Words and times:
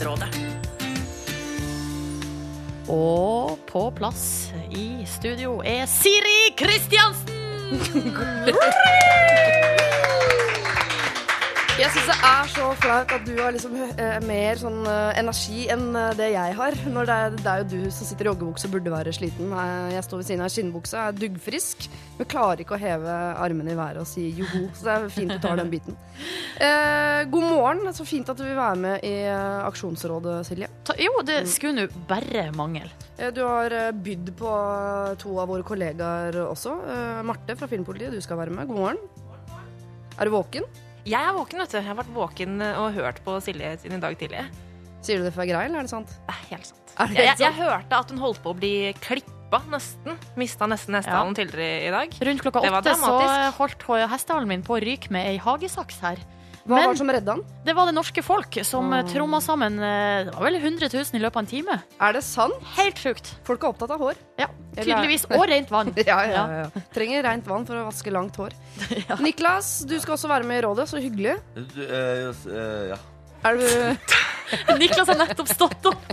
Aksjonsrådet. 0.00 0.28
Og 2.88 3.58
på 3.66 3.90
plass 3.96 4.52
i 4.70 5.04
studio 5.06 5.60
er 5.64 5.86
Siri 5.86 6.54
Kristiansen! 6.56 7.36
Jeg 11.80 11.88
syns 11.94 12.08
det 12.10 12.16
er 12.28 12.48
så 12.52 12.64
flaut 12.76 13.12
at 13.14 13.22
du 13.24 13.30
har 13.38 13.54
liksom 13.54 13.72
eh, 13.96 14.16
mer 14.28 14.58
sånn 14.60 14.82
eh, 14.84 15.14
energi 15.16 15.62
enn 15.72 15.86
eh, 15.96 16.10
det 16.18 16.26
jeg 16.34 16.56
har. 16.58 16.74
Når 16.92 17.06
det, 17.08 17.14
er, 17.24 17.36
det 17.38 17.52
er 17.54 17.62
jo 17.62 17.68
du 17.70 17.86
som 17.94 18.08
sitter 18.08 18.26
i 18.26 18.28
joggebukse 18.28 18.68
og 18.68 18.74
burde 18.74 18.92
være 18.92 19.14
sliten. 19.16 19.54
Jeg 19.94 20.02
står 20.04 20.20
ved 20.20 20.28
siden 20.28 20.44
av 20.44 20.52
skinnbuksa, 20.52 21.06
er 21.08 21.16
duggfrisk, 21.16 21.86
men 22.18 22.28
klarer 22.28 22.60
ikke 22.66 22.76
å 22.76 22.80
heve 22.82 23.14
armene 23.46 23.72
i 23.72 23.78
været 23.78 24.02
og 24.02 24.08
si 24.10 24.26
joho. 24.36 24.66
Så 24.76 24.84
det 24.90 24.96
er 24.98 25.06
fint 25.14 25.32
du 25.32 25.38
tar 25.46 25.60
den 25.62 25.72
biten. 25.72 25.96
Eh, 26.60 27.22
god 27.32 27.44
morgen. 27.48 27.86
Så 27.96 28.04
fint 28.04 28.28
at 28.28 28.36
du 28.36 28.42
vil 28.44 28.58
være 28.58 28.76
med 28.76 29.04
i 29.08 29.14
eh, 29.24 29.62
Aksjonsrådet, 29.64 30.34
Silje. 30.44 30.66
Ta- 30.84 30.98
Jo, 31.00 31.14
det 31.24 31.38
skulle 31.48 31.86
nå 31.86 32.02
bare 32.10 32.42
mangle. 32.52 32.90
Eh, 33.16 33.30
Du 33.32 33.40
har 33.46 33.72
bydd 33.96 34.28
på 34.36 34.50
to 35.22 35.32
av 35.40 35.48
våre 35.48 35.64
kollegaer 35.64 36.36
også. 36.44 36.74
Marte 37.24 37.56
fra 37.56 37.70
Filmpolitiet, 37.72 38.12
du 38.12 38.20
skal 38.20 38.36
være 38.42 38.52
med. 38.52 38.68
God 38.68 38.82
morgen. 38.82 39.00
Er 40.20 40.28
du 40.28 40.34
våken? 40.36 40.68
Jeg 41.08 41.20
er 41.20 41.32
våken, 41.36 41.62
vet 41.62 41.72
du. 41.72 41.78
Jeg 41.78 41.86
har 41.88 41.96
vært 41.98 42.12
våken 42.14 42.60
og 42.70 42.90
hørt 42.96 43.20
på 43.24 43.38
Silje 43.44 43.76
siden 43.80 43.98
i 43.98 44.02
dag 44.02 44.16
tidlig. 44.20 44.44
Sier 45.00 45.20
du 45.20 45.24
det 45.24 45.32
for 45.32 45.48
grei, 45.48 45.64
eller 45.64 45.80
er 45.80 45.88
det 45.88 45.92
sant? 45.92 46.10
Det 46.26 46.34
er 46.34 46.40
helt 46.50 46.66
sant. 46.68 46.94
Er 47.00 47.08
det 47.08 47.16
Jeg, 47.16 47.28
helt 47.30 47.44
jeg, 47.46 47.56
hørte 47.56 48.00
at 48.02 48.10
hun 48.12 48.20
holdt 48.20 48.42
på 48.44 48.52
å 48.52 48.58
bli 48.58 48.72
klippa, 49.00 49.62
nesten. 49.72 50.18
Mista 50.38 50.68
nesten 50.68 50.98
hestehalen 50.98 51.34
tidligere 51.38 51.86
i 51.88 51.94
dag. 51.94 52.18
Rundt 52.28 52.44
klokka 52.44 52.62
åtte 52.68 52.94
så 53.00 53.14
holdt 53.56 53.88
hestehalen 54.12 54.50
min 54.50 54.66
på 54.66 54.76
å 54.76 54.82
ryke 54.82 55.10
med 55.14 55.30
ei 55.30 55.40
hagesaks 55.40 56.02
her. 56.04 56.20
Hva 56.64 56.76
Men- 56.76 56.86
var 56.86 56.94
det 56.94 57.00
som 57.00 57.10
redda 57.10 57.32
han? 57.32 57.44
Det 57.64 57.74
var 57.76 57.86
det 57.88 57.94
norske 57.96 58.22
folk 58.22 58.58
som 58.64 58.90
mm. 58.92 59.08
tromma 59.08 59.40
sammen 59.40 59.78
eh, 59.78 60.24
Det 60.26 60.34
var 60.34 60.44
vel 60.44 60.58
100 60.60 60.88
000 60.92 61.04
i 61.16 61.22
løpet 61.22 61.36
av 61.36 61.42
en 61.42 61.50
time. 61.50 61.76
Er 62.00 62.16
det 62.16 62.22
sant? 62.26 62.58
Helt 62.76 63.00
sjukt. 63.00 63.32
Folk 63.48 63.64
er 63.64 63.72
opptatt 63.72 63.94
av 63.94 64.02
hår. 64.02 64.20
Ja, 64.40 64.48
tydeligvis. 64.76 65.26
Og 65.30 65.46
rent 65.48 65.72
vann. 65.72 65.94
Ja, 66.10 66.18
ja, 66.26 66.44
ja. 66.64 66.82
Trenger 66.94 67.24
rent 67.24 67.46
vann 67.48 67.64
for 67.68 67.80
å 67.80 67.86
vaske 67.88 68.12
langt 68.12 68.36
hår. 68.40 68.56
Niklas, 69.24 69.80
du 69.88 69.96
skal 70.00 70.16
også 70.18 70.30
være 70.30 70.48
med 70.48 70.60
i 70.60 70.66
rådet. 70.66 70.88
Så 70.90 71.00
hyggelig. 71.00 71.38
Du, 71.54 71.80
uh, 71.84 72.30
eh, 72.30 72.92
ja. 72.92 73.00
Er 73.48 73.56
du 73.56 73.64
Niklas 74.80 75.08
har 75.08 75.18
nettopp 75.20 75.50
stått 75.50 75.90
opp. 75.90 76.12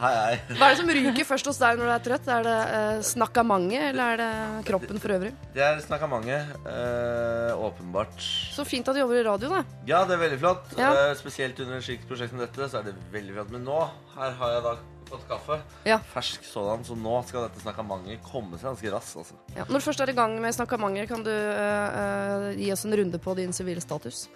Hei, 0.00 0.12
hei. 0.16 0.36
Hva 0.56 0.68
er 0.68 0.72
det 0.72 0.78
som 0.78 0.92
ryker 0.96 1.26
først 1.28 1.50
hos 1.50 1.58
deg 1.60 1.80
når 1.80 1.90
du 1.90 1.94
er 1.94 2.04
trøtt? 2.06 2.28
Er 2.32 2.46
det 2.46 2.58
eh, 2.76 3.00
snakkamanget, 3.10 3.90
eller 3.90 4.14
er 4.14 4.20
det 4.22 4.68
kroppen 4.68 5.02
for 5.02 5.16
øvrig? 5.16 5.32
Det 5.56 5.64
er 5.64 5.82
snakka 5.84 6.08
mange. 6.10 6.38
Eh, 6.70 7.50
åpenbart. 7.68 8.16
Så 8.54 8.64
fint 8.68 8.88
at 8.88 8.96
du 8.96 9.02
jobber 9.02 9.20
i 9.20 9.26
radio, 9.26 9.50
da. 9.52 9.64
Ja, 9.88 10.04
det 10.08 10.16
er 10.16 10.24
veldig 10.24 10.40
flott. 10.40 10.72
Ja. 10.80 10.94
Eh, 10.94 11.12
spesielt 11.20 11.60
under 11.60 11.80
et 11.80 11.86
slikt 11.86 12.08
prosjekt 12.08 12.32
som 12.32 12.40
dette, 12.40 12.70
så 12.70 12.80
er 12.80 12.88
det 12.88 12.96
veldig 13.12 13.36
flott. 13.36 13.52
Men 13.52 13.68
nå, 13.68 13.82
her 14.16 14.34
har 14.40 14.56
jeg 14.56 14.64
da 14.70 14.74
fått 15.10 15.26
kaffe. 15.28 15.58
Ja. 15.88 15.98
Fersk 16.14 16.44
sådan, 16.46 16.84
så 16.86 16.96
nå 16.96 17.18
skal 17.28 17.48
dette 17.48 17.62
snakkamanget 17.64 18.22
komme 18.24 18.56
seg 18.56 18.70
ganske 18.70 18.94
raskt, 18.94 19.20
altså. 19.20 19.38
Ja. 19.56 19.66
Når 19.66 19.82
du 19.82 19.86
først 19.88 20.04
er 20.04 20.12
i 20.12 20.16
gang 20.16 20.38
med 20.42 20.54
snakkamanget, 20.56 21.10
kan 21.10 21.24
du 21.26 21.32
uh, 21.32 21.98
uh, 22.00 22.46
gi 22.56 22.70
oss 22.72 22.86
en 22.86 22.96
runde 23.02 23.20
på 23.20 23.34
din 23.38 23.52
sivile 23.56 23.82
status? 23.84 24.28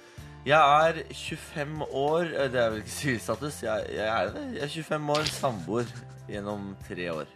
Jeg 0.44 0.60
er 0.60 0.98
25 1.08 1.84
år 1.96 2.22
eh, 2.36 2.48
Det 2.52 2.60
er 2.60 2.70
vel 2.74 2.82
ikke 2.82 2.90
sivilstatus. 2.98 3.62
Jeg, 3.64 3.86
jeg 3.96 4.08
er 4.08 4.32
det. 4.34 4.42
Jeg 4.58 4.62
er 4.66 4.72
25 4.76 5.10
år, 5.16 5.28
samboer 5.40 5.92
gjennom 6.28 6.70
tre 6.88 7.10
år. 7.12 7.30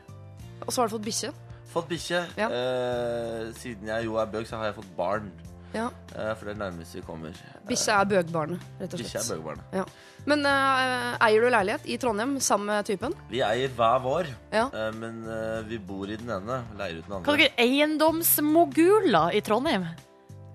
Og 0.67 0.73
så 0.73 0.83
har 0.83 0.89
du 0.91 0.97
fått 0.99 1.07
bikkje. 1.09 1.31
Fått 1.73 1.89
bikkje. 1.89 2.23
Ja. 2.37 2.49
Eh, 2.53 3.53
siden 3.57 3.89
jeg 3.89 4.05
jo 4.09 4.17
er 4.21 4.27
bøg, 4.33 4.45
så 4.49 4.57
har 4.61 4.71
jeg 4.71 4.77
fått 4.81 4.91
barn. 4.97 5.31
Ja. 5.75 5.87
Eh, 6.17 6.31
for 6.37 6.49
det 6.49 6.55
er 6.55 6.61
nærmest 6.63 6.97
vi 6.97 7.03
kommer. 7.05 7.33
Bikkje 7.69 7.93
er 7.97 8.07
bøgbarnet, 8.09 8.63
rett 8.81 8.95
og 8.97 9.03
Bikkje 9.03 9.21
er 9.21 9.27
bøgbarnet. 9.35 9.77
Ja. 9.77 9.85
Men 10.29 10.45
eh, 10.49 11.17
eier 11.29 11.45
du 11.45 11.49
leilighet 11.53 11.85
i 11.89 11.97
Trondheim 12.01 12.35
sammen 12.45 12.69
med 12.73 12.89
typen? 12.89 13.17
Vi 13.33 13.41
eier 13.45 13.73
hver 13.77 14.01
vår, 14.05 14.29
Ja. 14.53 14.67
eh, 14.73 14.91
men 14.97 15.21
eh, 15.29 15.63
vi 15.69 15.79
bor 15.79 16.09
i 16.09 16.17
den 16.21 16.29
ene, 16.37 16.61
leier 16.81 17.01
ut 17.01 17.09
den 17.09 17.17
andre. 17.19 17.25
Kan 17.29 17.41
dere 17.41 17.57
eiendomsmoguler 17.65 19.37
i 19.37 19.41
Trondheim? 19.45 19.85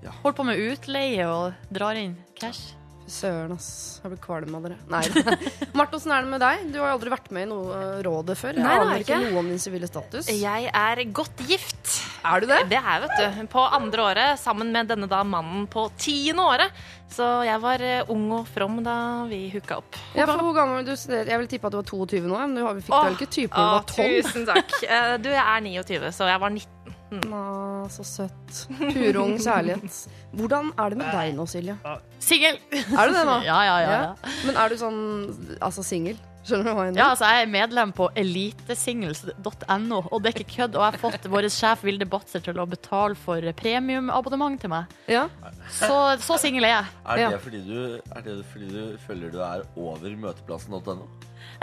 Ja. 0.04 0.12
Holder 0.24 0.38
på 0.42 0.46
med 0.52 0.60
utleie 0.70 1.28
og 1.32 1.54
drar 1.74 1.96
inn 2.00 2.18
cash. 2.40 2.74
Søren, 3.04 3.52
ass. 3.52 4.00
Jeg 4.00 4.14
blir 4.14 4.20
kvalm 4.24 4.54
av 4.56 4.64
dere. 4.64 4.78
Nei. 4.88 5.02
Marte, 5.78 5.98
åssen 6.00 6.14
er 6.16 6.24
det 6.24 6.30
med 6.32 6.40
deg? 6.40 6.62
Du 6.72 6.78
har 6.80 6.94
jo 6.94 6.96
aldri 6.96 7.12
vært 7.12 7.26
med 7.36 7.44
i 7.44 7.50
noe 7.52 7.76
eh, 7.76 7.98
rådet 8.06 8.38
før. 8.40 8.56
Jeg 8.56 8.64
Nei, 8.64 8.70
det 8.72 8.78
har 8.80 8.86
aner 8.86 8.96
jeg 9.02 9.04
ikke 9.04 9.18
ikke. 9.18 9.32
noe 9.34 9.42
om 9.42 9.50
din 9.52 9.60
sivile 9.60 9.90
status. 9.92 10.30
Jeg 10.32 10.70
er 10.72 11.02
godt 11.20 11.44
gift. 11.50 11.98
Er 12.24 12.40
du 12.40 12.48
det? 12.48 12.62
Det 12.72 12.78
er 12.80 12.88
jeg, 12.88 13.02
vet 13.04 13.20
du. 13.20 13.48
På 13.52 13.66
andre 13.76 14.06
året 14.08 14.40
sammen 14.40 14.72
med 14.72 14.88
denne 14.88 15.10
da 15.12 15.20
mannen 15.28 15.68
på 15.68 15.84
tiende 16.00 16.46
året. 16.48 16.80
Så 17.14 17.28
jeg 17.46 17.60
var 17.62 17.84
eh, 17.84 18.08
ung 18.16 18.24
og 18.40 18.48
from 18.56 18.80
da 18.88 18.96
vi 19.30 19.42
hooka 19.52 19.82
opp. 19.84 20.00
Ja, 20.16 20.24
for 20.32 20.40
hvor 20.48 20.56
gammel 20.56 20.88
du 20.88 20.94
Jeg 20.96 21.28
vil 21.44 21.50
tippe 21.52 21.68
at 21.68 21.76
du 21.76 21.82
var 21.82 21.90
22 21.92 22.24
nå, 22.24 22.40
men 22.40 22.56
du 22.56 22.64
har- 22.64 22.80
fikk 22.80 22.96
Åh, 22.96 23.10
vel 23.10 23.20
ikke 23.20 23.32
type 23.36 23.52
når 23.52 23.68
du 23.68 23.76
var 23.76 23.92
12? 23.92 24.16
Tusen 24.24 24.48
takk. 24.48 24.78
Eh, 24.88 25.18
Du, 25.20 25.28
jeg 25.36 25.44
er 25.44 25.68
29, 25.68 26.08
så 26.16 26.32
jeg 26.32 26.40
var 26.48 26.56
19. 26.56 26.72
Å, 27.34 27.42
så 27.94 28.04
søtt. 28.08 28.60
Purung 28.80 29.36
kjærlighet. 29.42 29.98
Hvordan 30.34 30.72
er 30.80 30.94
det 30.94 30.98
med 31.02 31.10
deg 31.14 31.34
nå, 31.38 31.46
Silje? 31.50 31.78
Singel! 32.24 32.60
Er 32.74 33.10
du 33.10 33.18
det 33.18 33.26
nå? 33.30 33.40
Ja, 33.50 33.60
ja, 33.68 33.80
ja. 33.84 33.98
ja. 34.04 34.36
Men 34.48 34.60
er 34.64 34.70
du 34.74 34.78
sånn 34.82 35.02
altså 35.62 35.84
singel? 35.86 36.18
Skjønner 36.44 36.68
du 36.68 36.76
hva 36.76 36.86
jeg 36.90 36.98
Ja, 37.00 37.06
altså 37.14 37.24
Jeg 37.32 37.46
er 37.46 37.52
medlem 37.54 37.92
på 37.96 38.10
elitesingles.no, 38.20 40.00
og 40.12 40.24
det 40.24 40.32
er 40.34 40.36
ikke 40.42 40.56
kødd. 40.58 40.76
Og 40.76 40.84
jeg 40.84 40.92
har 40.92 41.00
fått 41.00 41.28
vår 41.32 41.48
sjef 41.54 41.84
Vilde 41.88 42.08
Batzer 42.10 42.44
til 42.44 42.60
å 42.60 42.66
betale 42.68 43.16
for 43.16 43.46
premiumabonnement 43.60 44.60
til 44.60 44.74
meg. 44.74 44.92
Ja. 45.08 45.26
Så, 45.72 45.96
så 46.24 46.38
singel 46.42 46.68
er 46.68 46.76
jeg. 46.76 46.92
Er 47.06 47.22
det, 47.22 47.28
Ja. 47.30 47.40
fordi 47.46 47.62
du, 47.68 47.78
er 48.12 48.26
det 48.26 48.38
fordi 48.52 48.72
du 48.74 48.98
føler 49.08 49.32
du 49.32 49.40
er 49.44 49.64
over 49.80 50.18
møteplassen.no? 50.26 51.08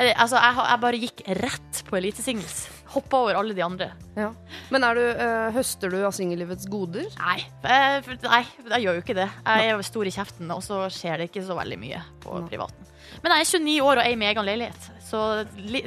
Altså, 0.01 0.39
jeg, 0.41 0.57
jeg 0.57 0.81
bare 0.87 1.01
gikk 1.05 1.23
rett 1.43 1.83
på 1.91 1.97
elitesingles. 2.01 2.61
Hoppa 2.91 3.21
over 3.23 3.39
alle 3.39 3.55
de 3.55 3.63
andre. 3.63 3.91
ja. 4.19 4.33
Men 4.71 4.87
du, 4.97 5.03
eh, 5.11 5.51
høster 5.55 5.91
du 5.93 6.01
av 6.05 6.15
singellivets 6.17 6.67
goder? 6.71 7.07
Nei, 7.19 7.39
jeg, 7.63 8.19
nei, 8.25 8.45
jeg 8.75 8.85
gjør 8.85 8.99
jo 8.99 9.05
ikke 9.05 9.19
det. 9.19 9.29
Jeg 9.47 9.73
er 9.75 9.83
stor 9.87 10.11
i 10.11 10.15
kjeften, 10.15 10.51
og 10.55 10.63
så 10.67 10.85
skjer 10.91 11.23
det 11.23 11.31
ikke 11.31 11.45
så 11.47 11.57
veldig 11.59 11.79
mye 11.79 12.03
på 12.25 12.39
Nei. 12.41 12.49
privaten. 12.51 12.89
Men 13.23 13.35
jeg 13.35 13.43
er 13.43 13.51
29 13.59 13.77
år 13.83 13.99
og 14.01 14.05
eier 14.07 14.19
min 14.19 14.29
egen 14.31 14.47
leilighet, 14.47 14.89
så 15.07 15.21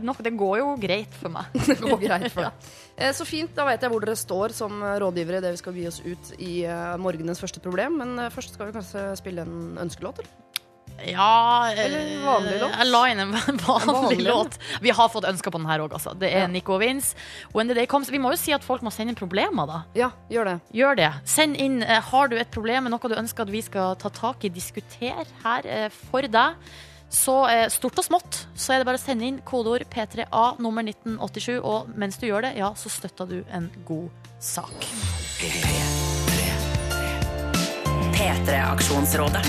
nok, 0.04 0.20
det 0.26 0.34
går 0.38 0.58
jo 0.60 0.72
greit 0.82 1.14
for 1.16 1.32
meg. 1.32 1.52
Det 1.70 1.78
går 1.80 2.02
greit 2.02 2.28
for 2.34 2.48
deg. 2.50 2.72
ja. 3.00 3.12
Så 3.18 3.26
fint, 3.26 3.50
da 3.56 3.66
vet 3.66 3.82
jeg 3.82 3.90
hvor 3.90 4.04
dere 4.04 4.14
står 4.20 4.54
som 4.54 4.76
eh, 4.84 4.98
rådgivere 5.02 5.40
idet 5.42 5.54
vi 5.56 5.62
skal 5.64 5.78
gi 5.80 5.88
oss 5.90 6.02
ut 6.06 6.34
i 6.38 6.52
eh, 6.70 6.98
morgenens 7.02 7.42
første 7.42 7.64
problem. 7.64 7.96
Men 8.04 8.20
eh, 8.22 8.30
først 8.34 8.54
skal 8.54 8.70
vi 8.70 8.76
kanskje 8.76 9.06
spille 9.18 9.48
en 9.48 9.80
ønskelåt, 9.82 10.22
eller? 10.22 10.62
Ja 11.08 11.68
Eller 11.72 12.00
en 12.00 12.26
vanlig 12.26 12.60
låt? 12.62 12.76
Jeg 12.78 12.88
la 12.90 13.02
inn 13.12 13.20
en 13.24 13.32
vanlig, 13.36 13.66
vanlig 13.66 14.20
låt. 14.28 14.58
Vi 14.82 14.94
har 14.96 15.10
fått 15.12 15.26
ønsker 15.28 15.52
på 15.52 15.60
den 15.60 15.68
her 15.68 15.84
òg, 15.84 15.94
altså. 15.98 16.14
Det 16.18 16.30
er 16.32 16.46
Ja. 16.46 16.48
Nico 16.48 16.78
Vince. 16.80 17.16
When 17.54 17.68
the 17.68 17.76
day 17.76 17.86
comes. 17.90 18.12
Vi 18.14 18.22
må 18.22 18.32
jo 18.32 18.40
si 18.40 18.54
at 18.56 18.64
folk 18.64 18.82
må 18.86 18.92
sende 18.94 19.12
inn 19.14 19.20
problemer, 19.20 19.68
da. 19.68 19.82
Ja, 19.98 20.12
gjør 20.32 20.52
det. 20.52 20.56
Gjør 20.80 20.96
det. 21.02 21.12
Send 21.26 21.58
inn 21.60 21.82
eh, 21.84 22.00
Har 22.12 22.28
du 22.32 22.38
et 22.40 22.52
problem 22.54 22.88
med 22.88 22.94
noe 22.96 23.12
du 23.12 23.16
ønsker 23.20 23.44
at 23.48 23.52
vi 23.52 23.62
skal 23.66 23.96
ta 24.00 24.10
tak 24.14 24.46
i, 24.48 24.50
diskutere 24.54 25.26
her 25.44 25.66
eh, 25.68 25.90
for 26.12 26.22
deg. 26.22 26.56
Så 27.14 27.36
eh, 27.52 27.68
stort 27.70 28.00
og 28.02 28.08
smått, 28.08 28.40
så 28.58 28.74
er 28.74 28.82
det 28.82 28.88
bare 28.90 28.98
å 28.98 29.04
sende 29.04 29.28
inn 29.28 29.42
kodeord 29.46 29.84
P3A 29.92 30.46
nummer 30.64 30.82
1987. 30.88 31.60
Og 31.62 31.92
mens 32.00 32.18
du 32.18 32.26
gjør 32.26 32.48
det, 32.48 32.56
ja, 32.58 32.72
så 32.80 32.90
støtter 32.90 33.30
du 33.30 33.44
en 33.54 33.70
god 33.86 34.10
sak. 34.42 34.88
P3-aksjonsrådet. 38.14 39.44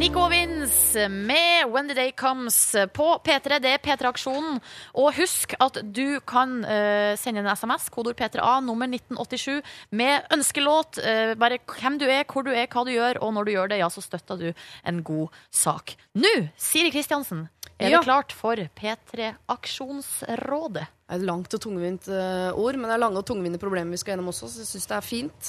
Nico 0.00 0.22
Vince 0.32 1.08
med 1.08 1.68
When 1.68 1.88
the 1.88 1.94
Day 1.94 2.12
Comes 2.16 2.76
på 2.96 3.06
P3. 3.20 3.58
Det 3.60 3.68
er 3.68 3.82
P3-aksjonen. 3.84 4.56
Og 4.96 5.10
husk 5.18 5.52
at 5.60 5.76
du 5.84 6.22
kan 6.24 6.54
uh, 6.64 7.12
sende 7.20 7.42
en 7.42 7.50
SMS, 7.52 7.90
kodord 7.92 8.16
P3A, 8.16 8.62
nummer 8.64 8.88
1987, 8.88 9.60
med 9.92 10.32
ønskelåt. 10.32 11.02
Uh, 11.04 11.34
bare 11.36 11.60
hvem 11.68 12.00
du 12.00 12.06
er, 12.08 12.24
hvor 12.24 12.48
du 12.48 12.48
er, 12.48 12.64
hva 12.72 12.86
du 12.88 12.94
gjør, 12.94 13.20
og 13.20 13.34
når 13.36 13.44
du 13.44 13.52
gjør 13.58 13.74
det, 13.74 13.82
ja, 13.82 13.90
så 13.92 14.00
støtter 14.00 14.40
du 14.40 14.48
en 14.88 15.04
god 15.04 15.36
sak. 15.52 15.92
Nå, 16.16 16.32
Siri 16.56 16.94
Kristiansen, 16.96 17.50
er 17.86 17.90
Ja. 17.90 17.98
det 17.98 18.04
klart 18.06 18.32
for 18.32 18.54
P3-aksjonsrådet? 18.56 20.86
Det 21.10 21.16
er 21.16 21.18
et 21.18 21.26
langt 21.26 21.50
og 21.56 21.60
tungvint 21.60 22.06
eh, 22.06 22.52
ord, 22.54 22.76
men 22.78 22.86
det 22.86 22.94
er 22.94 23.00
lange 23.02 23.18
og 23.18 23.24
tungvinte 23.26 23.58
problemer 23.58 23.90
vi 23.90 23.96
skal 23.98 24.12
gjennom 24.14 24.28
også, 24.30 24.46
så 24.46 24.60
jeg 24.62 24.68
syns 24.70 24.86
det 24.86 24.94
er 24.94 25.00
fint. 25.02 25.48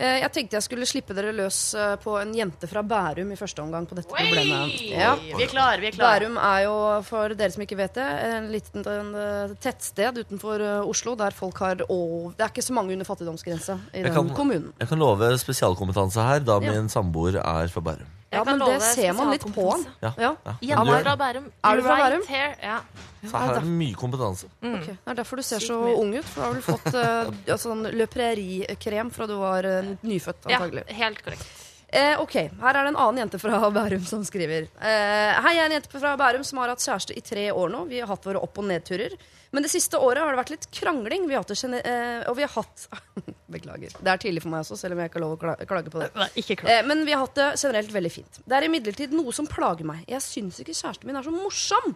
Eh, 0.00 0.20
jeg 0.22 0.30
tenkte 0.32 0.56
jeg 0.56 0.62
skulle 0.64 0.86
slippe 0.88 1.12
dere 1.12 1.34
løs 1.36 1.74
eh, 1.76 1.96
på 2.00 2.14
en 2.22 2.32
jente 2.32 2.64
fra 2.70 2.80
Bærum 2.82 3.28
i 3.34 3.36
første 3.36 3.60
omgang 3.60 3.84
på 3.90 3.94
dette 3.98 4.08
problemet. 4.08 4.72
Ja. 4.88 5.10
Vi 5.20 5.44
er 5.44 5.50
klar, 5.52 5.76
vi 5.82 5.86
er 5.90 5.98
klar. 5.98 6.16
Bærum 6.24 6.38
er 6.40 6.62
jo, 6.64 6.72
for 7.04 7.28
dere 7.36 7.52
som 7.52 7.60
ikke 7.66 7.76
vet 7.82 7.92
det, 8.00 8.06
en 8.30 8.48
liten 8.54 8.80
en, 8.88 9.12
tettsted 9.60 10.16
utenfor 10.24 10.64
Oslo 10.88 11.12
der 11.20 11.30
folk 11.36 11.58
har 11.60 11.84
over 11.90 12.32
Det 12.32 12.40
er 12.46 12.50
ikke 12.54 12.64
så 12.64 12.72
mange 12.72 12.92
under 12.96 13.04
fattigdomsgrensa 13.04 13.76
i 13.92 14.00
Jeg 14.00 14.04
den 14.08 14.14
kan- 14.16 14.32
kommunen. 14.34 14.72
Jeg 14.80 14.88
kan 14.88 14.96
love 14.98 15.28
spesialkompetanse 15.38 16.16
her, 16.24 16.40
da 16.40 16.56
Ja. 16.58 16.72
min 16.72 16.88
samboer 16.88 17.36
er 17.36 17.68
fra 17.68 17.80
Bærum. 17.84 18.08
Ja, 18.32 18.42
men 18.44 18.58
det 18.58 18.80
ser 18.82 19.12
man 19.12 19.30
litt 19.30 19.44
på 19.54 19.64
han. 19.70 19.86
Ja. 20.02 20.12
Ja. 20.18 20.30
Ja. 20.46 20.54
Jente 20.62 20.84
Du 20.84 20.92
er- 20.96 21.02
fra 21.04 21.16
Bærum. 21.20 21.50
Er 21.64 21.76
du 21.76 21.82
fra 21.82 21.96
Right 21.96 22.04
Bærum? 22.12 22.26
here. 22.28 22.54
Ja. 22.62 22.78
Så 23.22 23.36
her 23.38 23.50
er 23.54 23.60
det 23.60 23.68
mye 23.68 23.94
kompetanse. 23.94 24.46
Ok, 24.62 24.86
Det 24.86 24.96
er 25.06 25.14
derfor 25.14 25.36
du 25.36 25.42
ser 25.42 25.58
så 25.60 25.76
ung 25.98 26.14
ut. 26.16 26.24
For 26.24 26.40
da 26.40 26.46
har 26.48 26.54
du 26.54 26.62
fått 26.62 26.94
uh, 27.52 27.56
sånn 27.56 27.84
Le 27.92 28.06
Prairie-krem 28.06 29.12
fra 29.12 29.26
du 29.26 29.36
var 29.38 29.64
uh, 29.64 29.92
nyfødt, 30.02 30.48
ja, 30.50 30.58
helt 30.58 31.22
korrekt. 31.22 31.46
Eh, 31.92 32.16
ok, 32.22 32.34
Her 32.62 32.72
er 32.78 32.86
det 32.86 32.90
en 32.94 32.96
annen 32.96 33.20
jente 33.20 33.38
fra 33.42 33.58
Bærum 33.76 34.04
som 34.08 34.22
skriver. 34.24 34.64
Eh, 34.80 35.40
Hei, 35.44 35.52
jeg 35.58 35.60
er 35.60 35.68
en 35.68 35.74
jente 35.76 35.92
fra 35.92 36.14
Bærum 36.16 36.44
som 36.48 36.62
har 36.62 36.72
hatt 36.72 36.80
kjæreste 36.80 37.12
i 37.18 37.20
tre 37.24 37.50
år 37.52 37.68
nå. 37.74 37.82
Vi 37.90 38.00
har 38.00 38.08
hatt 38.08 38.24
våre 38.24 38.40
opp- 38.40 38.60
og 38.62 38.64
nedturer. 38.70 39.12
Men 39.52 39.66
det 39.66 39.68
siste 39.68 39.98
året 40.00 40.22
har 40.24 40.32
det 40.32 40.38
vært 40.40 40.52
litt 40.54 40.66
krangling. 40.72 41.26
Vi 41.28 41.36
har 41.36 41.42
hatt 41.44 41.52
det 41.52 41.82
eh, 41.84 42.22
og 42.30 42.38
vi 42.38 42.46
har 42.46 42.54
hatt 42.54 42.86
Beklager. 43.52 43.92
Det 44.00 44.08
er 44.14 44.22
tidlig 44.22 44.40
for 44.40 44.48
meg 44.54 44.64
også, 44.64 44.78
selv 44.80 44.96
om 44.96 45.02
jeg 45.02 45.10
ikke 45.10 45.18
har 45.20 45.24
lov 45.26 45.34
å 45.36 45.40
kla- 45.42 45.58
klage 45.68 45.92
på 45.92 46.00
det. 46.00 46.08
Nei, 46.16 46.30
Ikke 46.40 46.56
klage. 46.62 46.78
Eh, 46.78 46.86
men 46.88 47.04
vi 47.04 47.12
har 47.12 47.26
hatt 47.26 47.36
det 47.36 47.50
generelt 47.60 47.92
veldig 47.92 48.12
fint. 48.14 48.40
Det 48.48 48.56
er 48.56 48.64
imidlertid 48.70 49.12
noe 49.12 49.36
som 49.36 49.50
plager 49.52 49.84
meg. 49.92 50.06
Jeg 50.08 50.24
syns 50.24 50.62
ikke 50.64 50.72
kjæresten 50.72 51.10
min 51.12 51.20
er 51.20 51.28
så 51.28 51.34
morsom. 51.36 51.92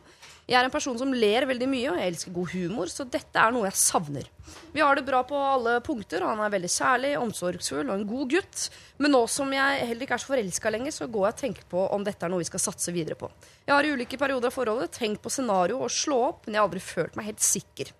Jeg 0.47 0.61
er 0.61 0.69
en 0.69 0.71
person 0.71 0.95
som 0.95 1.11
ler 1.11 1.43
veldig 1.51 1.67
mye, 1.67 1.89
og 1.91 1.97
jeg 1.99 2.11
elsker 2.13 2.35
god 2.37 2.53
humor, 2.53 2.91
så 2.93 3.03
dette 3.11 3.41
er 3.43 3.51
noe 3.51 3.67
jeg 3.67 3.79
savner. 3.81 4.29
Vi 4.71 4.79
har 4.85 4.95
det 4.95 5.03
bra 5.09 5.25
på 5.27 5.35
alle 5.35 5.73
punkter, 5.83 6.23
og 6.23 6.31
han 6.31 6.45
er 6.45 6.53
veldig 6.55 6.71
kjærlig, 6.71 7.11
omsorgsfull 7.19 7.89
og 7.89 7.97
en 7.97 8.07
god 8.07 8.31
gutt. 8.37 8.69
Men 9.03 9.17
nå 9.17 9.25
som 9.27 9.51
jeg 9.51 9.83
heller 9.89 10.07
ikke 10.07 10.15
er 10.15 10.23
så 10.23 10.31
forelska 10.31 10.71
lenger, 10.71 10.95
så 10.95 11.11
går 11.11 11.27
jeg 11.27 11.35
og 11.35 11.43
tenker 11.43 11.67
på 11.75 11.83
om 11.99 12.07
dette 12.07 12.23
er 12.23 12.31
noe 12.31 12.45
vi 12.45 12.47
skal 12.47 12.63
satse 12.63 12.95
videre 12.95 13.19
på. 13.19 13.33
Jeg 13.67 13.75
har 13.75 13.89
i 13.89 13.91
ulike 13.99 14.23
perioder 14.23 14.53
av 14.53 14.55
forholdet 14.55 14.95
tenkt 14.95 15.25
på 15.25 15.35
scenario 15.35 15.83
og 15.83 15.91
slå 15.91 16.23
opp, 16.29 16.47
men 16.47 16.55
jeg 16.55 16.63
har 16.63 16.71
aldri 16.71 16.85
følt 16.95 17.19
meg 17.19 17.33
helt 17.33 17.43
sikker. 17.43 17.91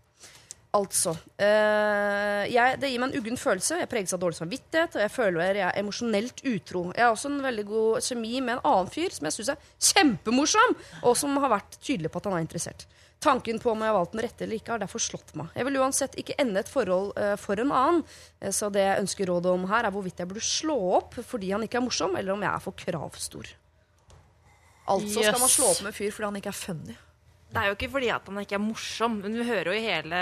Altså 0.77 1.15
eh, 1.41 2.45
jeg, 2.53 2.77
Det 2.83 2.91
gir 2.91 3.01
meg 3.01 3.13
en 3.13 3.21
uggen 3.21 3.41
følelse. 3.41 3.79
Jeg 3.81 3.91
preges 3.91 4.15
av 4.17 4.21
dårlig 4.23 4.39
samvittighet, 4.41 4.99
og 4.99 5.05
jeg 5.05 5.15
føler 5.15 5.61
jeg 5.61 5.67
er 5.69 5.81
emosjonelt 5.81 6.43
utro. 6.45 6.83
Jeg 6.93 7.07
har 7.07 7.15
også 7.15 7.33
en 7.33 7.43
veldig 7.45 7.67
god 7.71 8.07
kjemi 8.09 8.35
med 8.41 8.57
en 8.57 8.63
annen 8.73 8.93
fyr 8.93 9.15
som 9.15 9.29
jeg 9.29 9.39
syns 9.39 9.53
er 9.55 9.73
kjempemorsom, 9.91 10.77
og 11.03 11.19
som 11.19 11.37
har 11.43 11.55
vært 11.57 11.79
tydelig 11.81 12.13
på 12.13 12.23
at 12.23 12.31
han 12.31 12.39
er 12.39 12.47
interessert. 12.47 12.87
Tanken 13.25 13.59
på 13.63 13.71
om 13.73 13.81
jeg 13.81 13.89
har 13.89 13.97
valgt 13.97 14.13
den 14.13 14.23
rette 14.27 14.45
eller 14.45 14.59
ikke, 14.59 14.75
har 14.75 14.83
derfor 14.83 15.03
slått 15.03 15.33
meg. 15.39 15.49
Jeg 15.57 15.67
vil 15.69 15.79
uansett 15.81 16.19
ikke 16.21 16.37
ende 16.43 16.61
et 16.61 16.71
forhold 16.71 17.15
eh, 17.21 17.37
for 17.41 17.63
en 17.63 17.73
annen, 17.73 18.03
eh, 18.43 18.53
så 18.53 18.69
det 18.73 18.85
jeg 18.85 19.05
ønsker 19.07 19.33
råd 19.33 19.49
om 19.55 19.65
her, 19.71 19.89
er 19.89 19.95
hvorvidt 19.95 20.21
jeg 20.21 20.31
burde 20.31 20.45
slå 20.45 20.77
opp 20.99 21.17
fordi 21.25 21.55
han 21.55 21.65
ikke 21.65 21.81
er 21.81 21.87
morsom, 21.87 22.19
eller 22.19 22.37
om 22.37 22.45
jeg 22.45 22.53
er 22.53 22.67
for 22.67 22.77
kravstor. 22.85 23.55
Altså 24.87 25.25
skal 25.25 25.43
man 25.43 25.51
slå 25.51 25.73
opp 25.73 25.83
med 25.83 25.91
en 25.91 25.97
fyr 25.97 26.13
fordi 26.15 26.29
han 26.29 26.41
ikke 26.43 26.53
er 26.53 26.61
funny. 26.61 26.99
Det 27.47 27.61
er 27.63 27.69
jo 27.71 27.77
ikke 27.77 27.89
fordi 27.93 28.09
at 28.13 28.27
han 28.27 28.39
ikke 28.43 28.57
er 28.59 28.61
morsom, 28.61 29.21
men 29.23 29.37
vi 29.39 29.45
hører 29.47 29.71
jo 29.71 29.77
i 29.79 29.85
hele 29.85 30.19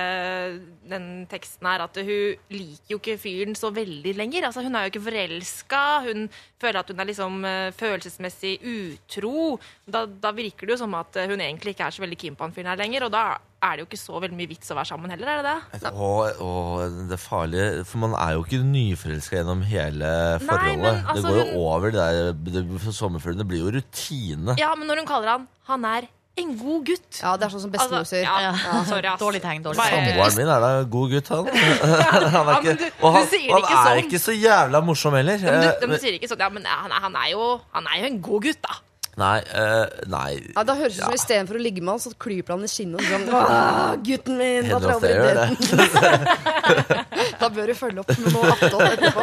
den 0.91 1.07
teksten 1.31 1.67
her 1.67 1.83
at 1.87 1.97
hun 1.97 2.37
liker 2.53 2.93
jo 2.93 2.99
ikke 3.01 3.17
fyren 3.19 3.57
så 3.59 3.71
veldig 3.75 4.13
lenger. 4.19 4.45
Altså, 4.47 4.63
hun 4.63 4.77
er 4.77 4.85
jo 4.85 4.93
ikke 4.93 5.03
forelska, 5.07 5.81
hun 6.05 6.27
føler 6.63 6.79
at 6.83 6.93
hun 6.93 7.01
er 7.03 7.09
liksom 7.09 7.39
eh, 7.49 7.71
følelsesmessig 7.75 8.53
utro. 8.69 9.57
Da, 9.89 10.05
da 10.07 10.31
virker 10.37 10.69
det 10.69 10.77
jo 10.77 10.83
som 10.85 10.95
at 11.01 11.17
hun 11.25 11.41
egentlig 11.43 11.75
ikke 11.75 11.89
er 11.89 11.97
så 11.97 12.05
veldig 12.05 12.19
keen 12.21 12.37
på 12.39 12.45
han 12.47 12.55
fyren 12.55 12.71
her 12.71 12.81
lenger, 12.85 13.07
og 13.09 13.15
da 13.17 13.25
er 13.65 13.73
det 13.79 13.85
jo 13.85 13.89
ikke 13.89 14.03
så 14.05 14.21
veldig 14.21 14.39
mye 14.39 14.51
vits 14.53 14.71
å 14.71 14.77
være 14.77 14.91
sammen 14.93 15.15
heller, 15.15 15.31
er 15.33 15.41
det 15.41 15.55
det? 15.81 15.93
Og, 15.97 16.43
og 16.45 16.99
det 17.09 17.19
farlig, 17.23 17.63
for 17.89 18.03
man 18.05 18.17
er 18.21 18.35
jo 18.37 18.43
ikke 18.45 18.61
nyforelska 18.69 19.41
gjennom 19.41 19.63
hele 19.67 20.11
forholdet. 20.45 20.83
men 20.85 21.01
altså, 21.09 21.23
det 21.25 21.31
går 21.31 21.41
jo 21.41 21.47
hun- 21.49 21.63
over 21.65 21.95
det 21.97 22.05
der 22.05 22.61
det, 22.61 22.67
for 22.85 22.93
Sommerfuglen. 23.01 23.41
Det 23.41 23.49
blir 23.49 23.65
jo 23.65 23.73
rutine. 23.79 24.59
Ja, 24.61 24.75
men 24.77 24.87
når 24.93 25.01
hun 25.03 25.09
kaller 25.09 25.33
han 25.39 25.49
'han 25.65 25.85
er 25.89 26.09
en 26.37 26.57
god 26.59 26.83
gutt' 26.89 27.21
Ja, 27.23 27.37
det 27.39 27.45
er 27.47 27.51
sånn 27.55 27.61
som 27.63 27.71
bestemor 27.71 27.99
Altså, 28.03 28.17
sier. 28.17 28.25
ja, 28.27 28.41
Ja. 28.43 28.53
sorry, 28.89 29.07
ass. 29.07 29.21
Dårlig 29.21 29.41
tegn. 29.45 29.63
dårlig 29.63 29.79
tegn. 29.79 29.91
Samboeren 30.09 30.37
min 30.41 30.49
er 30.55 30.61
da 30.65 30.69
en 30.81 30.89
god 30.91 31.11
gutt, 31.15 31.29
han. 31.29 31.47
han 32.39 32.49
er 32.49 32.55
ikke, 32.59 32.75
og 33.03 33.09
han, 33.15 33.23
han 33.23 33.23
er 33.23 33.27
sånn. 33.85 33.99
ikke 34.09 34.19
så 34.25 34.33
jævla 34.35 34.81
morsom 34.85 35.15
heller. 35.15 35.39
Men 35.39 35.61
du, 35.63 35.69
Eh, 35.69 35.87
de 35.95 35.99
sier 36.03 36.15
ikke 36.19 36.29
sånn 36.33 36.41
Ja, 36.43 36.49
men 36.51 36.65
han 36.67 36.91
er, 36.91 36.99
han 37.07 37.15
er, 37.23 37.29
jo, 37.37 37.61
han 37.73 37.87
er 37.87 37.97
jo 38.03 38.07
en 38.11 38.19
god 38.21 38.43
gutt, 38.49 38.59
da. 38.67 38.75
Nei, 39.15 39.39
uh, 39.55 39.87
nei. 40.11 40.43
Ja, 40.57 40.65
da 40.67 40.75
høres 40.75 40.97
det 40.97 40.99
ut 40.99 41.05
som 41.07 41.15
Istedenfor 41.15 41.55
å 41.55 41.61
ligge 41.63 41.79
med 41.87 41.93
han, 41.95 42.01
så 42.03 42.11
klyper 42.19 42.51
han 42.57 42.65
i 42.67 42.69
skinnet 42.73 42.99
og 42.99 43.07
Sånn, 43.07 43.29
«Åh, 43.31 43.95
gutten 44.03 44.35
min! 44.41 44.67
Da, 44.67 44.75
da 47.39 47.47
bør 47.55 47.71
du 47.71 47.75
følge 47.79 48.03
opp 48.03 48.11
med 48.11 48.27
noe 48.35 48.51
attåt 48.57 48.83
etterpå. 48.89 49.23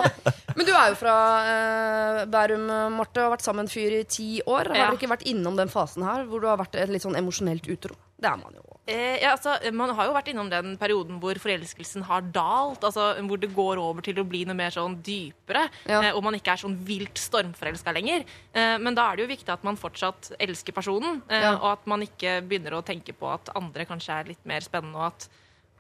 Men 0.62 0.68
du 0.70 0.76
er 0.78 0.92
jo 0.92 0.98
fra 1.00 1.14
eh, 1.50 2.20
Bærum, 2.30 2.68
Marte, 2.94 3.18
og 3.18 3.24
har 3.26 3.32
vært 3.34 3.46
sammen 3.48 3.64
med 3.66 3.72
en 3.72 3.74
fyr 3.74 3.96
i 3.98 4.04
ti 4.06 4.28
år. 4.46 4.68
Har 4.70 4.78
Ja. 4.78 4.84
dere 4.92 4.98
ikke 5.00 5.10
vært 5.10 5.26
innom 5.26 5.56
den 5.58 5.72
fasen 5.74 6.04
her 6.06 6.26
hvor 6.30 6.40
du 6.44 6.46
har 6.46 6.58
vært 6.62 6.76
et 6.78 6.90
litt 6.94 7.02
sånn 7.02 7.18
emosjonelt 7.18 7.66
utro? 7.66 7.96
Det 8.22 8.30
er 8.30 8.38
man 8.38 8.54
jo. 8.54 8.62
Eh, 8.86 9.18
ja, 9.24 9.32
altså, 9.34 9.56
man 9.74 9.90
har 9.98 10.06
jo 10.06 10.14
vært 10.14 10.28
innom 10.30 10.50
den 10.52 10.76
perioden 10.78 11.18
hvor 11.20 11.34
forelskelsen 11.42 12.04
har 12.06 12.22
dalt. 12.22 12.84
Altså, 12.86 13.16
hvor 13.26 13.40
det 13.42 13.50
går 13.56 13.82
over 13.82 14.02
til 14.06 14.22
å 14.22 14.28
bli 14.30 14.44
noe 14.46 14.54
mer 14.60 14.70
sånn 14.70 15.00
dypere. 15.02 15.64
Ja. 15.90 16.02
Eh, 16.04 16.12
og 16.14 16.22
man 16.24 16.38
ikke 16.38 16.54
er 16.54 16.62
sånn 16.62 16.78
vilt 16.86 17.18
stormforelska 17.18 17.92
lenger. 17.98 18.24
Eh, 18.54 18.78
men 18.78 18.94
da 18.94 19.10
er 19.12 19.16
det 19.18 19.26
jo 19.26 19.34
viktig 19.34 19.50
at 19.50 19.64
man 19.66 19.76
fortsatt 19.82 20.34
elsker 20.40 20.74
personen. 20.78 21.24
Eh, 21.28 21.42
Ja. 21.42 21.56
Og 21.58 21.72
at 21.80 21.88
man 21.88 22.02
ikke 22.06 22.42
begynner 22.46 22.78
å 22.78 22.86
tenke 22.86 23.14
på 23.18 23.34
at 23.34 23.50
andre 23.56 23.86
kanskje 23.90 24.20
er 24.20 24.24
litt 24.36 24.46
mer 24.46 24.62
spennende. 24.62 24.94
Og 25.02 25.08
at, 25.10 25.28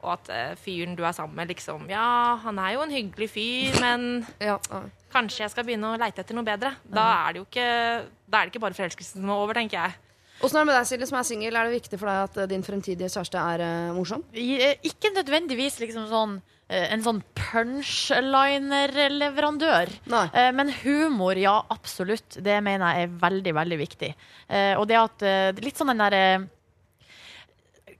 og 0.01 0.09
at 0.17 0.25
eh, 0.33 0.55
fyren 0.59 0.95
du 0.97 1.03
er 1.05 1.13
sammen 1.17 1.35
med, 1.37 1.47
liksom 1.53 1.79
Ja, 1.91 2.37
han 2.43 2.57
er 2.61 2.71
jo 2.75 2.81
en 2.85 2.93
hyggelig 2.93 3.29
fyr, 3.33 3.71
men 3.81 3.99
Ja, 4.41 4.57
ja. 4.71 4.79
kanskje 5.13 5.43
jeg 5.45 5.51
skal 5.53 5.65
begynne 5.67 5.87
å 5.93 5.99
leite 6.01 6.21
etter 6.23 6.35
noe 6.37 6.47
bedre. 6.47 6.71
Da 6.89 7.03
er 7.27 7.31
det 7.33 7.39
jo 7.43 7.47
ikke, 7.49 7.69
da 8.27 8.33
er 8.39 8.43
det 8.47 8.51
ikke 8.55 8.65
bare 8.65 8.77
forelskelsen 8.77 9.17
som 9.21 9.29
er 9.29 9.37
over, 9.43 9.53
tenker 9.57 9.77
jeg. 9.81 9.91
Åssen 10.41 10.57
er 10.57 10.61
det 10.63 10.69
med 10.71 10.77
deg, 10.79 10.87
Silje, 10.89 11.07
som 11.11 11.19
er 11.19 11.27
singel? 11.27 11.53
Er 11.53 11.63
det 11.69 11.77
viktig 11.77 11.97
for 12.01 12.07
deg 12.09 12.17
at 12.25 12.35
eh, 12.41 12.49
din 12.49 12.65
fremtidige 12.65 13.11
kjæreste 13.13 13.37
er 13.53 13.59
uh, 13.61 13.93
morsom? 13.93 14.21
Ikke 14.33 15.13
nødvendigvis 15.13 15.77
liksom 15.83 16.05
sånn 16.09 16.33
en 16.71 17.03
sånn 17.03 17.19
punchliner-leverandør. 17.35 19.89
Men 20.55 20.69
humor, 20.85 21.35
ja, 21.35 21.57
absolutt. 21.73 22.37
Det 22.39 22.61
mener 22.63 22.95
jeg 22.95 23.03
er 23.09 23.17
veldig, 23.21 23.53
veldig 23.57 23.77
viktig. 23.81 24.11
Eh, 24.47 24.79
Og 24.79 24.87
det 24.87 24.95
at 24.95 25.19
Litt 25.59 25.75
sånn 25.77 25.91
den 25.91 25.99
derre 25.99 26.47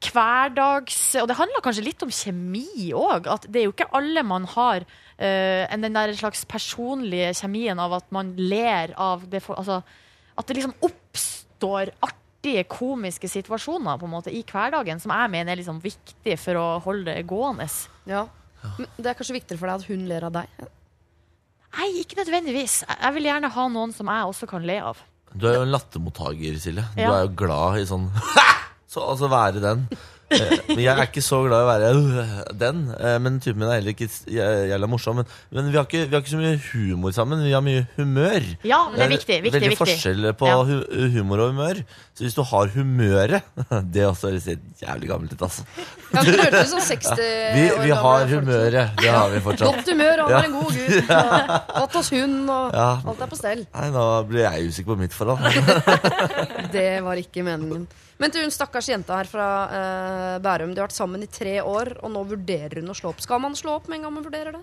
hverdags 0.10 0.98
Og 1.22 1.28
det 1.30 1.36
handler 1.38 1.62
kanskje 1.64 1.84
litt 1.86 2.02
om 2.06 2.10
kjemi 2.10 2.92
òg. 2.98 3.28
At 3.30 3.46
det 3.52 3.62
er 3.62 3.68
jo 3.70 3.74
ikke 3.76 3.90
alle 3.98 4.24
man 4.26 4.46
har 4.56 4.82
uh, 4.82 5.64
en 5.72 5.82
den 5.86 5.94
der 5.94 6.14
slags 6.18 6.44
personlige 6.50 7.34
kjemien 7.42 7.80
av 7.80 7.94
at 8.00 8.10
man 8.12 8.34
ler 8.38 8.96
av 8.98 9.28
det 9.30 9.44
for, 9.46 9.56
altså, 9.62 9.82
At 10.38 10.48
det 10.48 10.58
liksom 10.58 10.74
oppstår 10.82 11.92
artige, 12.02 12.64
komiske 12.72 13.30
situasjoner 13.30 14.00
på 14.02 14.08
en 14.10 14.16
måte 14.16 14.32
i 14.34 14.42
hverdagen, 14.50 15.00
som 15.00 15.12
jeg 15.14 15.30
mener 15.30 15.52
er 15.54 15.60
liksom 15.62 15.82
viktig 15.84 16.38
for 16.42 16.58
å 16.58 16.68
holde 16.82 17.14
det 17.14 17.28
gående. 17.30 17.68
Ja. 18.10 18.24
Men 18.80 18.88
det 18.98 19.12
er 19.12 19.18
kanskje 19.20 19.36
viktigere 19.38 19.60
for 19.62 19.70
deg 19.70 19.82
at 19.84 19.90
hun 19.92 20.08
ler 20.10 20.26
av 20.26 20.34
deg? 20.40 20.48
Nei, 21.78 21.88
ikke 22.02 22.18
nødvendigvis. 22.18 22.80
Jeg- 22.88 22.98
Jeg 23.02 23.14
vil 23.14 23.24
gjerne 23.30 23.50
ha 23.52 23.68
noen 23.70 23.94
som 23.94 24.08
jeg 24.08 24.26
også 24.26 24.48
kan 24.50 24.66
le 24.66 24.80
av. 24.82 24.98
Du 25.38 25.48
er 25.48 25.54
jo 25.56 25.62
en 25.62 25.72
lattermottaker, 25.72 26.58
Silje. 26.60 26.84
Du 26.96 27.02
Ja. 27.02 27.14
er 27.14 27.28
jo 27.28 27.34
glad 27.36 27.78
i 27.80 27.86
sånn 27.86 28.10
så, 28.92 29.06
Altså 29.12 29.30
være 29.32 29.62
den. 29.64 29.86
Eh, 30.32 30.52
Men 30.70 30.80
jeg 30.80 30.92
er 30.96 31.02
ikke 31.10 31.20
så 31.20 31.42
glad 31.44 31.60
i 31.60 31.64
å 31.66 31.68
være 31.68 31.88
øh, 31.92 32.28
den. 32.56 32.78
eh, 32.96 33.18
Men 33.20 33.40
typen 33.44 33.60
min 33.60 33.68
er 33.68 33.82
heller 33.82 33.92
ikke 33.92 34.08
jævla 34.32 34.88
morsom. 34.88 35.18
Men, 35.20 35.26
men 35.52 35.66
vi, 35.68 35.76
har 35.76 35.84
ikke, 35.84 36.06
vi 36.08 36.16
har 36.16 36.22
ikke 36.24 36.32
så 36.32 36.40
mye 36.40 36.62
humor 36.72 37.12
sammen. 37.12 37.42
Vi 37.44 37.52
har 37.52 37.60
mye 37.66 37.82
humør. 37.98 38.46
Ja, 38.64 38.78
det 38.96 39.04
er 39.04 39.12
viktig. 39.12 39.42
viktig, 39.44 39.52
veldig 39.58 39.72
viktig. 39.74 39.80
forskjell 39.82 40.30
på 40.40 40.48
Ja. 40.48 40.62
hu 40.64 40.78
humor 41.18 41.44
og 41.44 41.52
humør. 41.52 41.82
Så 42.16 42.24
hvis 42.24 42.38
du 42.38 42.44
har 42.48 42.72
humøret 42.78 43.42
Det 43.92 44.04
er 44.04 44.08
også 44.08 44.32
jævlig 44.32 45.10
gammelt 45.12 45.34
ut, 45.36 45.44
altså. 45.50 45.66
Ja, 46.14 46.24
men 46.24 46.40
det 46.56 46.64
som 46.72 46.80
60 46.92 47.20
Vi, 47.58 47.66
vi 47.84 47.92
har 47.92 48.26
humøret. 48.32 48.96
Det 49.04 49.12
har 49.12 49.30
vi 49.36 49.42
fortsatt. 49.44 49.68
Godt 49.82 49.92
humør, 49.92 50.24
og 50.24 50.32
han 50.32 50.32
Ja. 50.32 50.40
er 50.40 50.48
en 50.48 50.56
god 50.62 50.72
gutt. 50.80 51.12
Og 51.12 51.82
Fått 51.82 52.00
oss 52.06 52.10
hund, 52.16 52.40
og 52.50 52.72
Ja. 52.80 52.88
alt 53.04 53.20
er 53.28 53.28
på 53.36 53.36
stell. 53.42 53.66
Nei, 53.76 53.90
nå 53.92 54.06
blir 54.32 54.48
jeg 54.48 54.72
usikker 54.72 54.94
på 54.96 54.98
mitt 55.04 55.12
forhold. 55.12 55.44
Det 56.76 56.88
var 57.04 57.20
ikke 57.20 57.44
meningen. 57.44 57.84
Men 58.22 58.30
til 58.30 58.46
hun 58.46 58.54
stakkars 58.54 58.92
jenta 58.92 59.18
her 59.18 59.30
fra 59.30 59.48
uh, 59.66 60.36
Bærum. 60.44 60.76
De 60.76 60.82
har 60.82 60.92
vært 60.92 60.98
sammen 61.00 61.24
i 61.26 61.30
tre 61.32 61.56
år, 61.66 61.96
og 62.06 62.14
nå 62.14 62.22
vurderer 62.30 62.78
hun 62.82 62.94
å 62.94 62.98
slå 62.98 63.16
opp. 63.16 63.24
Skal 63.26 63.42
man 63.42 63.58
slå 63.58 63.80
opp 63.80 63.90
med 63.90 63.98
en 63.98 64.06
gang 64.06 64.14
man 64.20 64.28
vurderer 64.28 64.60
det? 64.60 64.62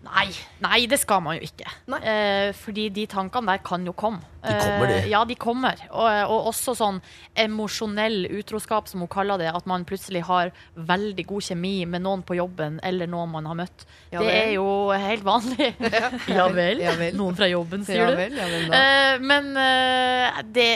Nei, 0.00 0.30
nei, 0.64 0.86
det 0.88 0.96
skal 1.02 1.20
man 1.20 1.36
jo 1.36 1.44
ikke. 1.44 1.68
Eh, 2.00 2.54
fordi 2.56 2.86
de 2.96 3.02
tankene 3.10 3.52
der 3.52 3.60
kan 3.60 3.82
jo 3.84 3.92
komme. 3.92 4.22
De 4.40 4.54
kommer, 4.56 4.86
de. 4.88 4.94
Eh, 5.02 5.08
ja, 5.12 5.18
de 5.28 5.34
kommer. 5.36 5.82
Og, 5.90 6.06
og 6.32 6.46
også 6.48 6.72
sånn 6.78 7.02
emosjonell 7.36 8.22
utroskap, 8.38 8.88
som 8.88 9.02
hun 9.04 9.10
kaller 9.12 9.36
det. 9.42 9.50
At 9.52 9.66
man 9.68 9.84
plutselig 9.84 10.22
har 10.24 10.54
veldig 10.74 11.26
god 11.28 11.44
kjemi 11.50 11.74
med 11.84 12.06
noen 12.06 12.22
på 12.24 12.38
jobben 12.38 12.78
eller 12.86 13.10
noen 13.12 13.34
man 13.34 13.50
har 13.50 13.58
møtt. 13.60 13.84
Ja 14.14 14.22
det 14.24 14.32
er 14.38 14.54
jo 14.54 14.64
helt 14.96 15.26
vanlig. 15.26 15.68
ja 16.38 16.46
vel. 16.56 16.80
Ja 16.80 16.96
vel. 16.96 17.20
Noen 17.20 17.36
fra 17.36 17.50
jobben, 17.52 17.84
sier 17.84 18.00
Ja 18.00 18.08
du. 18.14 18.16
vel, 18.22 18.40
ja 18.40 18.48
vel 18.54 18.66
da. 18.72 18.80
Eh, 18.80 19.20
men 19.20 19.52
eh, 19.66 20.40
det, 20.48 20.68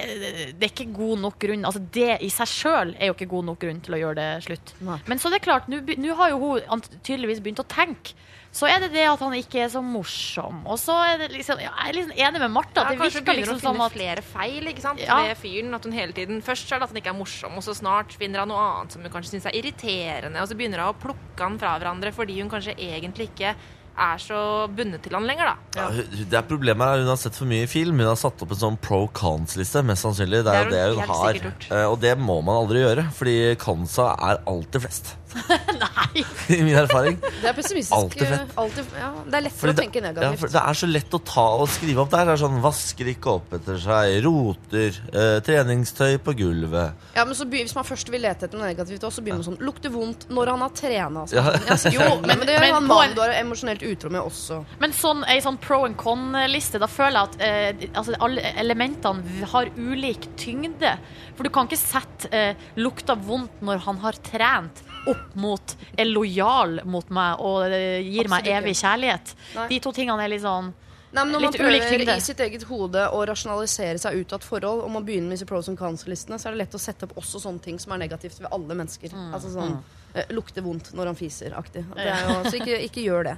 det 0.53 0.69
er 0.69 0.75
ikke 0.75 0.91
god 0.95 1.25
nok 1.25 1.41
grunn 1.41 1.65
Altså 1.65 1.81
Det 1.95 2.19
i 2.25 2.29
seg 2.33 2.51
sjøl 2.51 2.93
er 2.99 3.09
jo 3.09 3.17
ikke 3.17 3.31
god 3.33 3.49
nok 3.49 3.61
grunn 3.65 3.81
til 3.85 3.97
å 3.97 4.05
gjøre 4.05 4.21
det 4.21 4.29
slutt. 4.51 4.77
Nei. 4.85 5.01
Men 5.09 5.23
så 5.23 5.33
det 5.33 5.41
er 5.41 5.49
klart, 5.49 5.73
nå 5.73 6.21
har 6.21 6.35
jo 6.37 6.55
hun 6.69 6.85
tydeligvis 7.01 7.41
begynt 7.41 7.65
å 7.65 7.69
tenke. 7.73 8.13
Så 8.55 8.69
er 8.71 8.85
det 8.85 8.93
det 8.95 9.03
at 9.11 9.19
han 9.19 9.35
ikke 9.35 9.65
er 9.65 9.71
så 9.73 9.81
morsom. 9.83 10.61
Og 10.71 10.79
så 10.79 10.95
er 11.09 11.17
det 11.25 11.33
liksom 11.33 11.59
ja, 11.59 11.73
Jeg 11.75 11.91
er 11.91 11.97
liksom 11.99 12.19
enig 12.29 12.43
med 12.45 12.53
Martha. 12.55 12.85
Ja, 12.85 12.93
det 12.93 13.01
kanskje 13.01 13.19
hun 13.19 13.27
begynner 13.27 13.51
liksom 13.51 13.71
å 13.73 13.75
finne 13.75 13.89
flere 13.97 14.23
feil 14.23 14.71
ikke 14.71 14.85
sant? 14.85 15.03
Ja. 15.03 15.17
ved 15.27 15.41
fyren. 15.43 15.75
At 15.75 15.89
hun 15.89 15.97
hele 15.97 16.15
tiden 16.15 16.43
Først 16.47 16.71
er 16.71 16.79
det 16.79 16.87
at 16.87 16.95
han 16.95 17.01
ikke 17.03 17.11
er 17.11 17.19
morsom, 17.19 17.57
og 17.59 17.67
så 17.67 17.75
snart 17.75 18.15
finner 18.15 18.45
han 18.45 18.53
noe 18.53 18.63
annet 18.63 18.95
som 18.95 19.03
hun 19.03 19.11
kanskje 19.11 19.35
syns 19.35 19.49
er 19.51 19.59
irriterende, 19.59 20.39
og 20.39 20.47
så 20.51 20.55
begynner 20.59 20.85
hun 20.85 20.93
å 20.95 21.01
plukke 21.03 21.43
han 21.43 21.59
fra 21.59 21.75
hverandre 21.81 22.13
fordi 22.15 22.39
hun 22.39 22.53
kanskje 22.53 22.77
egentlig 22.79 23.33
ikke 23.33 23.57
er 23.95 24.19
så 24.19 24.39
bundet 24.75 25.05
til 25.07 25.15
han 25.15 25.27
lenger, 25.27 25.53
da. 25.53 25.57
Ja, 25.79 26.05
det 26.31 26.39
er 26.39 26.47
Problemet 26.49 26.83
her, 26.83 27.03
hun 27.05 27.11
har 27.13 27.19
sett 27.21 27.37
for 27.39 27.47
mye 27.47 27.67
film. 27.71 27.99
Hun 28.03 28.11
har 28.11 28.19
satt 28.19 28.43
opp 28.43 28.55
en 28.55 28.59
sånn 28.59 28.79
pro 28.83 29.05
cons-liste. 29.15 29.85
Mest 29.87 30.03
sannsynlig. 30.07 30.43
Det 30.47 30.55
er 30.55 30.65
jo 30.65 30.71
Det 30.71 30.75
det 30.75 30.83
har 30.83 30.91
hun 30.91 31.05
hun 31.05 31.53
har. 31.55 31.79
Eh, 31.79 31.87
Og 31.93 32.01
det 32.03 32.15
må 32.19 32.41
man 32.43 32.59
aldri 32.65 32.83
gjøre, 32.83 33.07
fordi 33.15 33.37
consa 33.63 34.13
er 34.19 34.43
alltid 34.51 34.83
flest. 34.83 35.15
i 36.55 36.59
min 36.63 36.75
erfaring. 36.79 37.17
Det 37.21 37.49
er 37.51 37.57
pessimistisk. 37.57 37.95
Alltid 37.97 38.27
fett. 38.27 38.41
eh, 38.41 38.61
Alltid, 38.63 38.93
ja, 38.99 39.09
det 39.27 39.39
er 39.39 39.45
lettere 39.47 39.61
Fordi 39.61 39.75
å 39.75 39.79
tenke 39.81 40.01
det, 40.01 40.07
ja, 40.09 40.13
negativt. 40.13 40.41
for 40.45 40.53
det 40.55 40.63
er 40.63 40.79
så 40.81 40.89
lett 40.91 41.17
å 41.17 41.21
ta 41.27 41.45
og 41.65 41.69
skrive 41.75 42.05
opp 42.05 42.13
der. 42.15 42.25
Det 42.29 42.35
er 42.37 42.43
sånn, 42.45 42.59
Vasker 42.65 43.11
ikke 43.15 43.33
opp 43.35 43.55
etter 43.59 43.81
seg, 43.83 44.15
roter, 44.25 45.01
eh, 45.13 45.39
treningstøy 45.47 46.19
på 46.25 46.35
gulvet. 46.39 46.95
Ja, 47.17 47.25
men 47.25 47.35
så 47.39 47.49
be- 47.51 47.63
Hvis 47.65 47.75
man 47.75 47.85
først 47.89 48.11
vil 48.13 48.21
lete 48.25 48.45
etter 48.47 48.59
noe 48.61 48.69
negativt, 48.71 49.03
også, 49.09 49.19
så 49.21 49.25
begynner 49.25 49.43
man 49.43 49.49
sånn 49.51 49.61
Lukter 49.65 49.91
vondt 49.95 50.29
når 50.29 50.53
han 50.55 50.65
har 50.67 50.75
trena. 50.77 51.25
Altså. 51.25 51.37
Ja. 51.37 51.45
Ja, 51.65 51.77
jo, 51.97 52.21
men, 52.21 52.39
men 52.39 52.47
det 52.47 52.57
gjør 52.59 52.73
han 52.79 52.89
på 52.89 52.95
mannen 52.99 53.15
du 53.17 53.23
er 53.25 53.35
emosjonelt 53.41 53.83
utro 53.89 54.11
med 54.13 54.21
også. 54.23 54.61
Men 54.83 54.93
sånn, 54.97 55.25
ei 55.31 55.41
sånn 55.45 55.59
pro 55.63 55.85
and 55.89 55.97
con-liste, 56.01 56.79
da 56.83 56.87
føler 56.91 57.19
jeg 57.19 57.29
at 57.29 57.85
eh, 57.85 57.89
altså, 57.95 58.15
alle 58.25 58.43
elementene 58.61 59.49
har 59.53 59.71
ulik 59.77 60.29
tyngde. 60.41 60.95
For 61.37 61.43
du 61.47 61.51
kan 61.55 61.67
ikke 61.67 61.79
sette 61.81 62.31
eh, 62.35 62.55
lukta 62.77 63.17
vondt 63.19 63.63
når 63.65 63.81
han 63.89 63.99
har 64.05 64.19
trent, 64.25 64.83
opp 65.11 65.35
mot 65.41 65.75
er 65.97 66.09
lojal 66.09 66.81
mot 66.85 67.11
meg 67.15 67.43
og 67.45 67.67
eh, 67.69 68.01
gir 68.03 68.25
Absolutt 68.25 68.33
meg 68.35 68.49
evig 68.57 68.75
kjærlighet. 68.81 69.35
Nei. 69.59 69.69
De 69.75 69.81
to 69.85 69.93
tingene 69.97 70.25
er 70.25 70.33
litt 70.33 70.45
sånn 70.45 70.73
Nei, 71.15 71.23
men 71.23 71.37
Når 71.37 71.43
man 71.45 71.53
prøver 71.55 72.01
i 72.11 72.23
sitt 72.25 72.41
eget 72.43 72.65
hode 72.67 73.03
å 73.15 73.21
rasjonalisere 73.31 74.01
seg 74.03 74.17
ut 74.19 74.33
av 74.35 74.41
et 74.41 74.47
forhold, 74.49 74.81
og 74.83 74.91
man 74.91 75.05
begynner 75.07 75.31
med 75.31 75.39
disse 75.39 75.47
pros 75.47 75.69
and 75.71 75.79
cons-listene, 75.79 76.41
så 76.43 76.49
er 76.49 76.57
det 76.57 76.65
lett 76.65 76.75
å 76.75 76.81
sette 76.83 77.07
opp 77.07 77.13
også 77.21 77.39
sånne 77.45 77.63
ting 77.63 77.79
som 77.79 77.95
er 77.95 78.01
negativt 78.03 78.41
ved 78.43 78.51
alle 78.51 78.75
mennesker. 78.81 79.15
Mm, 79.15 79.29
Altså 79.37 79.53
sånn 79.53 79.77
mm. 79.77 80.33
lukter 80.35 80.67
vondt 80.67 80.91
når 80.99 81.13
han 81.13 81.21
fiser-aktig. 81.21 81.85
Er 81.95 82.49
Så 82.49 82.59
ikke, 82.59 82.81
ikke 82.89 83.07
gjør 83.07 83.29
det. 83.31 83.37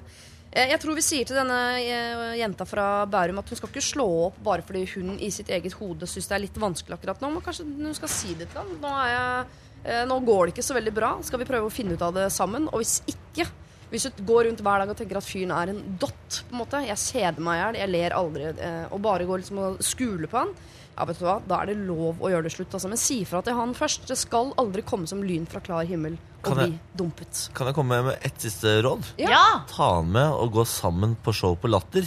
Eh, 0.57 0.71
Jeg 0.73 0.81
tror 0.81 0.97
vi 0.97 1.05
sier 1.05 1.29
til 1.29 1.37
denne 1.37 1.59
eh, 1.83 2.25
jenta 2.41 2.65
fra 2.69 3.05
Bærum 3.13 3.43
at 3.43 3.53
hun 3.53 3.61
skal 3.61 3.73
ikke 3.73 3.85
slå 3.85 4.09
opp 4.31 4.41
bare 4.47 4.65
fordi 4.65 4.87
hun 4.95 5.19
i 5.21 5.29
sitt 5.35 5.53
eget 5.53 5.77
hode 5.77 6.09
syns 6.09 6.31
det 6.31 6.39
er 6.39 6.45
litt 6.47 6.57
vanskelig 6.61 6.97
akkurat 6.97 7.21
nå. 7.21 7.35
Men 7.35 7.45
kanskje 7.45 7.69
hun 7.69 7.97
skal 7.97 8.13
si 8.13 8.33
det 8.39 8.49
til 8.53 8.63
ham. 8.63 8.73
Nå, 8.81 8.95
er 9.05 9.13
jeg, 9.13 9.45
eh, 9.45 9.65
nå 9.85 10.17
går 10.27 10.47
det 10.47 10.55
ikke 10.57 10.65
så 10.67 10.75
veldig 10.75 10.95
bra. 10.97 11.11
Skal 11.23 11.39
vi 11.39 11.45
prøve 11.49 11.67
å 11.69 11.73
finne 11.73 11.95
ut 11.95 12.03
av 12.03 12.15
det 12.15 12.29
sammen? 12.35 12.69
Og 12.73 12.81
hvis 12.83 13.01
ikke, 13.07 13.47
hvis 13.91 14.09
du 14.17 14.23
går 14.27 14.49
rundt 14.49 14.63
hver 14.67 14.83
dag 14.83 14.91
og 14.91 14.97
tenker 14.99 15.17
at 15.21 15.25
fyren 15.29 15.53
er 15.55 15.71
en 15.71 15.83
dott, 16.01 16.41
på 16.49 16.57
en 16.57 16.63
måte, 16.65 16.81
jeg 16.89 16.99
kjeder 16.99 17.41
meg 17.47 17.59
i 17.59 17.61
hjel, 17.63 17.79
jeg 17.83 17.93
ler 17.93 18.17
aldri, 18.19 18.49
eh, 18.59 18.87
og 18.91 19.03
bare 19.05 19.29
går 19.29 19.45
liksom 19.45 19.59
og 19.63 19.79
skuler 19.87 20.27
på 20.33 20.41
han, 20.43 20.51
ja, 20.97 21.05
vet 21.05 21.19
du 21.21 21.27
hva, 21.27 21.37
da 21.47 21.59
er 21.61 21.67
det 21.71 21.77
lov 21.85 22.23
å 22.25 22.31
gjøre 22.33 22.47
det 22.49 22.53
slutt. 22.55 22.73
Altså. 22.73 22.89
Men 22.89 22.97
si 22.97 23.19
fra 23.29 23.43
til 23.45 23.53
han 23.53 23.75
først. 23.77 24.07
Det 24.09 24.17
skal 24.17 24.55
aldri 24.57 24.81
komme 24.83 25.07
som 25.07 25.21
lyn 25.23 25.45
fra 25.47 25.61
klar 25.61 25.85
himmel 25.85 26.15
og 26.17 26.43
Kan 26.47 26.57
jeg- 26.59 26.71
bli 26.71 26.79
dumpet. 26.97 27.51
Kan 27.53 27.67
jeg 27.69 27.75
komme 27.77 28.03
med 28.03 28.19
ett 28.25 28.41
siste 28.41 28.81
råd? 28.83 29.05
Ja. 29.19 29.29
Ja! 29.29 29.61
Ta 29.69 29.97
han 29.97 30.11
med 30.11 30.33
og 30.33 30.53
gå 30.55 30.65
sammen 30.67 31.15
på 31.23 31.35
show 31.35 31.55
på 31.55 31.69
Latter. 31.69 32.01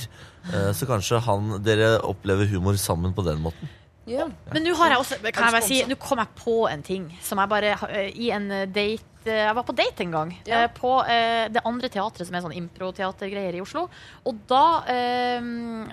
Eh, 0.52 0.72
så 0.74 0.88
kanskje 0.90 1.22
han, 1.22 1.62
dere 1.62 2.00
opplever 2.02 2.48
humor 2.50 2.74
sammen 2.82 3.14
på 3.14 3.24
den 3.24 3.40
måten. 3.44 3.70
Ja. 4.10 4.26
Men 4.54 4.64
nå 4.66 4.74
har 4.80 4.94
jeg 4.94 5.02
også 5.04 5.20
Kan 5.22 5.46
jeg 5.46 5.54
bare 5.54 5.66
si, 5.68 5.80
nå 5.86 5.98
kom 6.02 6.22
jeg 6.22 6.32
på 6.40 6.56
en 6.70 6.84
ting 6.86 7.04
som 7.22 7.42
jeg 7.42 7.52
bare 7.52 7.76
eh, 7.90 8.10
I 8.18 8.32
en 8.34 8.48
eh, 8.56 8.66
date 8.66 9.28
eh, 9.28 9.44
Jeg 9.44 9.58
var 9.58 9.66
på 9.68 9.76
date 9.78 10.06
en 10.06 10.16
gang. 10.16 10.32
Ja. 10.48 10.64
På 10.74 10.96
det 11.06 11.62
andre 11.68 11.90
teatret, 11.92 12.26
som 12.26 12.38
er 12.38 12.42
sånn 12.46 12.56
improteatergreier 12.56 13.60
i 13.60 13.62
Oslo. 13.62 13.84
Og 14.26 14.40
da 14.50 14.64
eh, 14.90 15.44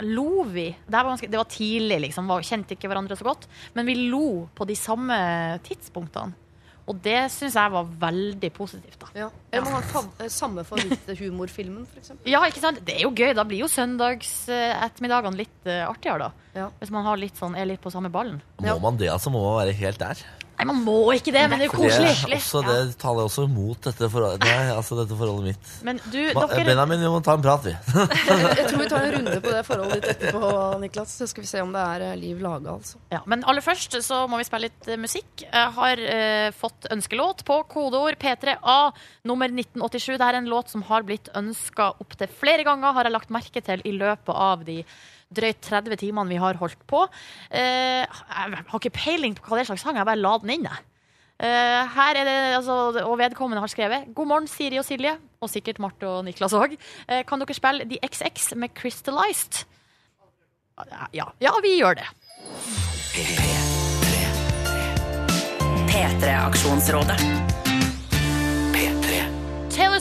lo 0.07 0.47
vi. 0.49 0.71
Det, 0.71 0.95
var 0.95 1.11
ganske, 1.11 1.29
det 1.29 1.41
var 1.41 1.51
tidlig, 1.51 1.99
liksom. 2.07 2.31
Kjente 2.47 2.79
ikke 2.79 2.89
hverandre 2.89 3.19
så 3.19 3.27
godt. 3.27 3.49
Men 3.75 3.91
vi 3.91 3.99
lo 4.07 4.47
på 4.55 4.69
de 4.71 4.79
samme 4.79 5.19
tidspunktene. 5.67 6.46
Og 6.87 7.01
det 7.03 7.17
syns 7.35 7.57
jeg 7.59 7.73
var 7.75 7.87
veldig 7.99 8.51
positivt, 8.55 8.99
da. 9.01 9.09
Ja. 9.19 9.29
Eller 9.51 9.73
man 9.73 9.83
har 9.83 10.29
samme 10.31 10.63
favoritthumorfilmen, 10.69 11.87
f.eks. 11.91 12.13
Ja, 12.31 12.45
ikke 12.47 12.63
sant? 12.63 12.79
Det 12.87 12.95
er 12.95 13.03
jo 13.03 13.11
gøy. 13.11 13.33
Da 13.35 13.43
blir 13.49 13.65
jo 13.65 13.69
søndagsettermiddagene 13.73 15.37
litt 15.41 15.67
eh, 15.67 15.83
artigere, 15.89 16.29
da. 16.29 16.51
Ja. 16.55 16.69
Hvis 16.81 16.93
man 16.95 17.05
har 17.09 17.19
litt 17.21 17.37
sånn, 17.41 17.57
er 17.59 17.67
litt 17.67 17.83
på 17.83 17.91
samme 17.91 18.11
ballen. 18.15 18.39
Må 18.61 18.69
Ja. 18.71 18.79
man 18.79 18.97
det, 19.01 19.11
altså? 19.11 19.31
Må 19.35 19.43
man 19.43 19.59
være 19.67 19.75
helt 19.83 19.99
der? 19.99 20.23
Nei, 20.57 20.65
man 20.71 20.79
må 20.87 20.95
ikke 21.13 21.33
det, 21.35 21.43
men 21.53 21.61
det 21.61 21.67
er 21.67 21.73
det, 21.73 21.77
koselig. 21.77 22.13
er 22.17 22.35
også, 22.39 22.61
det 22.65 22.77
taler 23.01 23.27
også 23.29 23.43
mot 23.53 23.77
dette 23.85 24.09
forholdet, 24.09 24.45
nei, 24.49 24.71
altså 24.73 24.97
dette 24.97 25.19
forholdet 25.19 25.51
mitt. 25.51 25.73
Men 25.85 26.01
du, 26.09 26.19
Ma- 26.33 26.47
dere 26.49 26.65
Benjamin, 26.71 27.03
vi 27.05 27.11
må 27.13 27.19
ta 27.27 27.35
en 27.37 27.45
prat, 27.45 27.67
vi. 27.67 27.75
Jeg 28.61 28.65
tror 28.71 28.81
vi 28.81 28.87
tar 28.89 29.05
en 29.05 29.17
runde 29.19 29.35
på 29.45 29.53
det 29.53 29.63
forholdet 29.69 29.99
ditt 30.01 30.09
etterpå, 30.15 30.53
Niklas. 30.81 31.13
Så 31.21 31.29
skal 31.29 31.45
vi 31.45 31.51
se 31.51 31.61
om 31.61 31.75
det 31.77 31.83
er 31.83 32.05
eh, 32.09 32.15
liv 32.23 32.41
laga, 32.45 32.79
altså. 32.79 33.01
ja, 33.13 33.21
Men 33.29 33.45
aller 33.45 33.65
først 33.65 33.99
så 34.07 34.23
må 34.33 34.41
vi 34.41 34.47
spille 34.49 34.71
litt 34.71 34.89
eh, 34.89 35.01
musikk. 35.01 35.45
Jeg 35.45 35.75
har 35.77 36.05
eh, 36.15 36.49
fått 36.57 36.89
ønskelåt 36.97 37.45
på 37.49 37.59
kodeord 37.75 38.17
P3A 38.23 38.79
nummer 39.29 39.53
1987. 39.53 40.15
Det 40.17 40.31
er 40.31 40.41
en 40.41 40.49
låt 40.53 40.73
som 40.73 40.87
har 40.89 41.05
blitt 41.05 41.29
ønska 41.37 41.91
opptil 42.01 42.33
flere 42.41 42.65
ganger, 42.65 42.97
har 42.97 43.05
jeg 43.11 43.17
lagt 43.19 43.35
merke 43.35 43.61
til 43.69 43.85
i 43.85 43.93
løpet 43.93 44.33
av 44.33 44.65
de 44.65 44.81
drøyt 45.35 45.63
30 45.65 45.99
timene 46.01 46.31
vi 46.31 46.41
har 46.41 46.59
holdt 46.61 46.83
på. 46.89 47.07
Eh, 47.51 48.05
jeg 48.05 48.61
har 48.69 48.79
ikke 48.79 48.95
peiling 48.95 49.35
på 49.37 49.49
hva 49.49 49.59
det 49.59 49.67
er 49.67 49.73
slags 49.73 49.87
sang, 49.87 49.99
jeg 49.99 50.09
bare 50.09 50.21
la 50.21 50.37
den 50.43 50.55
inn, 50.59 50.69
jeg. 50.69 50.85
Uh, 51.37 51.83
her 51.93 52.17
er 52.17 52.25
det, 52.25 52.35
altså, 52.57 52.73
og 53.05 53.19
vedkommende 53.21 53.61
har 53.61 53.69
skrevet 53.69 54.07
God 54.17 54.27
morgen, 54.31 54.47
Siri 54.49 54.79
og 54.81 54.87
Silje, 54.89 55.19
og 55.45 55.51
sikkert 55.53 55.77
Marte 55.85 56.09
og 56.09 56.25
Niklas 56.25 56.55
òg. 56.57 56.79
Uh, 57.11 57.21
kan 57.29 57.43
dere 57.43 57.57
spille 57.59 57.85
The 57.91 58.01
XX 58.01 58.55
med 58.57 58.73
Crystallized? 58.73 59.67
Ja, 61.13 61.29
ja, 61.41 61.53
vi 61.61 61.77
gjør 61.77 62.01
det. 62.01 62.09
P3-aksjonsrådet. 65.93 67.21
Taylor 68.73 69.36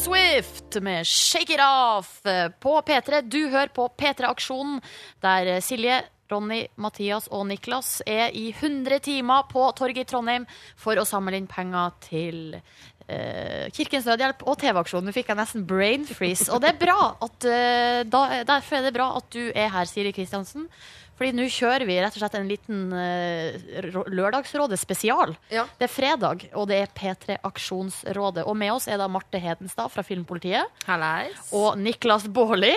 Swift 0.06 0.76
med 0.82 1.08
Shake 1.08 1.54
It 1.54 1.60
Off 1.60 2.22
på 2.60 2.82
P3. 2.86 3.22
Du 3.22 3.48
hører 3.50 3.72
på 3.74 3.88
P3-aksjonen, 3.98 4.78
der 5.24 5.48
Silje, 5.66 6.04
Ronny, 6.30 6.68
Mathias 6.78 7.26
og 7.34 7.48
Niklas 7.50 8.04
er 8.06 8.30
i 8.38 8.52
100 8.52 9.00
timer 9.08 9.48
på 9.50 9.64
torget 9.78 10.04
i 10.04 10.10
Trondheim 10.10 10.46
for 10.78 11.02
å 11.02 11.08
samle 11.10 11.40
inn 11.40 11.48
penger 11.50 11.96
til 12.06 12.38
eh, 12.54 13.66
Kirkens 13.74 14.06
Nødhjelp 14.06 14.46
og 14.46 14.60
TV-aksjonen. 14.62 15.10
Nå 15.10 15.16
fikk 15.16 15.32
jeg 15.34 15.40
nesten 15.42 15.66
brain 15.70 16.06
freeze. 16.06 16.52
Og 16.54 16.62
det 16.62 16.76
er 16.76 16.82
bra 16.86 17.00
at, 17.26 17.50
eh, 17.50 18.04
da, 18.06 18.24
derfor 18.46 18.78
er 18.78 18.86
det 18.86 18.94
bra 19.00 19.10
at 19.18 19.30
du 19.34 19.42
er 19.48 19.74
her, 19.74 19.90
Siri 19.90 20.14
Kristiansen. 20.14 20.70
Fordi 21.16 21.32
nå 21.36 21.46
kjører 21.52 21.86
vi 21.88 21.96
rett 22.04 22.16
og 22.18 22.22
slett 22.24 22.36
en 22.40 22.50
liten 22.50 22.82
uh, 22.92 24.02
Lørdagsrådet 24.12 24.80
spesial. 24.80 25.36
Ja. 25.54 25.64
Det 25.80 25.88
er 25.88 25.94
fredag, 25.94 26.48
og 26.54 26.68
det 26.72 26.82
er 26.84 26.92
P3 26.92 27.40
Aksjonsrådet. 27.48 28.44
Og 28.44 28.58
med 28.60 28.74
oss 28.76 28.90
er 28.92 29.00
da 29.00 29.08
Marte 29.12 29.40
Hedenstad 29.40 29.94
fra 29.94 30.04
Filmpolitiet. 30.06 30.84
Halleis. 30.90 31.54
Og 31.56 31.80
Niklas 31.80 32.28
Baarli 32.28 32.74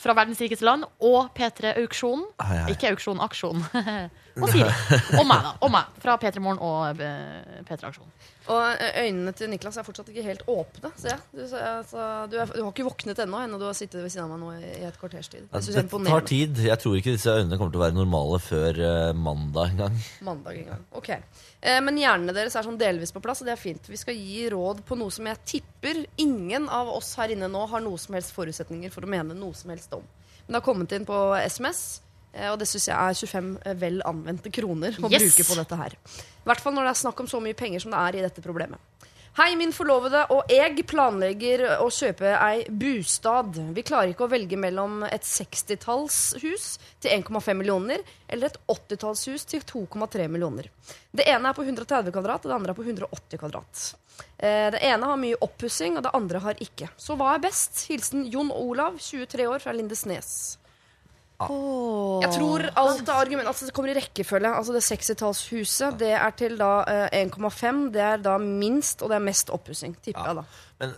fra 0.00 0.14
Verdens 0.16 0.40
rikeste 0.40 0.64
land. 0.64 0.86
Og 1.02 1.32
P3 1.36 1.74
Auksjon. 1.82 2.24
Hei, 2.40 2.60
hei. 2.62 2.76
Ikke 2.76 2.94
auksjon, 2.94 3.20
aksjon. 3.26 3.64
og 4.36 4.50
Siri. 4.52 4.68
Og 5.18 5.24
meg, 5.26 5.46
da. 5.46 5.54
Og 5.64 5.72
meg. 5.72 5.96
Fra 6.02 6.16
P3 6.20 6.42
Morgen 6.44 6.60
og 6.64 7.02
eh, 7.02 7.62
P3 7.68 7.90
Aksjon. 7.90 8.12
Og 8.50 8.82
eh, 8.82 9.04
øynene 9.04 9.32
til 9.36 9.50
Niklas 9.52 9.76
er 9.78 9.86
fortsatt 9.86 10.08
ikke 10.10 10.24
helt 10.24 10.42
åpne, 10.50 10.90
ser 10.98 11.12
jeg. 11.12 11.20
Du, 11.34 11.42
altså, 11.44 12.06
du, 12.30 12.36
er, 12.40 12.50
du 12.54 12.62
har 12.64 12.72
ikke 12.72 12.86
våknet 12.88 13.20
ennå, 13.22 13.42
ennå 13.44 13.60
du 13.60 13.66
har 13.68 13.76
sittet 13.78 14.00
ved 14.02 14.12
siden 14.12 14.26
av 14.26 14.32
meg 14.32 14.40
nå 14.42 14.52
i, 14.56 14.72
et 14.88 14.98
kvarters 15.00 15.30
tid. 15.30 15.44
Det 15.46 15.60
Altså, 15.60 15.74
det 15.76 16.08
tar 16.08 16.26
tid. 16.26 16.62
Jeg 16.66 16.82
tror 16.82 16.96
ikke 16.98 17.14
disse 17.14 17.36
øynene 17.36 17.58
kommer 17.60 17.74
til 17.74 17.82
å 17.82 17.84
være 17.84 17.98
normale 17.98 18.40
før 18.42 18.80
uh, 18.80 19.12
mandag 19.14 19.74
engang. 19.74 20.00
Mandag 20.26 20.62
en 20.62 20.70
gang. 20.72 20.84
Ok. 20.98 21.12
Eh, 21.12 21.80
men 21.84 22.00
hjernene 22.00 22.34
deres 22.36 22.56
er 22.56 22.66
sånn 22.66 22.80
delvis 22.80 23.12
på 23.14 23.22
plass, 23.24 23.42
og 23.42 23.50
det 23.50 23.54
er 23.54 23.60
fint. 23.60 23.90
Vi 23.92 24.00
skal 24.00 24.18
gi 24.18 24.48
råd 24.52 24.82
på 24.88 24.98
noe 24.98 25.12
som 25.14 25.28
jeg 25.28 25.42
tipper 25.54 26.04
ingen 26.22 26.70
av 26.72 26.90
oss 26.94 27.12
her 27.20 27.34
inne 27.34 27.50
nå 27.50 27.66
har 27.70 27.84
noe 27.84 28.00
som 28.00 28.16
helst 28.16 28.34
forutsetninger 28.36 28.92
for 28.94 29.06
å 29.06 29.10
mene 29.10 29.36
noe 29.36 29.56
som 29.58 29.72
helst 29.74 29.92
om. 29.96 30.06
Men 30.46 30.56
det 30.56 30.62
har 30.62 30.66
kommet 30.66 30.96
inn 30.96 31.06
på 31.06 31.18
SMS, 31.44 32.00
og 32.52 32.58
det 32.60 32.68
syns 32.70 32.86
jeg 32.88 32.96
er 32.96 33.14
25 33.14 33.74
vel 33.80 34.02
anvendte 34.06 34.50
kroner 34.54 34.94
å 35.00 35.10
Yes! 35.10 35.22
bruke 35.34 35.48
på 35.48 35.56
dette 35.58 35.76
her. 35.80 35.96
I 35.96 36.46
hvert 36.50 36.60
fall 36.62 36.74
når 36.76 36.84
det 36.88 36.94
er 36.94 37.00
snakk 37.04 37.20
om 37.20 37.26
så 37.28 37.40
mye 37.42 37.54
penger 37.58 37.80
som 37.82 37.90
det 37.90 37.98
er 38.06 38.18
i 38.20 38.22
dette 38.28 38.42
problemet. 38.44 38.78
Hei, 39.38 39.54
min 39.54 39.70
forlovede 39.72 40.24
og 40.34 40.48
jeg 40.50 40.82
planlegger 40.90 41.62
å 41.80 41.86
kjøpe 41.94 42.32
ei 42.34 42.64
bostad. 42.68 43.54
Vi 43.76 43.84
klarer 43.86 44.10
ikke 44.10 44.26
å 44.26 44.30
velge 44.32 44.58
mellom 44.58 45.04
et 45.06 45.22
60-tallshus 45.22 46.64
til 47.00 47.10
1,5 47.14 47.54
millioner 47.60 48.02
eller 48.28 48.50
et 48.50 48.58
80-tallshus 48.70 49.46
til 49.52 49.62
2,3 49.66 50.26
millioner. 50.28 50.66
Det 51.14 51.26
ene 51.30 51.50
er 51.50 51.56
på 51.56 51.62
130 51.66 52.10
kvadrat, 52.14 52.44
og 52.44 52.50
det 52.50 52.56
andre 52.58 52.74
er 52.74 52.78
på 52.80 52.86
180 52.86 53.38
kvadrat. 53.40 53.84
Eh, 54.38 54.70
Det 54.74 54.82
ene 54.82 55.06
har 55.06 55.16
mye 55.22 55.38
oppussing, 55.46 55.96
og 55.96 56.02
det 56.06 56.14
andre 56.14 56.38
har 56.44 56.54
ikke. 56.66 56.90
Så 56.98 57.16
hva 57.16 57.34
er 57.36 57.44
best? 57.46 57.86
Hilsen 57.88 58.26
Jon 58.30 58.50
Olav, 58.50 58.98
23 58.98 59.46
år, 59.46 59.58
fra 59.62 59.72
Lindesnes. 59.72 60.56
Jeg 61.40 62.34
tror 62.36 62.66
alt 62.82 63.08
av 63.08 63.22
argument 63.22 63.48
altså 63.48 63.68
Det 63.68 63.74
kommer 63.76 63.92
i 63.92 63.96
rekkefølge. 63.96 64.50
Altså 64.52 64.74
Det 64.76 64.82
60-tallshuset 64.84 65.96
Det 66.02 66.12
er 66.12 66.36
til 66.36 66.58
da 66.60 66.72
eh, 66.90 67.22
1,5. 67.22 67.80
Det 67.94 68.04
er 68.04 68.20
da 68.24 68.36
minst, 68.42 69.00
og 69.00 69.12
det 69.12 69.16
er 69.20 69.26
mest 69.30 69.52
oppussing. 69.54 69.96
Tipper 70.04 70.28
jeg, 70.28 70.40
da. 70.40 70.44
Men 70.80 70.94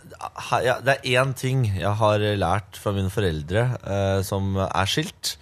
her, 0.51 0.67
ja, 0.67 0.77
det 0.83 0.99
er 0.99 1.23
én 1.23 1.33
ting 1.39 1.65
jeg 1.71 1.95
har 2.03 2.27
lært 2.39 2.79
fra 2.79 2.95
mine 2.97 3.13
foreldre 3.13 3.67
eh, 3.83 4.21
som 4.27 4.57
er 4.67 4.91
skilt. 4.91 5.37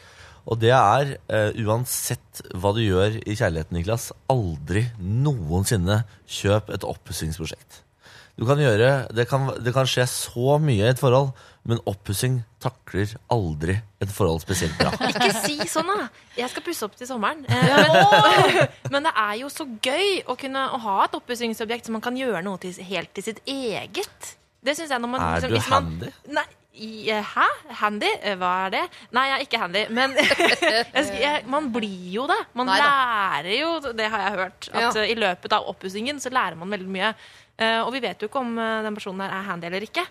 Og 0.50 0.58
det 0.60 0.72
er, 0.74 1.14
eh, 1.30 1.52
uansett 1.64 2.40
hva 2.56 2.72
du 2.74 2.80
gjør 2.82 3.20
i 3.20 3.36
kjærligheten, 3.36 3.76
Niklas, 3.76 4.10
aldri 4.32 4.86
noensinne 4.98 6.02
kjøp 6.26 6.72
et 6.74 6.86
oppussingsprosjekt. 6.88 7.84
Du 8.40 8.46
kan 8.48 8.60
gjøre, 8.60 9.10
det 9.12 9.26
kan, 9.28 9.50
det 9.60 9.74
kan 9.76 9.88
skje 9.88 10.06
så 10.08 10.56
mye 10.62 10.86
i 10.86 10.90
et 10.94 11.00
forhold, 11.00 11.34
men 11.68 11.80
oppussing 11.86 12.38
takler 12.62 13.10
aldri 13.30 13.74
et 14.00 14.08
forhold 14.12 14.40
spesielt 14.42 14.76
bra. 14.80 14.90
Ikke 15.10 15.32
si 15.44 15.58
sånn, 15.68 15.90
da. 15.92 16.06
Jeg 16.38 16.48
skal 16.54 16.64
pusse 16.64 16.86
opp 16.86 16.94
til 16.96 17.06
sommeren. 17.10 17.42
Eh, 17.44 17.74
Men, 17.76 18.68
men 18.96 19.08
det 19.08 19.12
er 19.16 19.34
jo 19.42 19.50
så 19.52 19.66
gøy 19.84 20.22
å 20.30 20.36
kunne 20.40 20.62
å 20.72 20.78
ha 20.86 20.94
et 21.04 21.18
oppussingsobjekt 21.18 21.86
som 21.90 21.98
man 21.98 22.04
kan 22.04 22.16
gjøre 22.16 22.40
noe 22.46 22.58
til, 22.62 22.72
helt 22.88 23.12
til 23.16 23.26
sitt 23.28 23.42
eget. 23.48 24.32
Det 24.64 24.74
synes 24.76 24.90
jeg 24.92 25.00
når 25.04 25.12
man, 25.12 25.20
Er 25.26 25.44
liksom, 25.48 25.52
du 25.52 25.60
man- 25.60 25.68
handy? 25.74 26.10
Nei, 26.38 26.46
eh, 27.12 27.28
hæ? 27.34 27.46
Handy? 27.82 28.08
Eh, 28.22 28.36
Hva 28.40 28.52
er 28.66 28.72
det? 28.78 28.82
Nei, 29.16 29.26
jeg 29.28 29.36
er 29.38 29.44
ikke 29.46 29.60
handy. 29.62 29.82
Men 30.00 30.16
jeg, 30.20 30.86
jeg, 31.20 31.44
man 31.48 31.68
blir 31.72 32.08
jo 32.14 32.24
det. 32.30 32.40
Man 32.56 32.68
Neida. 32.72 32.88
lærer 32.88 33.52
jo, 33.58 33.70
det 34.00 34.08
har 34.12 34.24
jeg 34.26 34.38
hørt, 34.38 34.70
at 34.72 34.96
Ja. 34.96 35.04
i 35.04 35.16
løpet 35.16 35.52
av 35.60 35.68
oppussingen 35.72 36.20
så 36.24 36.32
lærer 36.32 36.56
man 36.60 36.72
veldig 36.72 36.88
mye. 36.96 37.12
Eh, 37.60 37.78
og 37.84 37.92
vi 37.92 38.00
vet 38.04 38.20
jo 38.24 38.28
ikke 38.32 38.40
om 38.40 38.56
den 38.56 38.96
personen 38.96 39.26
her 39.26 39.36
er 39.42 39.46
handy 39.52 39.68
eller 39.68 39.84
ikke. 39.84 40.06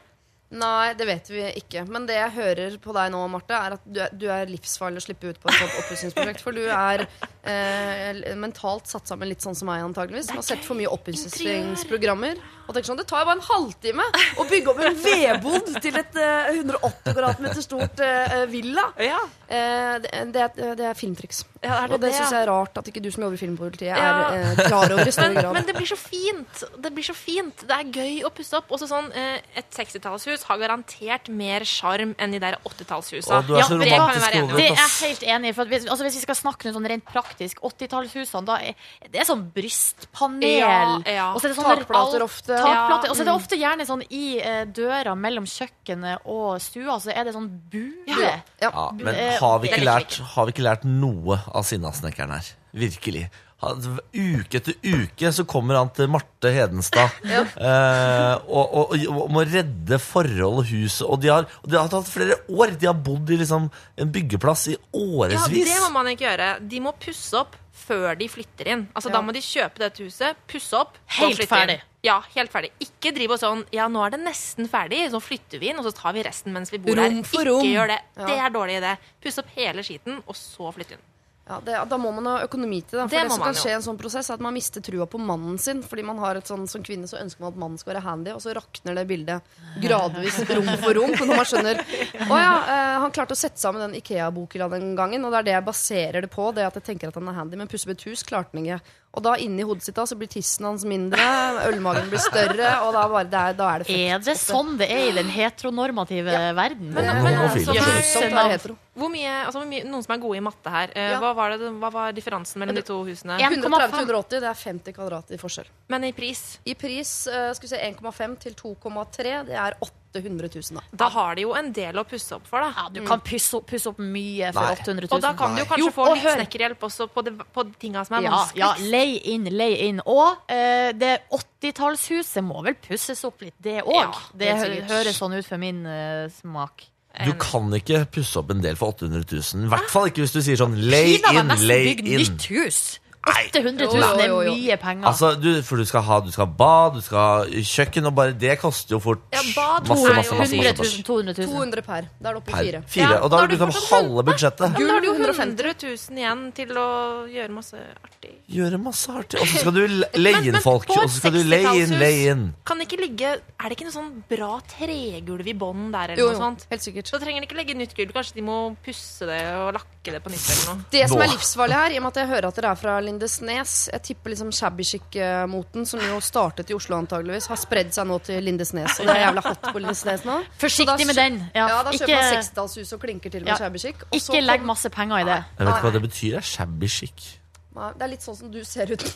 Nei, 0.50 0.96
det 0.98 1.06
vet 1.06 1.28
vi 1.30 1.44
ikke. 1.60 1.84
Men 1.94 2.08
det 2.10 2.16
jeg 2.18 2.34
hører 2.34 2.78
på 2.82 2.94
deg 2.96 3.12
nå, 3.14 3.22
Marte, 3.30 3.54
er 3.54 3.76
at 3.78 3.84
du 3.86 4.00
er, 4.02 4.14
du 4.18 4.26
er 4.34 4.50
livsfarlig 4.50 4.98
å 4.98 5.06
slippe 5.06 5.30
ut 5.30 5.38
på 5.42 5.52
et 5.52 5.60
sånt 5.60 5.76
oppussingsprosjekt. 5.84 6.42
For 6.42 6.58
du 6.58 6.64
er 6.66 7.04
eh, 7.46 8.34
mentalt 8.40 8.90
satt 8.90 9.12
sammen 9.12 9.30
litt 9.30 9.46
sånn 9.46 9.58
som 9.58 9.70
meg, 9.70 9.84
antageligvis. 9.86 10.32
Som 10.32 10.42
har 10.42 10.48
sett 10.48 10.66
for 10.66 10.80
mye 10.80 10.90
oppussingsprogrammer. 10.90 12.42
Og 12.66 12.74
tenker 12.74 12.90
sånn, 12.90 13.02
Det 13.02 13.06
tar 13.10 13.22
jo 13.24 13.30
bare 13.30 13.38
en 13.38 13.46
halvtime 13.46 14.08
å 14.42 14.48
bygge 14.50 14.74
opp 14.74 14.82
en 14.86 14.98
vedbod 15.06 15.70
til 15.86 16.02
et 16.02 16.18
eh, 16.22 16.50
180 16.58 17.14
kvadratmeter 17.14 17.66
stort 17.66 18.02
eh, 18.06 18.46
villa. 18.50 18.90
Ja, 19.06 19.22
Eh, 19.50 19.96
det, 20.04 20.10
det, 20.30 20.42
er, 20.46 20.76
det 20.78 20.86
er 20.86 20.98
filmtriks. 20.98 21.40
Ja 21.62 21.88
det 21.88 21.94
Og 21.94 22.00
det 22.00 22.10
det, 22.10 22.16
syns 22.16 22.32
jeg 22.32 22.42
er 22.44 22.48
rart 22.52 22.78
at 22.80 22.88
ikke 22.88 23.02
du 23.04 23.10
som 23.12 23.24
jobber 23.24 23.36
i 23.36 23.42
Filmpolitiet, 23.42 23.92
Ja. 23.98 24.30
er 24.32 24.52
eh, 24.54 24.62
klar 24.70 24.92
over 24.96 25.08
i 25.12 25.12
større 25.12 25.34
grad. 25.36 25.54
men 25.54 25.66
det 25.68 25.76
blir 25.76 25.90
så 25.90 25.98
fint. 26.00 26.64
Det 26.80 26.92
blir 26.96 27.04
så 27.04 27.16
fint. 27.18 27.66
Det 27.68 27.76
er 27.76 27.84
gøy 27.92 28.24
å 28.24 28.32
pusse 28.32 28.54
opp. 28.58 28.70
Også 28.72 28.88
sånn, 28.88 29.12
eh, 29.14 29.40
Et 29.60 29.70
60-tallshus 29.76 30.44
har 30.48 30.58
garantert 30.62 31.28
mer 31.30 31.62
sjarm 31.68 32.16
enn 32.18 32.32
de 32.32 32.40
der 32.40 32.56
80-tallshusa. 32.64 33.42
Å, 33.42 33.46
du 33.48 33.56
er 33.58 33.64
så 33.68 33.78
det 33.78 33.92
er 33.92 34.76
jeg 34.76 34.94
helt 35.04 35.24
enig 35.24 35.50
i. 35.50 35.54
For 35.54 35.64
at 35.68 35.74
hvis, 35.74 35.88
altså 35.90 36.04
hvis 36.08 36.16
vi 36.20 36.24
skal 36.24 36.36
snakke 36.40 36.72
sånn 36.74 36.88
rent 36.88 37.06
praktisk, 37.10 37.60
80-tallshusene, 37.62 38.46
da 38.48 38.56
er 38.64 38.74
det 39.12 39.20
er 39.20 39.28
sånn 39.28 39.44
brystpanel. 39.54 40.60
Ja, 40.60 41.00
ja. 41.06 41.28
Og 41.34 41.42
så 41.42 41.50
er 41.50 41.54
det 41.54 41.58
sånn 41.60 41.70
Takplater 41.70 42.24
ofte. 42.26 42.56
Takplater. 42.56 43.10
Og 43.12 43.16
så 43.18 43.22
er 43.22 43.26
det 43.26 43.34
Mm. 43.34 43.42
ofte 43.42 43.56
gjerne 43.60 43.86
sånn 43.86 44.04
i 44.10 44.40
eh, 44.40 44.66
døra 44.66 45.16
mellom 45.16 45.46
kjøkkenet 45.46 46.26
og 46.26 46.60
stua, 46.62 47.00
så 47.00 47.12
er 47.14 47.24
det 47.26 47.34
sånn 47.36 47.50
bue. 47.70 48.04
Ja. 48.08 48.40
Ja, 48.62 48.92
men 48.94 49.16
har 49.40 49.60
vi, 49.60 49.70
ikke 49.70 49.84
lært, 49.86 50.20
har 50.36 50.46
vi 50.46 50.52
ikke 50.54 50.66
lært 50.66 50.84
noe 50.86 51.38
av 51.56 51.64
Sinnasnekkeren 51.68 52.34
her? 52.38 52.50
Virkelig. 52.74 53.30
Han- 53.60 54.00
Uke 54.16 54.56
etter 54.62 54.76
uke 54.88 55.32
så 55.36 55.44
kommer 55.44 55.76
han 55.76 55.90
til 55.92 56.08
Marte 56.08 56.48
Hedenstad 56.56 57.12
eh, 57.28 58.36
og, 58.48 58.76
og, 58.80 58.94
og 59.12 59.32
må 59.36 59.44
redde 59.44 60.00
forhold 60.00 60.62
og 60.64 60.70
hus. 60.70 61.02
Og 61.04 61.20
de 61.20 61.32
har, 61.34 61.48
og 61.64 61.68
de 61.72 61.76
har 61.76 61.90
tatt 61.92 62.08
flere 62.08 62.38
år. 62.48 62.72
De 62.80 62.88
har 62.88 62.96
bodd 62.96 63.30
i 63.36 63.40
liksom, 63.42 63.68
en 64.00 64.14
byggeplass 64.16 64.70
i 64.72 64.78
Ja, 64.78 65.44
det 65.52 65.82
må 65.84 65.90
man 65.98 66.08
ikke 66.14 66.30
gjøre. 66.30 66.54
De 66.72 66.80
må 66.86 66.96
pusse 67.04 67.36
opp 67.42 67.58
før 67.80 68.16
de 68.20 68.28
flytter 68.32 68.72
inn. 68.74 68.88
Altså, 68.94 69.12
Da 69.12 69.22
må 69.24 69.34
de 69.36 69.42
kjøpe 69.44 69.80
dette 69.82 70.04
huset, 70.04 70.40
pusse 70.52 70.76
opp 70.78 70.96
og 70.96 71.14
Helt 71.20 71.40
flytte 71.40 71.52
ferdig. 71.52 71.78
Inn. 71.80 71.86
Ja, 72.06 72.22
helt 72.36 72.52
ferdig. 72.54 72.72
Ikke 72.80 73.12
driv 73.16 73.34
og 73.36 73.40
sånn 73.42 73.66
Ja, 73.76 73.90
nå 73.92 74.00
er 74.06 74.14
det 74.16 74.22
nesten 74.24 74.70
ferdig, 74.72 75.02
så 75.12 75.20
flytter 75.24 75.60
vi 75.60 75.74
inn, 75.74 75.80
og 75.82 75.88
så 75.88 75.92
tar 75.98 76.16
vi 76.16 76.24
resten 76.24 76.56
mens 76.56 76.72
vi 76.72 76.80
bor 76.80 76.96
Rom 76.96 77.04
her. 77.04 77.24
Ikke 77.26 77.46
rom. 77.50 77.68
gjør 77.68 77.92
det. 77.92 78.00
Ja. 78.16 78.28
Det 78.30 78.38
er 78.40 78.56
dårlig 78.56 78.80
idé. 78.80 78.96
Pusse 79.24 79.44
opp 79.44 79.52
hele 79.58 79.84
skiten, 79.84 80.22
og 80.26 80.38
så 80.40 80.72
flytte 80.76 80.96
inn. 80.96 81.06
Ja, 81.50 81.58
det, 81.66 81.78
da 81.90 81.98
må 81.98 82.12
man 82.14 82.28
ha 82.30 82.36
økonomi 82.46 82.84
til 82.86 83.00
da, 83.00 83.08
For 83.08 83.16
Det 83.16 83.24
det, 83.26 83.34
som 83.34 83.42
kan 83.42 83.56
skje 83.58 83.72
i 83.72 83.76
en 83.80 83.86
sånn 83.86 83.98
prosess, 83.98 84.28
er 84.30 84.38
at 84.38 84.44
man 84.46 84.54
mister 84.54 84.84
trua 84.86 85.08
på 85.10 85.18
mannen 85.18 85.58
sin. 85.58 85.80
Fordi 85.82 86.04
man 86.06 86.22
har 86.22 86.38
et 86.38 86.46
sånn, 86.46 86.68
Som 86.70 86.84
kvinne 86.86 87.10
så 87.10 87.18
ønsker 87.18 87.42
man 87.42 87.56
at 87.56 87.58
mannen 87.64 87.82
skal 87.82 87.96
være 87.96 88.04
handy, 88.06 88.36
og 88.36 88.44
så 88.44 88.54
rakner 88.54 89.00
det 89.00 89.08
bildet 89.10 89.56
gradvis 89.82 90.38
rom 90.46 90.70
for 90.84 90.94
rom. 91.00 91.16
For 91.18 91.26
Når 91.26 91.42
man 91.42 91.50
skjønner 91.50 91.82
Å 92.30 92.38
ja, 92.38 92.54
eh, 92.76 93.00
han 93.02 93.16
klarte 93.16 93.34
å 93.34 93.40
sette 93.40 93.58
sammen 93.58 93.82
den 93.88 93.98
Ikea-bokhylla 93.98 94.70
den 94.76 94.94
gangen, 95.00 95.26
og 95.26 95.34
det 95.34 95.42
er 95.42 95.50
det 95.50 95.56
jeg 95.58 95.68
baserer 95.72 96.28
det 96.28 96.30
på. 96.36 96.52
Det 96.54 96.68
at 96.70 96.78
jeg 96.78 96.86
tenker 96.92 97.10
at 97.10 97.18
han 97.18 97.34
er 97.34 97.40
handy, 97.42 97.58
men 97.58 97.72
pusse 97.72 97.90
opp 97.90 97.98
et 97.98 98.06
hus 98.12 98.22
klarte 98.30 98.54
han 98.54 98.70
ikke. 98.70 98.98
Og 99.10 99.24
da 99.26 99.32
inni 99.42 99.64
hodet 99.66 99.88
sitt 99.88 99.98
da, 99.98 100.04
så 100.06 100.14
blir 100.16 100.30
tissen 100.30 100.68
hans 100.68 100.84
mindre, 100.86 101.24
ølmagen 101.66 102.12
blir 102.12 102.22
større, 102.22 102.68
og 102.86 102.92
da, 102.94 103.08
bare, 103.10 103.26
det 103.26 103.40
er, 103.40 103.56
da 103.58 103.70
er 103.74 103.82
det 103.82 103.88
fett. 103.90 104.04
Er 104.14 104.22
det 104.28 104.36
sånn 104.38 104.76
det 104.78 104.86
er 104.94 105.08
i 105.08 105.16
den 105.18 105.32
heteronormative 105.34 106.36
verden? 106.58 106.92
Men, 106.94 107.10
men, 107.26 107.40
homofile 107.40 107.66
så 107.66 107.74
skjønner. 107.74 107.98
grusomt 107.98 108.30
å 108.30 108.38
være 108.38 108.54
hetero. 108.54 108.78
Hvor 109.00 109.12
mye, 109.14 109.32
altså, 109.48 109.62
hvor 109.64 109.70
mye, 109.72 109.88
noen 109.90 110.06
som 110.06 110.14
er 110.14 110.22
gode 110.22 110.38
i 110.38 110.44
matte 110.46 110.74
her. 110.76 110.94
uh, 110.94 111.02
Ja. 111.16 111.20
hva, 111.24 111.32
var 111.40 111.56
det, 111.56 111.72
hva 111.82 111.90
var 111.96 112.14
differansen 112.14 112.62
mellom 112.62 112.78
de 112.78 112.84
to 112.86 113.00
husene? 113.08 113.40
130-180, 113.42 114.44
det 114.44 114.52
er 114.52 114.62
50 114.62 114.98
kvadrat 115.00 115.34
i 115.34 115.42
forskjell. 115.42 115.72
Men 115.90 116.06
i 116.06 116.14
pris? 116.14 116.44
I 116.70 116.78
pris 116.78 117.16
uh, 117.32 117.50
skal 117.58 117.66
vi 117.66 117.74
se 117.74 117.82
1,5 117.90 118.38
til 118.46 118.58
2,3. 118.62 119.40
Det 119.50 119.58
er 119.58 119.80
800 120.16 120.50
000, 120.56 120.80
da. 120.80 120.84
Da 121.04 121.08
har 121.14 121.36
de 121.38 121.44
jo 121.46 121.52
en 121.58 121.72
del 121.76 121.98
å 122.02 122.04
pusse 122.10 122.34
opp 122.36 122.48
for, 122.50 122.60
da. 122.66 122.70
Ja, 122.76 122.86
du 122.90 123.02
kan 123.06 123.22
pusse 123.22 123.58
opp, 123.60 123.68
pusse 123.70 123.92
opp 123.92 124.00
mye 124.02 124.50
for 124.56 124.66
Nei. 124.66 124.78
800 124.82 125.06
000. 125.06 125.16
Og 125.18 125.22
da 125.22 125.34
kan 125.38 125.54
du 125.56 125.62
jo 125.62 125.68
kanskje 125.70 125.86
Jo, 125.86 125.92
få 125.94 126.08
og 126.10 126.16
litt 126.18 126.26
hør. 126.26 126.40
snekkerhjelp 126.42 126.86
også 126.90 127.08
på 127.14 127.24
de, 127.28 127.34
på 127.58 127.66
de 127.70 127.76
tinga 127.84 128.04
som 128.08 128.18
er 128.18 128.26
Ja, 128.26 128.30
ja, 128.30 128.70
vanskeligst. 128.72 128.92
lei 128.92 129.18
inn, 129.36 129.50
lei 129.54 129.70
inn. 129.88 130.02
Og 130.10 130.50
eh, 130.50 130.92
det 130.98 131.14
80-tallshuset 131.38 132.44
må 132.46 132.64
vel 132.66 132.78
pusses 132.82 133.22
opp 133.28 133.42
litt, 133.46 133.56
det 133.62 133.82
òg. 133.84 133.94
Ja, 134.00 134.08
det 134.34 134.48
det 134.50 134.56
hø 134.58 134.96
høres 134.96 135.20
sånn 135.22 135.36
ut 135.38 135.46
for 135.48 135.62
min 135.62 135.84
eh, 135.86 136.26
smak. 136.40 136.88
Du 137.26 137.34
kan 137.42 137.68
ikke 137.74 138.04
pusse 138.14 138.38
opp 138.40 138.52
en 138.54 138.62
del 138.64 138.78
for 138.80 138.94
800 138.94 139.26
000. 139.34 139.66
I 139.66 139.70
hvert 139.72 139.90
fall 139.92 140.10
ikke 140.12 140.22
hvis 140.24 140.34
du 140.36 140.42
sier 140.46 140.60
sånn 140.62 140.76
lay 140.90 141.16
in, 141.18 141.26
nesten 141.50 141.66
lay 141.68 141.88
bygd 141.90 142.08
in. 142.08 142.20
nytt 142.22 142.46
hus. 142.54 142.82
Nei. 143.28 143.50
800 143.52 143.86
000 143.92 144.00
jo, 144.30 144.38
er 144.42 144.50
mye 144.54 144.76
penger. 144.80 145.06
Altså, 145.10 145.34
du, 145.36 145.50
for 145.68 145.76
du 145.82 145.86
skal 145.86 146.02
ha 146.08 146.20
du 146.24 146.30
skal 146.32 146.46
ha 146.48 146.54
bad, 146.62 146.96
du 146.96 147.02
skal 147.04 147.20
ha 147.20 147.64
kjøkken, 147.70 148.08
og 148.08 148.14
bare 148.16 148.32
det 148.40 148.56
koster 148.62 148.96
jo 148.96 149.00
fort 149.04 149.26
Ja, 149.36 149.42
bad 149.56 149.90
masse, 149.90 150.14
masse, 150.16 150.38
masse, 150.40 150.56
100 150.56 150.80
masse, 150.80 151.02
000, 151.02 151.06
200 151.10 151.36
000. 151.44 151.52
200 151.52 151.84
per. 151.86 152.08
Da 152.20 152.30
er 152.32 152.38
det 152.38 152.42
oppe 152.42 152.54
i 152.54 152.64
fire. 152.64 152.82
fire. 152.88 153.10
Ja, 153.10 153.20
Og 153.20 153.30
da 153.30 153.36
da 153.36 153.42
har 153.44 153.52
du 153.52 153.56
liksom 153.58 153.74
halve 153.90 154.24
budsjettet. 154.30 154.66
Men 154.72 154.88
da 154.88 154.94
har 154.96 155.04
du 155.04 155.08
jo 155.10 155.14
150 155.18 155.50
100 155.60 155.74
000 155.84 156.20
igjen 156.24 156.46
til 156.56 156.72
å 156.80 156.88
gjøre 157.32 157.54
masse 157.60 157.84
artig. 158.08 158.34
Gjøre 158.50 158.80
masse 158.82 159.14
artig. 159.20 159.42
Og 159.44 159.52
så 159.52 159.62
skal 159.66 159.76
du 159.78 159.84
leie 160.20 160.42
inn 160.50 160.60
folk. 160.64 160.90
Og 160.96 161.06
så 161.10 161.20
skal 161.20 161.36
du 161.36 161.42
leie 161.44 161.76
inn, 161.84 161.94
leie 162.00 162.32
inn. 162.34 162.46
Kan 162.66 162.80
det 162.82 162.88
ikke 162.90 163.02
ligge 163.04 163.36
Er 163.36 163.68
det 163.70 163.76
ikke 163.78 163.88
noe 163.90 163.96
sånn 163.96 164.12
bra 164.32 164.52
tregulv 164.72 165.48
i 165.48 165.54
bånn 165.60 165.90
der, 165.94 166.14
eller 166.16 166.24
Jo, 166.24 166.32
noe 166.34 166.40
sånt? 166.40 166.66
helt 166.72 166.84
sikkert. 166.88 167.12
Da 167.12 167.20
trenger 167.22 167.44
de 167.44 167.50
ikke 167.50 167.60
legge 167.60 167.76
nytt 167.78 167.94
gulv. 167.98 168.16
Kanskje 168.16 168.40
de 168.40 168.46
må 168.48 168.58
pusse 168.86 169.28
det 169.30 169.42
og 169.60 169.74
lakke 169.78 170.16
det 170.16 170.24
på 170.24 170.32
nytt 170.34 170.48
eller 170.56 170.66
noe. 170.72 170.88
Det 170.96 171.06
som 171.12 171.22
er 171.22 171.32
livsfarlig 171.36 171.78
her, 171.80 171.92
i 171.96 172.00
og 172.00 172.06
med 172.08 172.14
at 172.16 172.22
jeg 172.24 172.32
hører 172.34 172.50
at 172.50 172.60
dere 172.60 172.72
er 172.74 172.80
fra 172.80 172.98
Lindesnes 173.10 173.74
Jeg 173.92 174.02
tipper 174.06 174.30
liksom 174.36 174.52
shabby 174.56 174.84
chic-moten, 174.88 175.86
som 175.90 176.00
jo 176.04 176.20
startet 176.24 176.70
i 176.70 176.78
Oslo 176.78 176.96
antageligvis, 177.02 177.48
har 177.52 177.60
spredd 177.60 177.90
seg 177.96 178.08
nå 178.10 178.20
til 178.30 178.40
Lindesnes. 178.46 179.00
Og 179.02 179.10
det 179.10 179.16
er 179.18 179.24
jævla 179.28 179.42
hot 179.50 179.62
på 179.74 179.80
Lindesnes 179.82 180.24
nå. 180.30 180.38
Forsiktig 180.62 181.06
med 181.10 181.16
den. 181.20 181.42
Ja, 181.58 181.66
Ja, 181.68 181.82
da 181.84 181.92
kjøper 181.92 182.06
ikke 182.06 182.22
man 182.22 182.34
60-tallshus 182.40 182.94
og 182.96 183.00
klinker 183.04 183.30
til 183.34 183.42
med 183.44 183.52
Ja. 183.54 183.58
shabby 183.66 183.80
chic. 183.82 183.96
og 184.12 184.20
så 184.22 184.32
ikke 184.34 184.46
legg 184.46 184.62
masse 184.66 184.90
penger 184.94 185.18
i 185.20 185.24
det. 185.28 185.40
Jeg 185.58 185.66
vet 185.68 185.74
ikke 185.76 185.86
hva 185.90 185.94
det 185.98 186.02
betyr. 186.08 186.38
er 186.38 186.42
Shabby 186.54 186.88
chic. 186.88 187.36
Det 187.80 188.02
er 188.04 188.10
litt 188.12 188.24
sånn 188.26 188.36
som 188.36 188.50
du 188.52 188.60
ser 188.68 188.90
ut. 188.92 189.00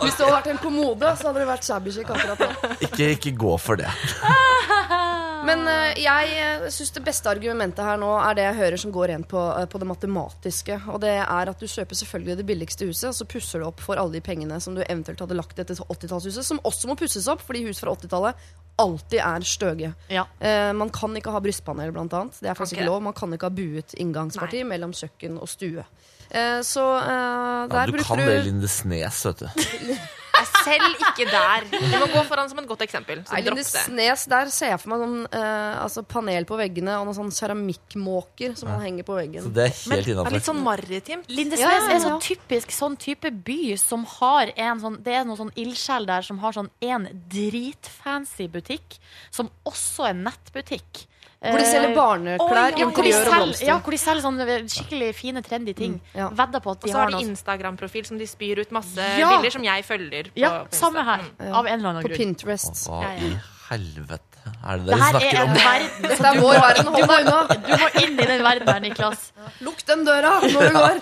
Hvis 0.00 0.16
det 0.16 0.24
hadde 0.24 0.32
vært 0.34 0.48
en 0.50 0.58
kommode, 0.58 1.10
så 1.20 1.28
hadde 1.28 1.38
det 1.42 1.48
vært 1.50 1.66
shabby 1.68 1.92
chic 1.94 2.08
akkurat 2.10 2.40
nå. 2.40 2.70
Ikke, 2.88 3.10
ikke 3.14 3.32
gå 3.38 3.52
for 3.62 3.76
det. 3.78 3.90
Men 5.46 5.64
eh, 5.70 6.00
jeg 6.02 6.30
uh, 6.62 6.68
syns 6.72 6.92
det 6.96 7.02
beste 7.06 7.30
argumentet 7.30 7.84
her 7.84 7.98
nå 8.00 8.10
er 8.20 8.36
det 8.38 8.46
jeg 8.46 8.58
hører 8.60 8.82
som 8.82 8.94
går 8.94 9.12
igjen 9.12 9.26
på, 9.28 9.40
eh, 9.56 9.66
på 9.70 9.80
det 9.80 9.88
matematiske. 9.88 10.80
Og 10.92 11.00
det 11.04 11.14
er 11.20 11.52
at 11.52 11.62
du 11.62 11.66
kjøper 11.70 12.00
selvfølgelig 12.00 12.38
det 12.40 12.46
billigste 12.48 12.88
huset, 12.88 13.10
og 13.12 13.18
så 13.18 13.28
pusser 13.28 13.62
du 13.62 13.68
opp 13.68 13.82
for 13.84 14.00
alle 14.00 14.18
de 14.18 14.24
pengene 14.24 14.60
som 14.62 14.76
du 14.76 14.82
eventuelt 14.86 15.22
hadde 15.24 15.38
lagt 15.38 15.56
i 15.56 15.62
dette 15.62 15.78
80-tallshuset, 15.80 16.46
som 16.46 16.62
også 16.68 16.90
må 16.90 16.98
pusses 17.00 17.28
opp, 17.30 17.44
fordi 17.46 17.64
hus 17.68 17.82
fra 17.82 17.94
80-tallet 17.96 18.48
alltid 18.80 19.18
er 19.20 19.44
støge. 19.44 19.92
Ja. 20.12 20.24
Eh, 20.40 20.70
man 20.76 20.92
kan 20.94 21.16
ikke 21.16 21.34
ha 21.34 21.42
brystpanel, 21.44 21.92
blant 21.96 22.14
annet. 22.16 22.38
Det 22.40 22.52
er 22.52 22.56
faktisk 22.58 22.78
ikke 22.78 22.88
lov. 22.88 23.02
Man 23.04 23.16
kan 23.16 23.32
ikke 23.36 23.50
ha 23.50 23.54
buet 23.54 23.96
inngangsparti 24.00 24.64
mellom 24.68 24.94
kjøkken 24.96 25.36
og 25.40 25.50
stue. 25.50 25.84
Eh, 26.30 26.60
så 26.66 26.86
eh, 27.00 27.68
der 27.68 27.84
Ja, 27.84 27.86
du 27.90 27.98
bruker 27.98 28.08
kan 28.12 28.22
det 28.22 28.30
Linde 28.30 28.48
Lindesnes, 28.50 29.26
vet 29.26 29.44
du. 29.44 29.48
Er 30.40 30.48
selv 30.64 30.94
ikke 30.96 31.26
der. 31.30 31.66
Du 31.70 31.96
må 32.00 32.06
gå 32.14 32.22
foran 32.28 32.48
som 32.50 32.58
et 32.62 32.68
godt 32.70 32.84
eksempel. 32.86 33.20
Så 33.28 33.34
Nei, 33.36 33.42
dropp 33.46 33.60
det. 33.60 33.66
Lindesnes, 33.90 34.24
der 34.32 34.50
ser 34.54 34.72
jeg 34.72 34.80
for 34.82 34.92
meg 34.94 35.02
sånn 35.04 35.16
eh, 35.40 35.82
altså 35.84 36.04
panel 36.08 36.46
på 36.48 36.56
veggene 36.60 36.94
og 37.00 37.08
noen 37.10 37.18
sånn 37.18 37.32
keramikkmåker 37.36 38.56
som 38.58 38.70
man 38.72 38.80
henger 38.84 39.06
på 39.08 39.18
veggen. 39.18 39.44
Så 39.44 39.52
det 39.54 39.66
er 39.68 39.74
Men 39.90 39.98
helt 39.98 40.08
er 40.08 40.12
innafor. 40.14 40.36
litt 40.38 40.48
sånn 40.48 40.62
maritimt. 40.64 41.28
Lindesnes 41.30 41.64
Ja, 41.66 41.70
ja, 41.76 41.82
ja. 41.90 41.96
er 41.98 42.04
sånn 42.06 42.20
typisk 42.24 42.72
sånn 42.74 42.96
type 43.00 43.30
by 43.46 43.76
som 43.80 44.04
har 44.18 44.52
en 44.56 44.80
sånn 44.80 44.98
Det 45.02 45.14
er 45.20 45.24
noen 45.28 45.38
sånn 45.44 45.52
ildsjel 45.56 46.06
der 46.08 46.22
som 46.26 46.38
har 46.42 46.52
sånn 46.56 46.70
en 46.80 47.08
dritfancy 47.30 48.48
butikk, 48.52 48.98
som 49.30 49.50
også 49.68 50.08
er 50.10 50.18
nettbutikk. 50.24 51.06
Hvor 51.40 51.56
de 51.56 51.64
selger 51.64 51.94
barneklær, 51.96 52.38
barneklær, 52.38 52.78
ja, 52.78 52.84
hvor 52.84 53.02
de 53.02 53.08
interiør 53.08 53.28
og 53.30 53.36
blomster. 53.38 53.66
ja, 53.66 53.76
hvor 53.80 53.90
de 53.90 53.98
selger 53.98 54.22
sånne 54.26 54.68
skikkelig 54.68 55.14
fine, 55.16 55.42
trendy 55.42 55.72
ting. 55.72 55.94
ja. 56.14 56.28
Vedder 56.28 56.60
på 56.60 56.70
at 56.74 56.84
Og 56.84 56.90
så 56.90 56.96
har 56.98 57.10
har 57.10 57.18
de 57.20 57.24
Instagram-profil 57.30 58.04
som 58.06 58.18
de 58.18 58.26
spyr 58.26 58.60
ut 58.60 58.70
masse 58.76 59.00
Ja. 59.18 59.30
bilder 59.38 59.50
som 59.50 59.62
jeg 59.64 59.84
følger. 59.84 60.24
På, 60.24 60.36
Ja, 60.36 60.64
på 60.64 60.76
samme 60.76 61.02
her. 61.04 61.24
Mm. 61.40 61.54
Av 61.54 61.66
en 61.66 61.72
eller 61.78 61.88
annen 61.88 62.02
På 62.02 62.08
grunn. 62.08 62.18
Pinterest. 62.18 62.84
Hva 62.88 63.02
Ja, 63.02 63.12
ja. 63.16 63.24
i 63.24 63.40
helvete? 63.70 64.29
Er 64.64 64.80
det 64.80 64.86
det 64.86 64.90
Det 64.90 64.98
vi 65.00 65.10
snakker 65.10 65.36
er 65.36 65.42
om? 65.44 65.54
verden 65.56 66.06
Dette 66.10 66.30
er 66.30 66.40
vår 66.40 66.58
verden, 66.64 66.90
hold 66.94 67.06
deg 67.10 67.26
unna! 67.26 67.56
Du 67.66 67.72
må 67.80 67.88
inn 68.04 68.14
i 68.20 68.26
den 68.30 68.42
verden 68.44 68.70
her, 68.72 68.80
Niklas. 68.84 69.26
Lukk 69.64 69.80
den 69.88 70.04
døra 70.06 70.32
når 70.44 70.68
du 70.68 70.76
går. 70.76 71.00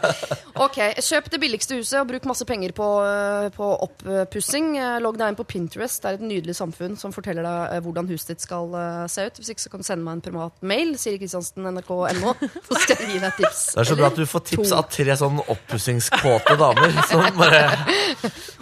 ok, 0.66 0.78
Kjøp 1.04 1.28
det 1.34 1.40
billigste 1.42 1.78
huset 1.78 1.98
og 2.00 2.08
bruk 2.10 2.26
masse 2.28 2.46
penger 2.48 2.72
på, 2.76 2.88
eh, 3.06 3.48
på 3.54 3.68
oppussing. 3.88 4.72
Eh, 4.80 4.96
Logg 5.04 5.18
deg 5.20 5.32
inn 5.34 5.38
på 5.38 5.46
Pinterest. 5.48 6.00
Det 6.04 6.10
er 6.12 6.18
et 6.20 6.24
nydelig 6.26 6.56
samfunn 6.58 6.96
som 7.00 7.12
forteller 7.14 7.44
deg 7.46 7.76
eh, 7.76 7.82
hvordan 7.84 8.08
huset 8.12 8.34
ditt 8.34 8.44
skal 8.44 8.72
se 9.10 9.26
ut. 9.28 9.38
Hvis 9.40 9.52
ikke 9.54 9.64
så 9.66 9.72
kan 9.72 9.84
du 9.84 9.86
sende 9.88 10.04
meg 10.06 10.18
en 10.18 10.24
privat 10.24 10.56
mail. 10.64 10.94
Siri 11.00 11.18
Kristiansen, 11.22 11.66
nrk.no. 11.74 12.34
Så 12.68 12.80
skal 12.84 13.02
jeg 13.04 13.14
gi 13.16 13.20
deg 13.22 13.36
tips. 13.40 13.62
Det 13.74 13.82
er 13.84 13.90
så 13.90 13.96
bra 13.98 14.10
at 14.12 14.18
du 14.20 14.24
får 14.28 14.44
tips 14.52 14.72
av 14.76 14.88
tre 14.92 15.16
sånn 15.20 15.40
oppussingskåte 15.44 16.56
damer 16.60 16.94
som 17.08 17.24
bare 17.38 17.62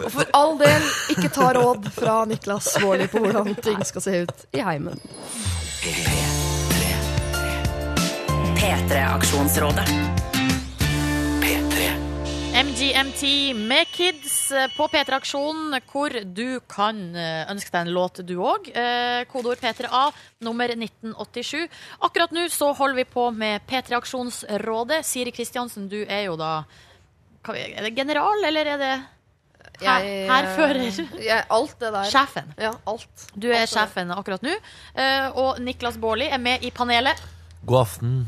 Og 0.03 0.09
for 0.11 0.29
all 0.37 0.55
del, 0.59 0.85
ikke 1.13 1.29
ta 1.33 1.49
råd 1.55 1.87
fra 1.95 2.15
Niklas 2.29 2.71
Vårli 2.83 3.05
på 3.11 3.21
hvordan 3.23 3.53
ting 3.63 3.81
skal 3.87 4.03
se 4.03 4.13
ut 4.22 4.22
i 4.51 4.61
heimen. 4.63 4.99
P3-aksjonsrådet. 8.57 9.89
MGMT 12.53 13.23
med 13.57 13.87
Kids 13.91 14.51
eh, 14.51 14.67
på 14.77 14.85
P3 14.87 15.15
Aksjon, 15.17 15.73
hvor 15.89 16.13
du 16.37 16.59
kan 16.69 16.99
eh, 17.17 17.49
ønske 17.51 17.73
deg 17.73 17.87
en 17.87 17.93
låt 17.95 18.21
du 18.23 18.35
òg. 18.37 18.69
Kodeord 19.31 19.59
P3A, 19.63 20.03
nummer 20.45 20.69
1987. 20.75 21.65
Akkurat 22.05 22.35
nå 22.35 22.45
så 22.53 22.69
holder 22.77 23.01
vi 23.01 23.07
på 23.09 23.25
med 23.33 23.65
P3 23.65 23.97
Aksjonsrådet. 23.97 25.01
Siri 25.07 25.33
Kristiansen, 25.33 25.89
du 25.89 26.03
er 26.05 26.27
jo 26.29 26.37
da 26.39 26.61
Er 27.43 27.83
det 27.83 27.97
general, 27.97 28.45
eller 28.47 28.69
er 28.75 28.77
det 28.79 28.93
Her- 29.81 30.27
hærfører? 30.29 30.83
Jeg, 31.25 31.43
alt 31.49 31.79
det 31.79 31.93
der. 31.93 32.03
sjefen? 32.03 32.53
Ja, 32.59 32.71
alt. 32.87 33.27
Du 33.35 33.47
er 33.49 33.53
Alt 33.61 33.69
det 33.69 33.69
sjefen 33.69 34.11
akkurat 34.11 34.43
nå. 34.43 34.53
Eh, 34.97 35.29
Og 35.37 35.59
Niklas 35.59 35.97
Baarli 35.97 36.27
er 36.31 36.37
med 36.37 36.57
i 36.61 36.69
panelet. 36.71 37.23
God 37.65 37.79
aften. 37.79 38.27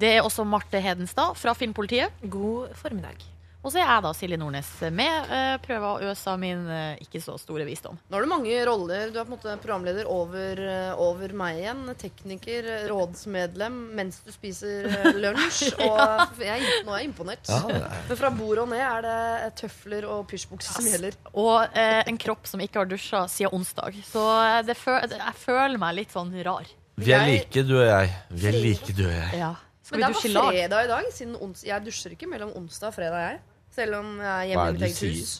Det 0.00 0.16
er 0.16 0.22
også 0.22 0.44
Marte 0.44 0.80
Hedenstad 0.80 1.34
fra 1.36 1.52
Filmpolitiet. 1.52 2.08
God 2.30 2.68
formiddag. 2.74 3.16
Og 3.60 3.68
så 3.74 3.76
er 3.82 3.84
jeg 3.90 4.02
da 4.06 4.10
Silje 4.16 4.36
Nordnes 4.40 4.68
med. 4.96 5.26
Prøve 5.60 5.80
Prøver 5.80 5.84
å 6.06 6.10
øse 6.14 6.30
av 6.32 6.38
min 6.40 6.62
eh, 6.72 7.00
ikke 7.04 7.20
så 7.20 7.34
store 7.38 7.66
visdom. 7.68 7.98
Nå 8.08 8.16
har 8.16 8.24
du 8.24 8.28
mange 8.30 8.54
roller. 8.64 9.10
Du 9.12 9.18
er 9.20 9.26
på 9.28 9.30
en 9.30 9.34
måte 9.36 9.52
programleder 9.60 10.08
over, 10.08 10.62
eh, 10.64 10.94
over 11.00 11.34
meg 11.36 11.58
igjen. 11.60 11.82
Tekniker, 12.00 12.64
eh, 12.72 12.86
rådsmedlem 12.88 13.76
mens 13.98 14.22
du 14.24 14.30
spiser 14.32 14.88
eh, 14.88 15.10
lunsj. 15.26 15.74
Og 15.76 16.40
jeg, 16.40 16.56
er- 16.64 16.86
nå 16.88 16.94
er 16.96 17.02
jeg 17.02 17.10
imponert. 17.10 17.44
Ja, 17.52 17.60
er- 17.68 18.08
Men 18.08 18.20
fra 18.22 18.30
bord 18.40 18.62
og 18.64 18.70
ned 18.72 18.80
er 18.80 19.04
det 19.04 19.52
tøfler 19.60 20.08
og 20.08 20.24
pysjbukse 20.32 20.72
som 20.78 20.88
gjelder. 20.88 21.20
Og 21.36 21.76
eh, 21.76 22.00
en 22.08 22.20
kropp 22.24 22.48
som 22.48 22.64
ikke 22.64 22.80
har 22.80 22.88
dusja 22.90 23.26
siden 23.28 23.52
onsdag. 23.60 24.00
Så 24.08 24.24
eh, 24.40 24.62
det 24.72 24.78
føl 24.80 25.04
jeg 25.10 25.36
føler 25.44 25.76
meg 25.84 25.98
litt 26.00 26.16
sånn 26.16 26.32
rar. 26.48 26.64
Vi 27.00 27.12
er 27.16 27.28
like, 27.28 27.62
du 27.68 27.76
og 27.78 27.86
jeg. 27.86 28.10
Vi 28.32 28.48
er 28.50 28.56
like, 28.56 28.96
du 28.96 29.04
og 29.04 29.12
jeg. 29.14 29.36
Ja. 29.44 29.52
Men 29.90 30.00
det 30.04 30.06
er 30.08 30.16
på 30.16 30.20
fredag 30.24 30.82
i 30.84 30.88
dag. 30.96 31.06
Siden 31.12 31.36
ons 31.42 31.62
jeg 31.66 31.84
dusjer 31.84 32.12
ikke 32.16 32.28
mellom 32.30 32.52
onsdag 32.56 32.92
og 32.92 32.96
fredag, 32.96 33.22
jeg. 33.34 33.40
Selv 33.80 33.98
om 34.00 34.10
jeg 34.20 34.34
er 34.34 34.50
hjemme 34.52 34.66
i 34.68 34.72
mitt 34.76 34.86
eget 34.90 35.02
hus. 35.08 35.32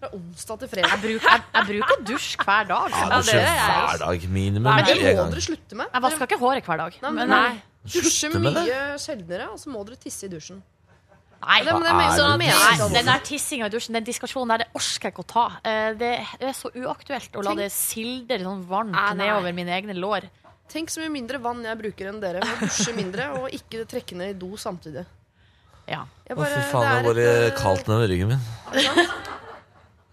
Fra 0.00 0.10
onsdag 0.18 0.58
til 0.60 0.68
Jeg 0.68 0.74
fredag. 0.74 1.00
bruker, 1.04 1.30
jeg, 1.30 1.42
jeg 1.54 1.66
bruker 1.70 2.02
dusj 2.10 2.28
hver 2.44 2.66
dag. 2.68 2.90
Ja, 2.98 3.20
det 3.24 3.34
er 3.38 3.48
hver 3.64 3.98
dag. 4.04 4.28
Minimum 4.36 4.68
Men 4.74 4.84
det 4.88 4.96
må 5.00 5.30
dere 5.32 5.44
slutte 5.48 5.78
med. 5.80 5.86
Jeg 5.94 6.02
vasker 6.08 6.26
ikke 6.28 6.38
håret 6.42 6.64
hver 6.68 6.80
dag. 6.82 6.98
Nei, 7.04 7.10
men 7.20 7.28
nei. 7.34 7.48
Dusje 7.84 8.10
Slutte 8.10 8.40
med 8.40 8.54
det. 8.56 8.62
mye 8.68 8.98
sjeldnere, 9.04 9.48
og 9.52 9.58
så 9.60 9.68
må 9.72 9.82
dere 9.88 9.96
tisse 10.00 10.24
i 10.24 10.30
dusjen. 10.32 10.62
nei. 11.44 11.58
Det, 11.64 11.72
men 11.76 11.82
det 11.84 11.90
Hva 11.92 12.04
er 12.04 12.14
så 12.16 12.28
det 12.28 12.38
du 12.40 12.44
jeg 12.46 12.60
Nei, 12.64 12.76
sånn. 12.80 12.94
den 12.96 13.08
der 13.10 13.24
tissinga 13.28 13.66
i 13.66 13.72
dusjen, 13.74 13.92
den 13.98 14.04
diskusjonen 14.06 14.48
der, 14.54 14.62
det 14.64 14.68
orker 14.80 15.08
jeg 15.08 15.12
ikke 15.12 15.24
å 15.24 15.28
ta. 15.34 15.44
Eh, 15.68 15.90
Det 16.00 16.12
er 16.40 16.54
så 16.56 16.70
uaktuelt 16.72 17.36
å 17.36 17.42
la 17.44 17.54
det 17.58 17.66
sildre 17.74 18.38
sånn 18.40 18.62
varmt 18.70 18.92
nei, 18.96 19.10
nei. 19.14 19.26
nedover 19.26 19.52
mine 19.52 19.74
egne 19.76 19.96
lår. 19.98 20.30
Tenk 20.72 20.88
så 20.88 21.00
mye 21.04 21.12
mindre 21.12 21.38
vann 21.44 21.60
jeg 21.62 21.76
bruker 21.82 22.08
enn 22.08 22.20
dere. 22.24 22.40
Må 22.40 22.56
dusje 22.64 22.94
mindre 22.96 23.26
og 23.36 23.50
ikke 23.52 23.84
trekke 23.86 24.16
ned 24.16 24.30
i 24.32 24.38
do 24.40 24.56
samtidig. 24.56 25.04
Ja. 25.90 26.04
Jeg 26.28 26.38
Å, 26.38 26.44
fy 26.48 26.60
faen, 26.70 26.82
det 26.82 26.88
det 26.88 26.94
har 26.94 27.04
vært 27.04 27.22
et, 27.24 27.52
eh, 27.52 27.58
kaldt 27.62 27.88
nedover 27.90 28.08
ryggen 28.08 28.28
min. 28.32 28.40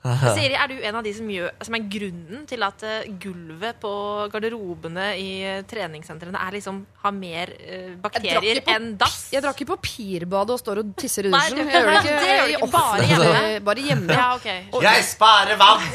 Siri, 0.02 0.56
er 0.58 0.66
du 0.72 0.80
en 0.82 0.96
av 0.98 1.04
de 1.06 1.12
som, 1.14 1.28
gjør, 1.30 1.52
som 1.62 1.76
er 1.78 1.84
grunnen 1.94 2.46
til 2.50 2.64
at 2.66 2.82
eh, 2.90 3.04
gulvet 3.22 3.78
på 3.84 3.92
garderobene 4.34 5.04
i 5.22 5.28
eh, 5.46 5.60
treningssentrene 5.70 6.40
er 6.42 6.56
liksom, 6.58 6.80
har 7.04 7.14
mer 7.14 7.52
eh, 7.62 7.92
bakterier 8.02 8.58
ikke 8.58 8.66
på 8.66 8.74
enn 8.80 8.88
dass? 8.98 9.20
Jeg 9.30 9.44
drar 9.46 9.54
ikke 9.54 9.68
på 9.70 9.78
pirbadet 9.86 10.56
og 10.56 10.62
står 10.64 10.82
og 10.82 10.96
tisser 10.98 11.30
i 11.30 11.34
Nei, 11.36 11.44
dusjen. 11.54 11.62
du- 11.62 11.70
Jeg 11.70 11.86
gjør 11.86 11.92
det 11.92 12.02
ikke, 12.02 12.18
det 12.18 12.32
gjør 12.34 12.42
du 12.42 12.50
i 12.50 12.58
ikke, 12.58 12.72
bare 12.74 13.06
offentlig- 13.06 13.30
hjemme. 13.30 13.62
Bare 13.70 13.86
hjemme. 13.92 14.18
Ja, 14.18 14.26
ok. 14.40 14.82
Jeg 14.90 15.06
sparer 15.12 15.62
vann! 15.62 15.86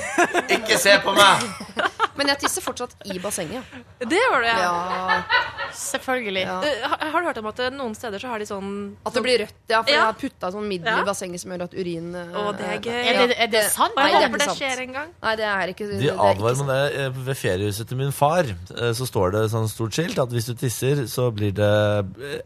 Ikke 0.60 0.78
se 0.86 0.94
på 1.02 1.16
meg! 1.18 1.50
Men 2.16 2.30
jeg 2.32 2.38
tisser 2.46 2.62
fortsatt 2.64 2.94
i 3.10 3.18
bassenget. 3.26 3.74
Det 4.06 4.22
gjør 4.22 4.38
du, 4.38 4.46
ja. 4.46 4.56
Ja, 4.62 5.20
Selvfølgelig. 5.74 6.42
ja. 6.46 6.60
Eh, 6.62 6.82
har, 6.88 6.98
har 7.12 7.20
du 7.20 7.26
hørt 7.26 7.38
om 7.38 7.46
at 7.46 7.58
eh, 7.60 7.70
noen 7.70 7.94
steder 7.94 8.18
så 8.22 8.28
har 8.28 8.38
de 8.38 8.46
sånn 8.46 8.96
At 9.06 9.14
det 9.14 9.22
blir 9.24 9.38
rødt, 9.44 9.54
ja. 9.68 9.82
For 9.82 9.90
Ja. 9.90 9.96
jeg 9.96 10.04
har 10.06 10.12
putta 10.20 10.50
sånn 10.52 10.68
middel 10.68 10.92
Ja. 10.92 11.02
i 11.02 11.06
bassenget 11.06 11.40
som 11.40 11.50
gjør 11.52 11.64
at 11.64 11.74
urin 11.74 12.14
eh, 12.14 12.36
Å, 12.36 12.44
det 12.56 12.66
er 12.66 12.78
gøy. 12.80 13.00
Er 13.06 13.26
det, 13.26 13.36
er 13.38 13.46
det 13.56 13.62
sant? 13.72 13.96
Nei, 13.96 14.06
jeg 14.10 14.12
det 14.12 14.22
er 14.22 14.28
håper 14.28 14.38
det 14.38 14.48
sant. 14.50 14.58
skjer 14.60 14.82
en 14.86 14.92
gang. 14.92 15.08
Nei, 15.22 15.34
det 15.36 15.44
er 15.50 15.72
ikke 15.74 15.86
De 15.90 15.98
det 16.02 16.10
er 16.12 16.22
advarer 16.30 16.56
med 16.64 16.96
det 16.96 17.24
ved 17.26 17.36
feriehuset 17.36 17.88
til 17.88 17.96
min 18.00 18.12
far. 18.12 18.44
Så 18.96 19.06
står 19.08 19.32
det 19.36 19.44
sånn 19.52 19.68
stort 19.70 19.92
skilt 19.96 20.18
at 20.22 20.28
hvis 20.34 20.46
du 20.50 20.54
tisser, 20.54 21.04
så 21.10 21.30
blir 21.34 21.52
det 21.56 21.72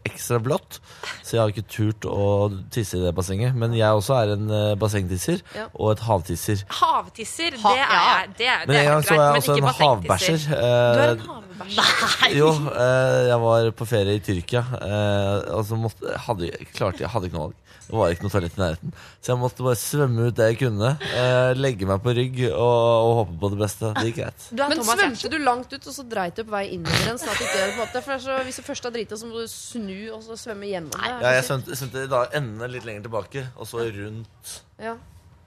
ekstra 0.07 0.39
blått. 0.43 0.79
Så 1.23 1.35
jeg 1.37 1.41
har 1.43 1.51
ikke 1.53 1.67
turt 1.71 2.07
å 2.09 2.27
tisse 2.73 2.97
i 2.97 3.03
det 3.03 3.13
bassenget. 3.17 3.55
Men 3.55 3.73
jeg 3.77 3.89
også 3.91 4.17
er 4.21 4.33
en 4.37 4.47
bassengtisser 4.81 5.41
Ja. 5.55 5.67
og 5.75 5.93
et 5.97 6.03
havtisser. 6.07 6.63
Havtisser, 6.69 7.57
Ha- 7.61 7.73
det 7.75 7.81
er 7.81 7.91
ja. 7.91 8.15
er, 8.21 8.27
Det 8.37 8.47
er, 8.47 8.65
Men 8.67 8.75
en 8.75 8.85
gang 8.91 9.03
så 9.03 9.15
var 9.15 9.23
jeg 9.23 9.31
men 9.31 9.41
også 9.41 9.55
ikke 9.55 9.67
en 9.67 9.79
havbæsjer. 9.81 10.39
Du 10.47 10.55
er 10.55 11.11
en 11.11 11.19
havbæsjer. 11.19 11.39
Nei! 11.61 12.29
Jo, 12.33 12.47
eh, 12.49 13.10
jeg 13.29 13.39
var 13.43 13.71
på 13.77 13.87
ferie 13.89 14.17
i 14.17 14.23
Tyrkia, 14.23 14.61
eh, 14.77 15.51
og 15.55 15.65
så 15.67 15.77
måtte, 15.79 16.15
hadde, 16.27 16.51
klarte, 16.71 17.03
jeg 17.03 17.11
hadde 17.13 17.29
ikke 17.29 17.37
noe 17.37 17.49
valg. 17.49 17.59
Det 17.91 17.97
var 17.99 18.13
ikke 18.13 18.23
noe 18.23 18.31
toalett 18.31 18.55
i 18.55 18.61
nærheten. 18.61 18.91
Så 19.19 19.31
jeg 19.33 19.39
måtte 19.41 19.65
bare 19.65 19.79
svømme 19.79 20.27
ut 20.29 20.35
det 20.37 20.45
jeg 20.51 20.59
kunne. 20.61 20.91
Eh, 21.11 21.49
legge 21.59 21.87
meg 21.89 21.99
på 22.05 22.13
rygg 22.15 22.39
og, 22.47 22.61
og 22.61 23.11
håpe 23.17 23.35
på 23.41 23.49
det 23.51 23.59
beste. 23.59 23.91
Det 23.97 24.05
gikk 24.07 24.19
greit. 24.21 24.45
Du 24.47 24.61
Men 24.61 24.79
Thomas 24.79 25.01
svømte 25.01 25.31
du 25.33 25.37
langt 25.43 25.75
ut, 25.75 25.89
og 25.91 25.97
så 25.97 26.05
dreit 26.13 26.39
du 26.39 26.45
på 26.45 26.55
vei 26.55 26.63
innover 26.77 27.09
den? 27.09 27.19
Sånn 27.19 27.33
at 27.33 27.41
på 27.41 27.49
en 27.65 27.77
måte, 27.81 28.03
for 28.05 28.15
det 28.15 28.21
så, 28.23 28.37
hvis 28.47 28.61
du 28.61 28.67
først 28.69 28.87
har 28.87 28.95
driti, 28.95 29.19
så 29.19 29.27
må 29.27 29.43
du 29.43 29.51
snu 29.51 29.97
og 30.15 30.23
så 30.23 30.39
svømme 30.39 30.71
gjennom 30.71 30.95
det. 30.95 31.11
Ja, 31.11 31.35
jeg 31.35 31.47
svømte, 31.49 31.79
svømte 31.81 32.05
da 32.15 32.25
endene 32.39 32.71
litt 32.77 32.87
lenger 32.87 33.09
tilbake, 33.09 33.47
og 33.57 33.67
så 33.67 33.83
rundt. 33.91 34.55
Ja, 34.79 34.95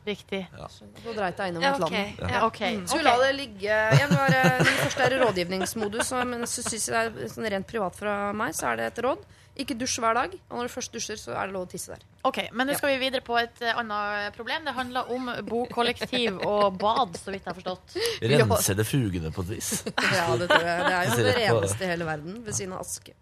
Riktig. 0.04 0.42
så 0.68 1.14
dreit 1.16 1.38
jeg 1.40 1.52
innom 1.52 1.62
Ja, 1.64 1.74
et 1.74 1.80
land. 1.80 1.94
Ja, 2.34 2.42
ok. 2.44 2.60
Skal 2.86 2.98
vi 3.00 3.04
la 3.06 3.14
det 3.22 3.30
ligge 3.38 3.70
jeg 3.70 4.08
vil 4.10 4.18
bare, 4.18 4.42
Den 4.58 4.76
første 4.82 5.06
er 5.06 5.14
i 5.16 5.22
rådgivningsmodus, 5.22 6.12
men 6.28 6.44
så 6.50 6.64
synes 6.66 6.88
jeg 6.90 7.14
det 7.14 7.24
er 7.24 7.32
sånn 7.32 7.48
rent 7.54 7.66
privat 7.70 7.96
fra 7.96 8.18
meg, 8.36 8.52
så 8.56 8.72
er 8.72 8.82
det 8.82 8.90
et 8.92 9.00
råd. 9.06 9.24
Ikke 9.54 9.76
dusj 9.78 10.00
hver 10.02 10.16
dag. 10.18 10.32
Og 10.50 10.56
når 10.58 10.66
du 10.66 10.72
først 10.72 10.96
dusjer, 10.96 11.18
så 11.20 11.34
er 11.38 11.46
det 11.46 11.54
lov 11.54 11.68
å 11.68 11.70
tisse 11.70 11.94
der. 11.94 12.02
Ok, 12.26 12.40
Men 12.52 12.66
nå 12.66 12.74
skal 12.74 12.90
vi 12.90 12.96
videre 13.04 13.22
på 13.22 13.36
et 13.38 13.60
uh, 13.62 13.78
annet 13.80 14.34
problem. 14.34 14.64
Det 14.66 14.74
handler 14.74 15.12
om 15.14 15.30
bokollektiv 15.46 16.40
og 16.42 16.74
bad, 16.82 17.14
så 17.20 17.30
vidt 17.30 17.46
jeg 17.46 17.52
har 17.52 17.58
forstått. 17.60 17.94
Rense 18.34 18.74
det 18.74 18.86
fugene 18.88 19.30
på 19.34 19.46
et 19.46 19.52
vis. 19.54 19.70
Ja, 19.86 20.26
det 20.40 20.50
tror 20.50 20.66
jeg. 20.66 20.84
Det 20.84 20.94
er 20.98 21.06
jo 21.06 21.18
det 21.22 21.36
reneste 21.38 21.86
i 21.86 21.92
hele 21.92 22.08
verden, 22.08 22.40
ved 22.44 22.58
siden 22.58 22.74
av 22.74 22.82
aske. 22.82 23.14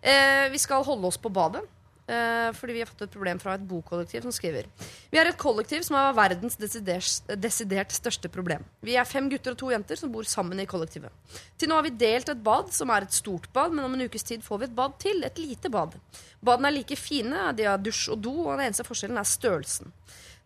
Eh, 0.00 0.46
vi 0.52 0.60
skal 0.60 0.84
holde 0.84 1.08
oss 1.08 1.18
på 1.20 1.32
badet. 1.32 1.64
Eh, 2.10 2.52
fordi 2.56 2.74
vi 2.74 2.80
har 2.82 2.88
fått 2.90 3.04
et 3.04 3.12
problem 3.12 3.38
fra 3.38 3.52
et 3.54 3.62
bokollektiv 3.70 4.24
som 4.24 4.32
skriver 4.34 4.66
Vi 5.12 5.18
er 5.20 5.28
et 5.30 5.38
kollektiv 5.38 5.84
som 5.86 5.94
har 5.94 6.16
verdens 6.16 6.56
desidert, 6.58 7.94
største 7.94 8.30
problem. 8.32 8.64
Vi 8.82 8.96
er 8.98 9.06
fem 9.06 9.28
gutter 9.30 9.54
og 9.54 9.60
to 9.60 9.70
jenter 9.70 10.00
som 10.00 10.10
bor 10.10 10.26
sammen 10.26 10.58
i 10.58 10.66
kollektivet. 10.66 11.12
Til 11.54 11.70
nå 11.70 11.78
har 11.78 11.86
vi 11.86 11.94
delt 12.00 12.32
et 12.32 12.42
bad 12.42 12.72
som 12.74 12.90
er 12.90 13.06
et 13.06 13.14
stort 13.14 13.46
bad, 13.54 13.76
men 13.76 13.86
om 13.86 13.94
en 13.94 14.08
ukes 14.08 14.26
tid 14.26 14.42
får 14.42 14.58
vi 14.58 14.70
et 14.70 14.74
bad 14.80 14.98
til. 14.98 15.22
Et 15.22 15.38
lite 15.38 15.70
bad. 15.70 15.94
Badene 16.42 16.72
er 16.72 16.78
like 16.80 16.98
fine, 16.98 17.52
de 17.54 17.68
har 17.68 17.78
dusj 17.78 18.08
og 18.16 18.24
do, 18.26 18.34
og 18.48 18.56
den 18.56 18.66
eneste 18.66 18.88
forskjellen 18.88 19.20
er 19.20 19.30
størrelsen. 19.30 19.94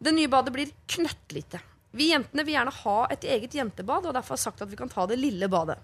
Det 0.04 0.12
nye 0.12 0.28
badet 0.28 0.52
blir 0.52 0.74
knøttlite. 0.90 1.62
Vi 1.94 2.08
jentene 2.10 2.42
vil 2.42 2.56
gjerne 2.56 2.74
ha 2.74 2.96
et 3.14 3.24
eget 3.36 3.54
jentebad, 3.54 4.08
og 4.08 4.16
derfor 4.16 4.34
har 4.34 4.42
sagt 4.42 4.62
at 4.64 4.70
vi 4.70 4.78
kan 4.78 4.90
ta 4.90 5.06
det 5.06 5.18
lille 5.20 5.46
badet. 5.50 5.76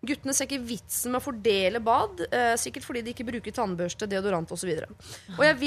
Guttene 0.00 0.32
ser 0.32 0.46
ikke 0.46 0.62
vitsen 0.64 1.12
med 1.12 1.20
å 1.20 1.24
fordele 1.26 1.82
bad, 1.84 2.22
eh, 2.32 2.54
sikkert 2.60 2.86
fordi 2.86 3.02
de 3.04 3.12
ikke 3.12 3.26
bruker 3.28 3.52
tannbørste, 3.52 4.08
deodorant 4.08 4.50
osv. 4.54 4.70
Og, 4.70 4.94
og, 5.34 5.44
jeg 5.44 5.58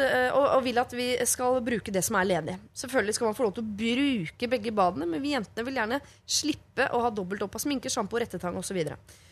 eh, 0.00 0.30
og, 0.32 0.46
og 0.56 0.64
vil 0.64 0.82
at 0.82 0.96
vi 0.96 1.08
skal 1.28 1.60
bruke 1.62 1.94
det 1.94 2.02
som 2.06 2.18
er 2.18 2.30
ledig. 2.32 2.56
Selvfølgelig 2.82 3.14
skal 3.18 3.28
man 3.28 3.38
få 3.38 3.46
lov 3.46 3.54
til 3.58 3.66
å 3.66 3.76
bruke 3.84 4.50
begge 4.56 4.74
badene, 4.74 5.06
men 5.06 5.22
vi 5.22 5.36
jentene 5.36 5.66
vil 5.68 5.78
gjerne 5.82 6.00
slippe 6.24 6.88
å 6.90 7.04
ha 7.06 7.14
dobbelt 7.14 7.44
opp 7.46 7.60
av 7.60 7.62
sminke, 7.62 7.92
sjampo, 7.92 8.18
rettetang 8.18 8.58
osv. 8.58 8.80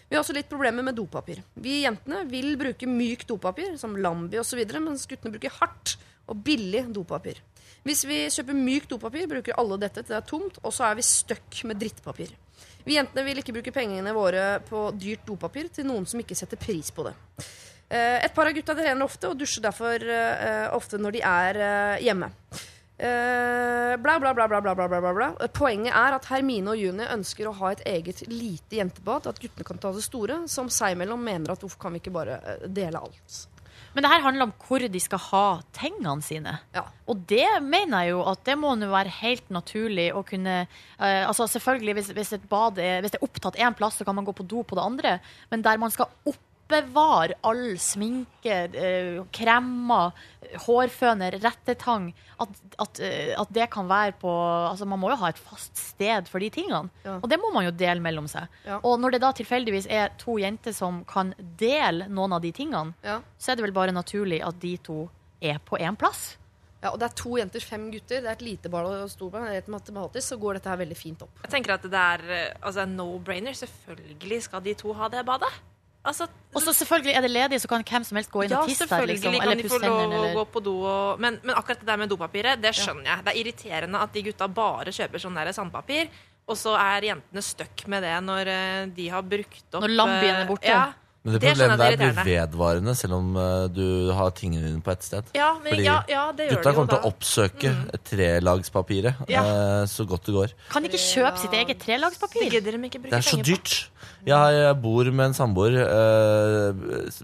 Vi 0.07 0.15
har 0.15 0.23
også 0.23 0.37
litt 0.37 0.51
problemer 0.51 0.87
med 0.87 0.95
dopapir. 0.95 1.43
Vi 1.59 1.81
jentene 1.83 2.23
vil 2.31 2.55
bruke 2.61 2.87
mykt 2.87 3.27
dopapir, 3.33 3.75
som 3.81 3.97
Lambi 3.99 4.39
osv., 4.39 4.63
mens 4.79 5.09
guttene 5.11 5.35
bruker 5.35 5.59
hardt 5.59 5.97
og 6.31 6.45
billig 6.47 6.85
dopapir. 6.95 7.41
Hvis 7.87 8.03
vi 8.09 8.25
kjøper 8.35 8.57
mykt 8.59 8.91
dopapir, 8.91 9.29
bruker 9.31 9.55
alle 9.61 9.79
dette 9.79 10.03
til 10.03 10.11
det 10.11 10.19
er 10.19 10.27
tomt, 10.27 10.59
og 10.65 10.75
så 10.75 10.89
er 10.89 10.99
vi 10.99 11.07
stuck 11.07 11.61
med 11.69 11.79
drittpapir. 11.79 12.33
Vi 12.87 12.97
jentene 12.97 13.23
vil 13.27 13.39
ikke 13.39 13.55
bruke 13.55 13.75
pengene 13.75 14.15
våre 14.15 14.59
på 14.67 14.89
dyrt 14.99 15.27
dopapir 15.27 15.71
til 15.75 15.87
noen 15.87 16.07
som 16.07 16.23
ikke 16.23 16.39
setter 16.39 16.59
pris 16.59 16.91
på 16.95 17.07
det. 17.07 17.15
Eh, 17.89 18.25
et 18.25 18.35
par 18.35 18.51
av 18.51 18.55
gutta 18.57 18.75
trener 18.75 19.07
ofte 19.07 19.31
og 19.31 19.39
dusjer 19.39 19.63
derfor 19.63 20.03
eh, 20.03 20.67
ofte 20.75 20.99
når 20.99 21.15
de 21.15 21.23
er 21.23 21.61
eh, 21.63 22.05
hjemme. 22.09 22.31
Bla, 22.97 24.15
bla, 24.19 24.31
bla, 24.33 24.47
bla, 24.49 24.61
bla, 24.65 24.73
bla, 24.75 24.87
bla, 24.89 25.11
bla. 25.13 25.49
Poenget 25.53 25.93
er 25.93 26.15
at 26.17 26.27
Hermine 26.31 26.73
og 26.73 26.81
Juni 26.81 27.05
ønsker 27.13 27.47
å 27.47 27.53
ha 27.59 27.75
et 27.75 27.83
eget 27.87 28.23
lite 28.31 28.79
jentebad. 28.79 29.29
At 29.29 29.39
guttene 29.43 29.67
kan 29.69 29.79
ta 29.83 29.93
det 29.93 30.05
store, 30.07 30.47
som 30.49 30.71
seg 30.73 30.97
imellom 30.97 31.21
mener 31.23 31.53
at 31.53 31.61
hvorfor 31.61 31.83
kan 31.83 31.93
vi 31.93 32.01
ikke 32.01 32.15
bare 32.15 32.41
dele 32.65 33.03
alt. 33.05 33.43
Men 33.97 34.05
det 34.05 34.11
her 34.13 34.25
handler 34.27 34.45
om 34.45 34.53
hvor 34.61 34.83
de 34.93 35.01
skal 35.01 35.21
ha 35.31 35.45
tingene 35.73 36.21
sine. 36.21 36.53
Ja. 36.77 36.83
Og 37.09 37.23
det 37.31 37.47
mener 37.65 38.05
jeg 38.05 38.13
jo 38.13 38.19
at 38.29 38.43
det 38.45 38.59
må 38.61 38.75
jo 38.77 38.91
være 38.93 39.15
helt 39.23 39.49
naturlig 39.55 40.11
å 40.13 40.21
kunne 40.27 40.59
uh, 40.67 41.23
Altså 41.25 41.47
selvfølgelig, 41.49 41.95
hvis, 41.97 42.11
hvis 42.19 42.35
et 42.37 42.45
bad 42.51 42.77
er, 42.83 43.01
hvis 43.01 43.15
det 43.15 43.23
er 43.23 43.25
opptatt 43.25 43.57
én 43.57 43.77
plass, 43.79 43.97
så 43.97 44.05
kan 44.05 44.19
man 44.19 44.27
gå 44.29 44.37
på 44.37 44.45
do 44.45 44.61
på 44.69 44.77
det 44.77 44.85
andre. 44.85 45.15
Men 45.49 45.65
der 45.65 45.81
man 45.81 45.95
skal 45.95 46.13
oppbevare 46.67 47.35
all 47.47 47.77
sminke, 47.79 48.75
eh, 48.75 49.21
kremmer, 49.33 50.13
hårføner, 50.67 51.39
rettetang 51.43 52.13
at, 52.41 52.49
at, 52.79 53.01
eh, 53.01 53.35
at 53.39 53.53
det 53.55 53.69
kan 53.71 53.89
være 53.89 54.15
på 54.21 54.31
Altså 54.71 54.87
man 54.87 54.99
må 55.01 55.11
jo 55.11 55.17
ha 55.17 55.29
et 55.31 55.39
fast 55.39 55.77
sted 55.77 56.29
for 56.29 56.41
de 56.41 56.51
tingene. 56.51 56.91
Ja. 57.05 57.19
Og 57.23 57.29
det 57.31 57.39
må 57.41 57.53
man 57.55 57.65
jo 57.65 57.71
dele 57.71 58.01
mellom 58.03 58.27
seg. 58.29 58.49
Ja. 58.67 58.81
Og 58.83 58.99
når 59.01 59.17
det 59.17 59.21
da 59.23 59.33
tilfeldigvis 59.33 59.87
er 59.91 60.11
to 60.19 60.39
jenter 60.39 60.75
som 60.75 61.05
kan 61.09 61.35
dele 61.59 62.09
noen 62.09 62.33
av 62.37 62.43
de 62.43 62.53
tingene, 62.53 62.95
Ja. 63.03 63.21
så 63.39 63.53
er 63.53 63.57
det 63.57 63.65
vel 63.65 63.73
bare 63.73 63.93
naturlig 63.93 64.43
at 64.45 64.59
de 64.61 64.77
to 64.77 65.09
er 65.41 65.59
på 65.59 65.79
én 65.79 65.97
plass. 65.97 66.37
Ja, 66.83 66.91
og 66.93 66.99
det 67.01 67.07
er 67.09 67.15
to 67.17 67.37
jenter, 67.37 67.61
fem 67.61 67.91
gutter. 67.91 68.21
Det 68.21 68.29
er 68.29 68.37
et 68.37 68.43
lite 68.43 68.69
bad 68.69 68.85
og 68.87 69.09
stor 69.09 69.31
stort 69.31 69.33
bad. 69.33 69.49
Rett 69.51 69.67
matematisk 69.69 70.29
så 70.29 70.39
går 70.39 70.55
dette 70.59 70.69
her 70.69 70.77
veldig 70.77 70.97
fint 70.97 71.23
opp. 71.23 71.31
Jeg 71.43 71.51
tenker 71.51 71.75
at 71.75 71.83
det 71.83 71.95
er 71.95 72.21
eh, 72.31 72.53
altså, 72.61 72.85
no-brainer. 72.87 73.57
Selvfølgelig 73.57 74.43
skal 74.43 74.61
de 74.63 74.75
to 74.75 74.93
ha 74.93 75.09
det 75.09 75.25
badet. 75.27 75.51
Altså, 76.07 76.29
Og 76.55 76.63
så 76.63 76.73
selvfølgelig 76.73 77.15
er 77.19 77.25
det 77.25 77.31
ledige, 77.33 77.59
så 77.61 77.69
kan 77.69 77.83
hvem 77.85 78.05
som 78.07 78.19
helst 78.21 78.31
gå 78.31 78.45
inn 78.47 78.53
ja, 78.55 78.61
og 78.63 78.71
tisse 78.71 78.87
der. 78.87 79.07
Liksom, 79.11 79.35
kan 79.35 79.43
eller 79.43 79.61
de 79.61 79.71
få 79.71 79.81
lov 79.83 80.15
å 80.15 80.23
gå 80.37 80.45
på 80.55 80.63
do. 80.65 80.75
Og, 80.87 81.23
men, 81.23 81.41
men 81.43 81.57
akkurat 81.59 81.83
det 81.83 81.89
der 81.89 82.01
med 82.01 82.13
dopapiret, 82.13 82.63
det 82.63 82.73
skjønner 82.79 83.11
jeg. 83.11 83.25
Det 83.27 83.33
er 83.33 83.41
irriterende 83.43 84.03
at 84.07 84.15
de 84.15 84.23
gutta 84.29 84.49
bare 84.61 84.95
kjøper 84.95 85.25
sånn 85.25 85.39
der 85.39 85.51
sandpapir, 85.57 86.13
og 86.47 86.59
så 86.59 86.77
er 86.79 87.09
jentene 87.09 87.43
stuck 87.43 87.87
med 87.91 88.07
det 88.07 88.15
når 88.23 88.53
eh, 88.53 88.85
de 88.95 89.09
har 89.11 89.25
brukt 89.27 89.67
opp 89.75 89.83
Når 89.83 89.95
lambien 89.99 90.31
er 90.31 90.45
eh, 90.45 90.49
borte. 90.53 90.71
Ja, 90.71 90.85
Men 91.27 91.35
det 91.35 91.41
Det 91.43 91.51
problemet 91.57 91.81
der 91.81 91.91
jeg 91.91 91.99
blir 91.99 92.25
vedvarende, 92.31 92.93
selv 92.95 93.17
om 93.19 93.33
eh, 93.43 93.65
du 93.75 94.13
har 94.15 94.31
tingene 94.31 94.69
dine 94.69 94.83
på 94.87 94.93
ett 94.95 95.03
sted. 95.03 95.25
ja, 95.35 95.49
men, 95.59 95.73
Fordi 95.73 95.83
ja, 95.89 95.97
ja 96.09 96.25
det 96.39 96.47
gjør 96.47 96.61
Gutta 96.61 96.73
kommer 96.77 96.93
til 96.93 97.01
å 97.03 97.11
oppsøke 97.11 97.73
trelagspapiret 98.07 99.27
Ja. 99.33 99.43
eh, 99.43 99.83
så 99.91 100.07
godt 100.07 100.27
det 100.31 100.35
går. 100.37 100.55
Kan 100.71 100.87
de 100.87 100.91
ikke 100.93 101.03
kjøpe 101.03 101.43
sitt 101.43 101.53
eget 101.59 101.75
Det 101.77 101.83
trelagspapir? 101.83 102.51
Det, 102.51 102.63
de 102.65 102.79
ikke 102.87 103.03
Det 103.03 103.13
er 103.19 103.27
så 103.27 103.43
dyrt. 103.43 103.75
Jeg, 104.27 104.55
jeg 104.59 104.77
bor 104.83 105.05
med 105.11 105.27
en 105.27 105.35
samboer. 105.35 105.75
eh, 105.83 106.73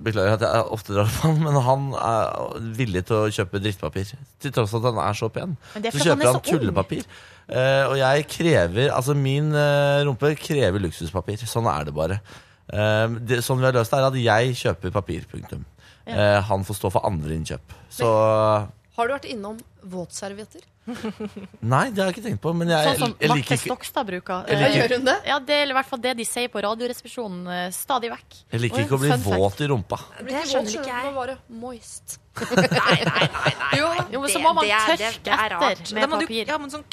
beklager 0.02 0.34
at 0.36 0.44
jeg 0.46 0.66
ofte 0.70 0.94
drar 0.94 1.06
på 1.10 1.28
han, 1.30 1.40
men 1.42 1.58
han 1.66 1.88
er 1.98 2.60
villig 2.78 3.04
til 3.08 3.16
å 3.16 3.30
kjøpe 3.30 3.62
drittpapir. 3.62 4.12
Til 4.42 4.54
tross 4.54 4.70
for 4.70 4.82
at 4.82 4.92
han 4.92 5.02
er 5.02 5.18
så 5.18 5.28
pen. 5.32 5.56
Er 5.78 5.90
Så 5.90 6.02
kjøper 6.02 6.22
er 6.22 6.32
han 6.32 6.38
så 6.38 6.42
han 6.42 6.46
tullepapir. 6.60 7.04
Eh, 7.48 7.84
og 7.90 7.96
jeg 7.98 8.26
krever 8.30 8.92
Altså, 8.94 9.14
min 9.18 9.50
eh, 9.54 10.04
rumpe 10.06 10.34
krever 10.38 10.78
luksuspapir. 10.82 11.42
Sånn 11.46 11.66
er 11.70 11.84
det 11.90 11.94
bare. 11.94 12.20
Eh, 12.72 13.08
det, 13.20 13.42
sånn 13.44 13.60
vi 13.60 13.68
har 13.68 13.76
løst 13.76 13.92
det, 13.92 14.00
er 14.00 14.08
at 14.10 14.18
jeg 14.22 14.56
kjøper 14.64 14.94
papir. 14.94 15.26
Punktum. 15.30 15.64
Eh, 16.06 16.40
han 16.48 16.64
får 16.66 16.80
stå 16.80 16.90
for 16.96 17.06
andre 17.06 17.36
innkjøp. 17.36 17.74
Så 17.92 18.08
Har 18.96 19.08
du 19.08 19.12
vært 19.14 19.28
innom 19.30 19.58
våtservietter? 19.88 20.64
Nei, 21.62 21.84
det 21.94 22.00
har 22.02 22.08
jeg 22.10 22.16
ikke 22.16 22.24
tenkt 22.24 22.40
på. 22.42 22.50
Men 22.58 22.72
jeg, 22.72 22.88
Sånn 22.88 22.98
som 22.98 23.12
jeg 23.22 23.30
Marte 23.30 23.58
Stokstad 23.60 24.08
bruker. 24.08 24.48
Jeg 24.50 24.58
liker- 24.58 24.80
Gjør 24.80 24.94
hun 24.98 25.04
det? 25.06 25.14
Ja, 25.30 25.36
Det 25.38 25.54
er 25.60 25.70
i 25.70 25.76
hvert 25.76 25.88
fall 25.92 26.00
det 26.02 26.14
de 26.18 26.26
sier 26.26 26.50
på 26.50 26.62
Radioresepsjonen 26.64 27.46
eh, 27.54 27.68
stadig 27.76 28.10
vekk. 28.10 28.40
Jeg 28.50 28.64
liker 28.64 28.82
ikke 28.82 28.98
å 28.98 29.02
bli 29.04 29.12
våt 29.28 29.62
i 29.62 29.68
rumpa. 29.70 30.00
Det 30.26 30.42
skjønner 30.50 30.74
ikke 30.80 30.90
jeg. 30.90 31.14
Være 31.20 31.36
moist. 31.62 32.18
Nei, 32.42 32.66
nei, 32.66 32.98
nei. 33.06 33.28
nei. 33.28 33.78
Jo, 33.78 33.88
men 34.24 34.30
så 34.32 34.40
må 34.42 34.54
man 34.58 34.64
er- 34.66 34.96
tørke 34.96 35.38
er 35.38 35.56
etter 35.60 35.94
med 36.00 36.10
papir. 36.16 36.46
ja, 36.48 36.58
men 36.58 36.72
sånn 36.72 36.84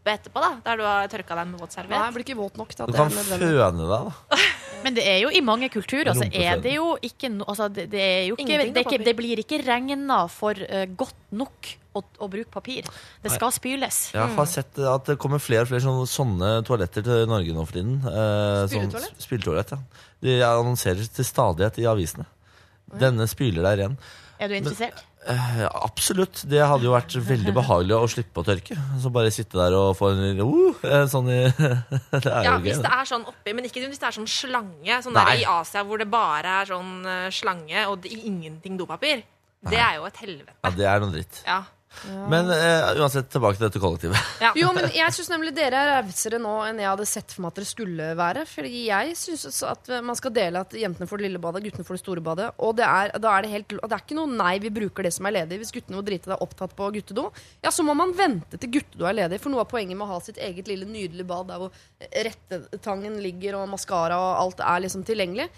klappe 0.00 0.14
etterpå, 0.16 0.40
da. 0.40 0.50
Der 0.64 0.76
du 0.80 0.84
har 0.84 1.08
tørka 1.08 1.36
deg 1.36 1.46
med 1.50 1.52
Nei, 1.52 1.60
jeg 1.60 1.68
våtserviett. 1.68 2.14
blir 2.14 2.24
ikke 2.24 2.36
våt 2.38 2.56
nok 2.56 2.74
til 2.74 2.82
at 2.82 2.88
Du 2.88 2.92
det 2.92 3.00
er 3.00 3.10
nødvendig. 3.10 3.50
føne 3.60 3.88
deg, 3.88 3.88
da. 3.90 4.36
Men 4.84 4.94
det 4.96 5.04
er 5.04 5.18
jo 5.20 5.28
i 5.28 5.40
mange 5.44 5.68
kulturer 5.68 6.14
så 6.16 6.24
er 6.32 6.60
det 6.62 6.72
jo 6.74 6.96
ikke 7.04 7.28
no, 7.28 7.44
altså 7.44 7.68
det, 7.68 7.90
det 7.92 8.00
er 8.00 8.22
jo 8.30 8.36
ikke, 8.38 8.46
Ingenting 8.46 8.72
det, 8.74 8.80
er 8.80 8.88
ikke, 8.88 9.04
det 9.04 9.16
blir 9.18 9.42
ikke 9.42 9.58
regna 9.66 10.22
for 10.32 10.56
eh, 10.56 10.86
godt 10.96 11.18
nok 11.36 11.68
å, 11.92 12.02
å 12.24 12.28
bruke 12.32 12.48
papir. 12.50 12.88
Det 13.20 13.32
skal 13.34 13.52
spyles. 13.52 13.98
Jeg 14.14 14.34
har 14.38 14.48
sett 14.48 14.78
at 14.78 15.10
det 15.10 15.18
kommer 15.20 15.42
flere 15.42 15.66
og 15.66 15.68
flere 15.68 15.84
sånne, 15.84 16.06
sånne 16.08 16.50
toaletter 16.64 17.04
til 17.04 17.26
Norge 17.28 17.52
nå 17.52 17.66
for 17.66 17.76
tiden. 17.76 17.98
Eh, 18.00 18.62
sånn 18.70 18.88
Spyletoalett? 18.88 19.20
Spyletoalett, 19.26 19.74
ja. 19.76 20.06
De 20.24 20.38
annonserer 20.48 21.12
til 21.12 21.28
stadighet 21.28 21.76
i 21.82 21.88
avisene. 21.90 22.24
Denne 23.00 23.28
spyler 23.30 23.66
der 23.68 23.84
igjen. 23.84 24.00
Er 24.40 24.48
du 24.48 24.56
interessert? 24.56 25.04
Eh, 25.28 25.64
absolutt. 25.84 26.42
Det 26.48 26.62
hadde 26.64 26.86
jo 26.86 26.94
vært 26.94 27.12
veldig 27.26 27.52
behagelig 27.52 27.96
å 27.96 28.08
slippe 28.08 28.40
å 28.40 28.46
tørke. 28.46 28.76
Så 29.02 29.12
bare 29.12 29.32
sitte 29.34 29.58
der 29.58 29.76
og 29.76 29.92
få 29.98 30.12
en 30.14 30.40
uh, 30.40 31.02
sånn 31.10 31.28
i 31.28 31.40
Det 32.24 32.30
er 32.30 32.46
Ja, 32.46 32.54
hvis 32.62 32.80
det 32.80 32.92
er 32.96 33.10
sånn 33.10 33.26
oppi, 33.28 33.52
men 33.56 33.68
ikke 33.68 33.84
hvis 33.84 34.00
det 34.00 34.08
er 34.08 34.16
sånn 34.16 34.30
slange. 34.30 35.02
Sånn 35.04 35.16
Nei. 35.16 35.26
der 35.26 35.42
i 35.42 35.48
Asia 35.52 35.84
hvor 35.84 36.00
det 36.00 36.08
bare 36.10 36.60
er 36.62 36.70
sånn 36.72 36.94
eh, 37.04 37.28
slange 37.34 37.84
og 37.90 38.00
det, 38.04 38.14
ingenting 38.16 38.80
dopapir. 38.80 39.26
Det 39.60 39.76
er 39.76 39.98
jo 39.98 40.06
et 40.08 40.22
helvete. 40.22 40.56
Ja, 40.64 40.72
det 40.72 40.88
er 40.88 41.02
noe 41.02 41.12
dritt. 41.12 41.42
Ja. 41.44 41.60
Men 42.30 42.48
eh, 42.54 43.00
uansett, 43.02 43.28
tilbake 43.32 43.58
til 43.58 43.66
dette 43.66 43.80
kollektivet. 43.82 44.28
Ja. 44.40 44.52
Jo, 44.56 44.70
men 44.76 44.86
jeg 44.94 45.12
syns 45.12 45.28
nemlig 45.32 45.52
dere 45.56 45.80
er 45.80 45.90
rausere 46.06 46.38
nå 46.40 46.52
enn 46.64 46.78
jeg 46.80 46.88
hadde 46.88 47.06
sett 47.08 47.34
for 47.34 47.44
meg 47.44 47.52
at 47.52 47.58
dere 47.60 47.68
skulle 47.68 48.06
være. 48.18 48.44
Fordi 48.48 48.82
jeg 48.86 49.16
syns 49.18 49.60
at 49.68 49.90
man 50.06 50.18
skal 50.18 50.32
dele 50.36 50.62
at 50.64 50.76
jentene 50.78 51.08
får 51.10 51.20
det 51.20 51.26
lille 51.26 51.42
badet, 51.42 51.64
guttene 51.66 51.86
får 51.86 51.98
det 51.98 52.02
store 52.04 52.24
badet. 52.24 52.48
Og 52.62 52.76
det 52.78 52.86
er, 52.86 53.12
da 53.20 53.34
er 53.34 53.44
det 53.44 53.52
helt 53.52 53.74
Det 53.74 53.90
er 53.90 54.04
ikke 54.04 54.18
noe 54.18 54.30
nei, 54.32 54.54
vi 54.62 54.72
bruker 54.80 55.06
det 55.06 55.12
som 55.16 55.28
er 55.28 55.36
ledig. 55.40 55.60
Hvis 55.64 55.74
guttene 55.76 55.98
må 55.98 56.04
drite 56.06 56.32
deg 56.32 56.46
opptatt 56.46 56.76
på 56.78 56.90
guttedo, 56.96 57.26
ja, 57.64 57.74
så 57.74 57.84
må 57.86 57.96
man 57.98 58.14
vente 58.16 58.60
til 58.60 58.72
guttedo 58.78 59.10
er 59.10 59.18
ledig. 59.20 59.42
For 59.42 59.52
noe 59.52 59.66
av 59.66 59.72
poenget 59.72 59.98
med 59.98 60.06
å 60.06 60.14
ha 60.14 60.22
sitt 60.24 60.40
eget 60.40 60.70
lille 60.70 60.88
nydelige 60.88 61.28
bad 61.28 61.50
der 61.50 61.60
hvor 61.60 61.74
rettetangen 62.30 63.20
ligger 63.24 63.60
og 63.60 63.68
maskara 63.74 64.16
og 64.18 64.44
alt 64.46 64.64
er 64.64 64.86
liksom 64.86 65.04
tilgjengelig. 65.08 65.50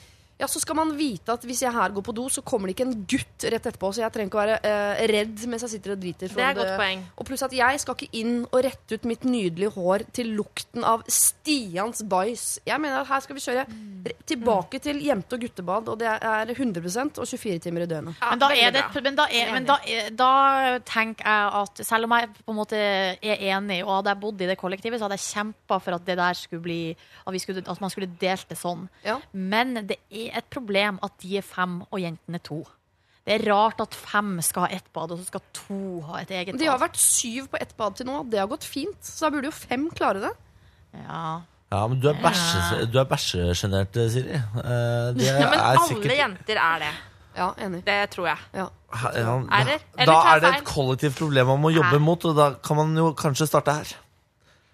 Ja, 0.42 0.48
så 0.50 0.58
skal 0.62 0.74
man 0.78 0.90
vite 0.98 1.32
at 1.36 1.44
hvis 1.46 1.62
jeg 1.62 1.70
her 1.72 1.92
går 1.94 2.02
på 2.08 2.14
do, 2.18 2.24
så 2.32 2.42
kommer 2.42 2.66
det 2.68 2.74
ikke 2.74 2.86
en 2.88 3.04
gutt 3.08 3.44
rett 3.46 3.62
etterpå. 3.70 3.92
Så 3.94 4.02
jeg 4.02 4.10
trenger 4.14 4.30
ikke 4.32 4.40
å 4.40 4.42
være 4.42 4.56
eh, 4.66 5.02
redd 5.12 5.44
mens 5.52 5.62
jeg 5.68 5.76
sitter 5.76 5.94
og 5.94 6.00
driter. 6.02 6.32
Det 6.34 6.42
er 6.42 6.50
et 6.50 6.58
om 6.58 6.62
godt 6.64 6.74
poeng. 6.80 7.04
og 7.16 7.28
pluss 7.28 7.44
at 7.46 7.54
jeg 7.54 7.80
skal 7.84 7.94
ikke 7.96 8.18
inn 8.20 8.40
og 8.48 8.58
rette 8.66 8.98
ut 8.98 9.06
mitt 9.06 9.22
nydelige 9.28 9.70
hår 9.76 10.04
til 10.18 10.32
lukten 10.36 10.82
av 10.88 11.04
Stians 11.10 12.02
bæsj. 12.10 12.46
Jeg 12.66 12.82
mener 12.82 13.00
at 13.04 13.10
her 13.12 13.22
skal 13.24 13.38
vi 13.38 13.44
kjøre 13.44 13.64
re- 13.70 14.16
tilbake 14.32 14.80
til 14.82 14.98
jente- 15.06 15.36
og 15.38 15.44
guttebad, 15.46 15.88
og 15.92 15.98
det 16.02 16.08
er 16.10 16.52
100% 16.56 17.20
og 17.22 17.28
24 17.30 17.62
timer 17.68 17.84
i 17.86 17.88
døgnet. 17.90 18.18
Ja, 18.20 18.30
Men 18.34 18.42
da, 18.42 18.48
er 18.50 18.74
det, 18.74 18.84
men, 19.06 19.16
da 19.18 19.26
er, 19.30 19.52
men 19.54 19.68
da, 19.68 19.76
er, 19.86 20.10
da 20.18 20.30
tenker 20.88 21.22
jeg 21.28 21.54
at 21.62 21.84
selv 21.86 22.08
om 22.08 22.16
jeg 22.18 22.30
på 22.42 22.50
en 22.54 22.58
måte 22.58 22.78
er 22.82 23.46
enig, 23.52 23.80
og 23.86 24.00
hadde 24.00 24.14
jeg 24.14 24.22
bodd 24.26 24.42
i 24.42 24.50
det 24.50 24.58
kollektivet, 24.60 24.98
så 24.98 25.06
hadde 25.06 25.18
jeg 25.20 25.28
kjempa 25.30 25.78
for 25.82 25.98
at 25.98 26.06
det 26.08 26.18
der 26.18 26.34
skulle 26.38 26.62
bli 26.64 26.80
At, 27.22 27.32
vi 27.32 27.38
skulle, 27.38 27.62
at 27.68 27.80
man 27.80 27.90
skulle 27.92 28.10
delt 28.20 28.48
det 28.50 28.58
sånn. 28.58 28.88
Ja. 29.06 29.18
Men 29.32 29.74
det 29.86 29.98
er 30.10 30.31
et 30.36 30.48
problem 30.50 30.98
at 31.02 31.12
de 31.22 31.36
er 31.38 31.42
fem 31.46 31.80
og 31.90 32.00
jentene 32.00 32.40
to. 32.42 32.62
Det 33.26 33.36
er 33.36 33.44
rart 33.52 33.80
at 33.84 33.94
fem 33.94 34.40
skal 34.42 34.64
ha 34.66 34.68
ett 34.74 34.88
bad, 34.92 35.12
og 35.14 35.18
så 35.20 35.26
skal 35.28 35.42
to 35.54 36.00
ha 36.08 36.18
et 36.24 36.30
eget 36.34 36.54
bad. 36.56 36.58
De 36.58 36.66
har 36.66 36.78
vært 36.82 36.96
syv 36.98 37.46
på 37.52 37.60
ett 37.60 37.76
bad 37.78 37.94
til 38.00 38.06
nå, 38.08 38.24
det 38.30 38.40
har 38.42 38.48
gått 38.50 38.64
fint. 38.66 38.98
Så 39.06 39.26
da 39.28 39.30
burde 39.36 39.46
jo 39.46 39.54
fem 39.54 39.88
klare 39.94 40.20
det. 40.24 40.32
Ja. 41.04 41.40
Ja, 41.72 41.86
men 41.88 42.00
du 42.02 42.08
er 42.10 42.18
bæsje- 42.20 42.84
du 42.92 42.98
er 43.00 43.04
bæsjesjenert, 43.08 43.94
Siri. 44.12 44.34
Eh, 44.34 45.14
det 45.16 45.24
Ja, 45.30 45.38
men 45.48 45.54
er 45.54 45.62
alle 45.70 45.86
sikkert 45.88 46.18
jenter 46.18 46.58
er 46.60 46.78
det. 46.82 46.90
Ja, 47.36 47.46
enig. 47.64 47.80
Det 47.86 48.10
tror 48.12 48.26
jeg. 48.28 48.38
Ja. 48.52 48.66
Ja, 48.92 49.38
Er 49.48 49.64
det? 49.70 49.78
Eller 49.96 50.12
Da 50.12 50.34
er 50.34 50.40
det 50.42 50.50
et 50.58 50.64
kollektivt 50.68 51.16
problem 51.16 51.46
man 51.46 51.60
må 51.62 51.70
jobbe 51.72 51.94
Hæ? 51.96 52.02
mot, 52.04 52.24
og 52.28 52.36
da 52.36 52.50
kan 52.60 52.76
man 52.76 52.92
jo 52.96 53.12
kanskje 53.16 53.46
starte 53.48 53.72
her. 53.72 53.94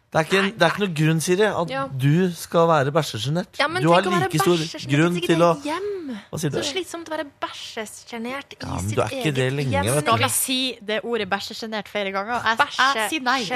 Det 0.09 0.17
er 0.17 0.25
ikke, 0.25 0.39
en, 0.41 0.47
det 0.57 0.65
er 0.65 0.71
ikke 0.73 0.81
noe 0.87 0.95
grunn, 0.97 1.19
Siri, 1.21 1.45
at 1.45 1.69
Ja. 1.71 1.83
du 1.93 2.33
skal 2.33 2.65
være 2.71 2.89
bæsjesjenert. 2.97 3.59
Ja, 3.61 3.67
du 3.69 3.91
har 3.93 4.01
like 4.09 4.39
stor 4.41 4.57
grunn 4.89 5.19
til 5.21 5.37
å 5.45 5.51
hjem. 5.61 5.85
Hva 6.31 6.39
sier 6.41 6.49
du? 6.49 6.57
Så 6.63 6.71
slitsomt 6.73 7.05
å 7.11 7.13
være 7.13 7.27
bæsjesjenert 7.43 8.55
i 8.57 8.59
Ja, 8.63 8.79
sitt 8.81 8.97
eget 9.05 9.35
det 9.37 9.51
lenge, 9.53 9.77
hjem. 9.77 10.01
Skal 10.01 10.17
vi 10.23 10.29
si 10.33 10.57
det 10.81 11.03
ordet 11.05 11.29
bæsjesjenert 11.29 11.85
flere 11.93 12.09
ganger? 12.15 12.41
Jeg, 12.41 12.57
jeg 12.79 13.05
sier 13.13 13.21
nei. 13.21 13.45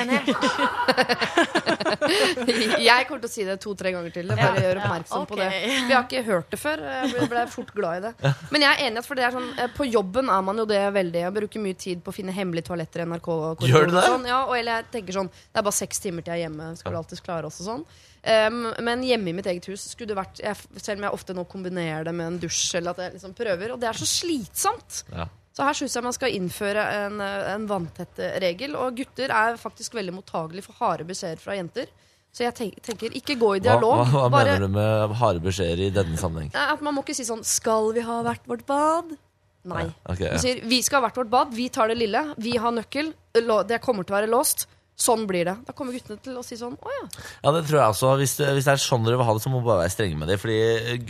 Jeg 2.83 3.07
kommer 3.09 3.23
til 3.23 3.29
å 3.29 3.33
si 3.33 3.45
det 3.47 3.57
to-tre 3.63 3.93
ganger 3.95 4.13
til. 4.15 4.29
Bare 4.33 4.61
gjør 4.61 4.81
oppmerksom 4.83 5.27
på 5.31 5.37
det. 5.39 5.49
Vi 5.89 5.93
har 5.95 6.05
ikke 6.05 6.23
hørt 6.27 6.51
det 6.53 6.59
før. 6.61 6.83
Jeg 6.85 7.13
ble, 7.15 7.29
ble 7.33 7.45
fort 7.53 7.71
glad 7.77 7.93
i 7.97 8.01
det. 8.11 8.33
Men 8.53 8.61
jeg 8.67 8.73
er 8.77 8.81
enig 8.91 8.99
at 9.03 9.09
for 9.09 9.15
det 9.19 9.25
er 9.29 9.33
sånn, 9.37 9.49
eh, 9.57 9.71
på 9.77 9.83
jobben 9.89 10.27
er 10.33 10.43
man 10.45 10.57
jo 10.63 10.67
det 10.69 10.83
veldig. 10.97 11.21
Jeg 11.27 11.35
bruker 11.39 11.59
mye 11.65 11.77
tid 11.79 11.99
på 12.05 12.09
å 12.13 12.17
finne 12.17 12.33
hemmelige 12.37 12.67
toaletter 12.69 12.99
i 13.05 13.07
NRK. 13.09 13.29
Gjør 13.69 13.85
du 13.89 13.93
det? 13.97 14.05
Sånn. 14.09 14.27
Ja, 14.29 14.41
og 14.45 14.55
eller 14.59 14.73
jeg 14.83 14.87
tenker 14.99 15.13
sånn 15.21 15.31
Det 15.33 15.59
er 15.61 15.65
bare 15.67 15.79
seks 15.81 15.97
timer 16.03 16.23
til 16.27 16.33
jeg 16.35 16.42
hjemme. 16.43 16.73
Skal 16.79 16.95
du 16.95 17.01
alltid 17.01 17.23
klare 17.25 17.49
oss 17.49 17.61
og 17.63 17.69
sånn. 17.69 17.85
Um, 18.23 18.65
men 18.87 19.03
hjemme 19.07 19.33
i 19.33 19.35
mitt 19.35 19.49
eget 19.51 19.67
hus 19.73 19.89
skulle 19.91 20.13
det 20.13 20.15
vært 20.15 20.39
jeg, 20.39 20.55
Selv 20.79 21.01
om 21.01 21.09
jeg 21.09 21.17
ofte 21.17 21.35
nå 21.35 21.43
kombinerer 21.51 22.07
det 22.07 22.13
med 22.15 22.29
en 22.29 22.37
dusj, 22.45 22.77
eller 22.79 22.95
at 22.95 23.01
jeg 23.03 23.17
liksom 23.17 23.33
prøver, 23.35 23.73
og 23.75 23.81
det 23.83 23.89
er 23.91 23.99
så 23.99 24.07
slitsomt. 24.07 25.01
Ja. 25.11 25.27
Så 25.53 25.67
her 25.67 25.77
syns 25.77 25.97
jeg 25.97 26.07
man 26.07 26.15
skal 26.17 26.37
innføre 26.37 26.85
en, 27.03 27.19
en 27.21 27.67
vanntett 27.69 28.21
regel. 28.41 28.77
Og 28.79 28.97
gutter 29.03 29.35
er 29.35 29.59
faktisk 29.61 29.99
veldig 29.99 30.15
mottagelige 30.17 30.69
for 30.69 30.79
harde 30.81 31.05
beskjeder 31.09 31.43
fra 31.43 31.59
jenter. 31.59 31.91
Så 32.33 32.47
jeg 32.47 32.73
tenker, 32.81 33.13
ikke 33.13 33.37
gå 33.37 33.51
i 33.59 33.61
dialog. 33.61 34.07
hva, 34.07 34.23
hva 34.25 34.31
bare, 34.33 34.55
mener 34.55 34.65
du 34.65 34.79
med 34.79 35.19
harde 35.21 35.43
beskjeder 35.45 35.83
i 35.85 35.91
denne 35.93 36.17
sammenheng? 36.21 36.55
At 36.57 36.81
man 36.85 36.97
må 36.97 37.05
ikke 37.05 37.17
si 37.19 37.27
sånn 37.29 37.43
Skal 37.45 37.91
vi 37.93 38.05
ha 38.07 38.23
hvert 38.25 38.49
vårt 38.49 38.65
bad? 38.71 39.13
Nei. 39.69 39.85
Ja, 39.85 39.93
okay, 40.15 40.31
ja. 40.33 40.39
sier 40.43 40.63
vi 40.67 40.81
skal 40.83 40.99
ha 40.99 41.07
hvert 41.07 41.21
vårt 41.21 41.31
bad, 41.31 41.53
vi 41.55 41.69
tar 41.71 41.93
det 41.93 42.01
lille, 42.01 42.25
vi 42.43 42.57
har 42.59 42.73
nøkkel, 42.75 43.13
det 43.37 43.79
kommer 43.85 44.03
til 44.03 44.17
å 44.17 44.17
være 44.17 44.31
låst. 44.33 44.65
Sånn 45.03 45.25
blir 45.31 45.49
det. 45.49 45.57
Da 45.67 45.75
kommer 45.77 45.97
guttene 45.97 46.21
til 46.23 46.39
å 46.39 46.45
si 46.47 46.59
sånn 46.61 46.77
å 46.79 46.93
ja. 46.95 47.05
ja, 47.43 47.55
det 47.57 47.65
tror 47.69 47.81
jeg 47.81 47.95
også. 47.97 48.13
Hvis 48.21 48.37
det, 48.39 48.51
hvis 48.57 48.69
det 48.69 48.77
er 48.77 48.83
sånn 48.83 49.07
dere 49.07 49.19
vil 49.21 49.29
ha 49.29 49.37
det, 49.37 49.45
så 49.45 49.53
må 49.53 49.61
dere 49.61 49.71
bare 49.71 49.85
være 49.85 49.95
strenge 49.97 50.21
med 50.21 50.31
det. 50.31 50.39
Fordi 50.43 50.59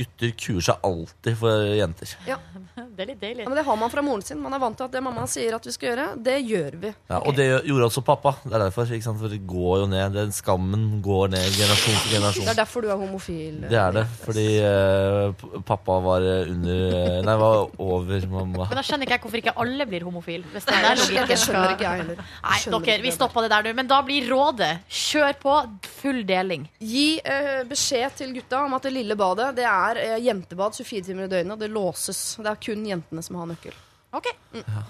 gutter 0.01 0.35
kuer 0.41 0.67
seg 0.71 0.89
alltid 0.91 1.39
for 1.43 1.73
jenter. 1.77 2.17
ja. 2.31 2.41
Det 2.93 3.05
er 3.07 3.09
litt 3.13 3.21
deilig. 3.23 3.45
Ja, 3.45 3.49
Men 3.49 3.57
det 3.57 3.65
har 3.65 3.77
man 3.81 3.91
fra 3.91 4.03
moren 4.05 4.23
sin. 4.23 4.41
Man 4.43 4.53
er 4.53 4.61
vant 4.61 4.77
til 4.77 4.85
at 4.85 4.93
det 4.93 5.01
mamma 5.03 5.23
sier 5.31 5.55
at 5.57 5.65
vi 5.65 5.73
skal 5.73 5.89
gjøre, 5.93 6.07
det 6.23 6.35
gjør 6.45 6.75
vi. 6.83 6.91
Ja, 7.09 7.21
Og 7.25 7.35
det 7.39 7.47
gjorde 7.65 7.87
også 7.89 8.03
pappa. 8.05 8.35
Det 8.45 8.53
er 8.53 8.65
derfor. 8.67 8.91
Ikke 8.93 9.07
sant? 9.07 9.19
For 9.23 9.33
det 9.33 9.39
går 9.49 9.79
jo 9.83 9.87
ned. 9.89 10.13
Den 10.13 10.33
skammen 10.37 11.01
går 11.05 11.31
ned 11.33 11.47
generasjon 11.57 11.97
til 12.03 12.13
generasjon. 12.19 12.45
Det 12.45 12.53
er 12.53 12.61
derfor 12.61 12.85
du 12.85 12.91
er 12.93 13.01
homofil. 13.01 13.61
Det 13.71 13.79
er 13.81 13.97
det. 13.97 14.05
Fordi 14.27 14.47
eh, 14.61 15.47
pappa 15.69 15.97
var 16.05 16.27
under 16.53 16.97
eh, 16.99 17.19
Nei, 17.25 17.37
var 17.41 17.63
over 17.81 18.27
mamma. 18.33 18.67
Men 18.69 18.77
da 18.81 18.85
skjønner 18.85 19.07
ikke 19.09 19.17
jeg 19.17 19.25
hvorfor 19.25 19.41
ikke 19.43 19.55
alle 19.65 19.87
blir 19.89 20.07
homofil. 20.07 20.45
Hvis 20.53 20.69
den 20.69 20.77
der 20.85 20.93
det 20.93 21.07
skjønner- 21.07 21.23
logikken 21.23 21.33
det 21.33 21.41
skjønner 21.47 21.75
ikke 21.77 21.87
jeg 21.89 22.03
heller. 22.03 22.23
Nei, 22.45 22.61
dere, 22.93 22.99
vi 23.07 23.15
stoppa 23.17 23.45
det 23.47 23.51
der, 23.55 23.67
nå. 23.71 23.75
Men 23.81 23.91
da 23.91 24.03
blir 24.07 24.29
rådet 24.31 24.73
kjør 24.93 25.41
på, 25.43 25.57
full 26.03 26.23
deling. 26.29 26.69
Gi 26.83 27.07
eh, 27.25 27.63
beskjed 27.69 28.17
til 28.21 28.37
gutta 28.37 28.65
om 28.67 28.77
at 28.77 28.87
det 28.89 28.95
lille 28.99 29.17
badet 29.19 29.53
det 29.57 29.67
er 29.69 30.03
eh, 30.03 30.17
jentebad 30.29 30.77
24 30.77 31.03
timer 31.09 31.29
i 31.29 31.33
døgnet. 31.33 31.57
og 31.57 31.63
Det 31.65 31.71
låses. 31.73 32.23
Det 32.43 32.51
er 32.53 32.61
kun 32.69 32.83
jentene 32.93 33.25
som 33.25 33.41
har 33.41 33.51
nøkkel. 33.51 33.75
Ok, 34.13 34.27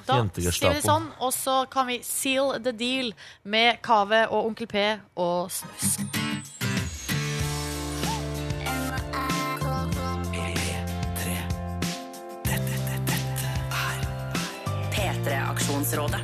Da 0.06 0.16
sier 0.34 0.72
vi 0.72 0.80
det 0.80 0.82
sånn, 0.82 1.04
og 1.22 1.30
så 1.30 1.60
kan 1.70 1.86
vi 1.86 2.00
seal 2.02 2.56
the 2.58 2.72
deal 2.74 3.12
med 3.46 3.78
Kave 3.86 4.24
og 4.30 4.48
Onkel 4.50 4.66
P 4.66 4.82
og 5.14 5.52
snus. 5.54 5.94
P3-aksjonsrådet. 14.90 16.20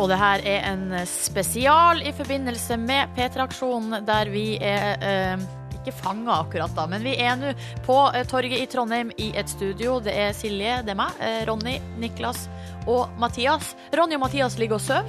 Og 0.00 0.08
det 0.08 0.16
her 0.16 0.40
er 0.48 0.64
en 0.72 0.84
spesial 1.04 2.00
i 2.00 2.12
forbindelse 2.16 2.76
med 2.80 3.12
P3-aksjonen, 3.16 4.00
der 4.08 4.32
vi 4.32 4.54
er 4.56 5.04
eh, 5.04 5.48
ikke 5.80 5.94
fanga 5.96 6.40
akkurat 6.44 6.74
da, 6.76 6.86
men 6.90 7.04
vi 7.04 7.16
er 7.20 7.36
nå 7.40 7.52
på 7.86 7.96
eh, 8.14 8.24
torget 8.28 8.60
i 8.62 8.66
Trondheim 8.70 9.12
i 9.20 9.30
et 9.38 9.50
studio. 9.50 9.98
Det 10.04 10.14
er 10.14 10.34
Silje, 10.36 10.80
det 10.86 10.94
er 10.94 10.98
meg, 11.00 11.16
eh, 11.24 11.42
Ronny, 11.48 11.78
Niklas 12.00 12.46
og 12.88 13.08
Mathias. 13.20 13.74
Ronny 13.96 14.16
og 14.16 14.24
Mathias 14.24 14.58
ligger 14.60 14.78
og 14.78 14.84
sover. 14.84 15.08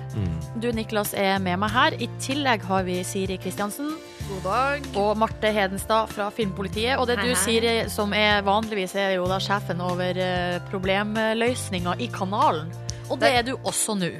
Du, 0.62 0.70
Niklas, 0.76 1.14
er 1.18 1.40
med 1.40 1.60
meg 1.62 1.72
her. 1.72 1.96
I 2.04 2.10
tillegg 2.22 2.66
har 2.68 2.84
vi 2.88 3.00
Siri 3.08 3.38
Kristiansen 3.42 3.94
God 4.28 4.44
dag. 4.46 4.88
og 5.00 5.18
Marte 5.18 5.52
Hedenstad 5.56 6.12
fra 6.12 6.30
Filmpolitiet. 6.36 7.00
Og 7.00 7.08
det 7.08 7.20
du. 7.24 7.32
Siri, 7.40 7.90
som 7.90 8.14
er 8.14 8.44
vanligvis 8.48 8.96
er 9.00 9.16
jo 9.18 9.28
da 9.32 9.40
sjefen 9.44 9.82
over 9.84 10.20
eh, 10.20 10.60
problemløsninga 10.72 11.96
i 12.00 12.12
kanalen. 12.12 12.72
Og 13.12 13.20
det 13.20 13.34
er 13.40 13.48
du 13.48 13.56
også 13.68 13.96
nå. 14.00 14.12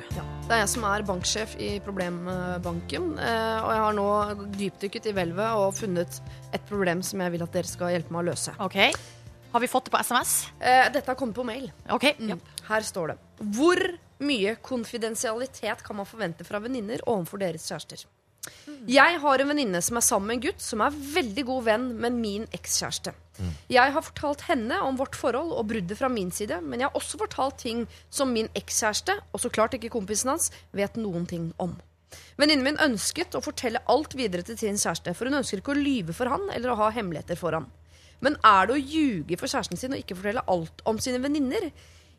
Det 0.48 0.58
er 0.58 0.62
jeg 0.66 0.72
som 0.74 0.84
er 0.90 1.04
banksjef 1.08 1.54
i 1.64 1.70
Problembanken. 1.86 3.14
eh, 3.20 3.58
Og 3.64 3.72
jeg 3.72 3.82
har 3.86 3.94
nå 3.96 4.08
dypdykket 4.58 5.06
i 5.08 5.14
hvelvet 5.16 5.56
og 5.56 5.74
funnet 5.78 6.20
et 6.54 6.66
problem 6.68 7.02
som 7.04 7.22
jeg 7.24 7.32
vil 7.32 7.44
at 7.46 7.54
dere 7.56 7.70
skal 7.70 7.94
hjelpe 7.94 8.12
meg 8.12 8.24
å 8.26 8.30
løse. 8.32 8.54
Ok. 8.60 8.78
Har 9.54 9.60
vi 9.64 9.68
fått 9.72 9.86
det 9.88 9.92
på 9.96 10.02
SMS? 10.04 10.48
Eh, 10.60 10.90
Dette 10.92 11.08
har 11.08 11.16
kommet 11.16 11.36
på 11.36 11.46
mail. 11.46 11.72
Ok. 11.90 12.16
Mm. 12.20 12.40
Her 12.68 12.82
står 12.82 13.08
det. 13.14 13.18
Hvor 13.56 13.80
mye 14.20 14.56
konfidensialitet 14.62 15.84
kan 15.84 15.96
man 15.96 16.06
forvente 16.06 16.44
fra 16.46 16.60
venninner 16.60 17.00
overfor 17.08 17.40
deres 17.40 17.64
kjærester? 17.72 18.04
Jeg 18.90 19.20
har 19.22 19.40
en 19.40 19.48
venninne 19.48 19.82
som 19.86 19.98
er 19.98 20.02
sammen 20.02 20.28
med 20.28 20.36
en 20.40 20.46
gutt 20.50 20.62
som 20.62 20.82
er 20.82 20.90
veldig 20.92 21.46
god 21.46 21.64
venn 21.64 21.88
med 22.02 22.12
min 22.18 22.48
ekskjæreste. 22.52 23.14
Jeg 23.72 23.94
har 23.96 24.06
fortalt 24.06 24.46
henne 24.48 24.78
om 24.86 24.98
vårt 25.00 25.18
forhold 25.20 25.54
og 25.58 25.68
bruddet 25.72 25.98
fra 26.00 26.10
min 26.12 26.32
side, 26.32 26.62
men 26.62 26.80
jeg 26.80 26.90
har 26.90 26.98
også 27.00 27.20
fortalt 27.22 27.60
ting 27.64 27.86
som 28.10 28.34
min 28.34 28.50
ekskjæreste, 28.58 29.18
og 29.34 29.44
så 29.44 29.52
klart 29.54 29.78
ikke 29.78 29.94
kompisen 29.94 30.34
hans, 30.34 30.52
vet 30.76 31.00
noen 31.00 31.26
ting 31.30 31.52
om. 31.62 31.78
Venninnen 32.40 32.66
min 32.66 32.82
ønsket 32.84 33.38
å 33.38 33.44
fortelle 33.44 33.84
alt 33.92 34.16
videre 34.20 34.44
til 34.46 34.58
sin 34.60 34.80
kjæreste, 34.80 35.14
for 35.16 35.30
hun 35.30 35.40
ønsker 35.40 35.62
ikke 35.62 35.76
å 35.76 35.80
lyve 35.80 36.16
for 36.16 36.32
han 36.32 36.50
eller 36.52 36.74
å 36.74 36.80
ha 36.82 36.92
hemmeligheter 36.96 37.40
for 37.40 37.56
han. 37.56 37.70
Men 38.22 38.38
er 38.46 38.68
det 38.70 38.76
å 38.76 38.82
ljuge 38.82 39.38
for 39.40 39.50
kjæresten 39.50 39.80
sin 39.80 39.96
og 39.96 40.02
ikke 40.04 40.18
fortelle 40.20 40.44
alt 40.52 40.84
om 40.90 41.00
sine 41.02 41.22
venninner? 41.24 41.72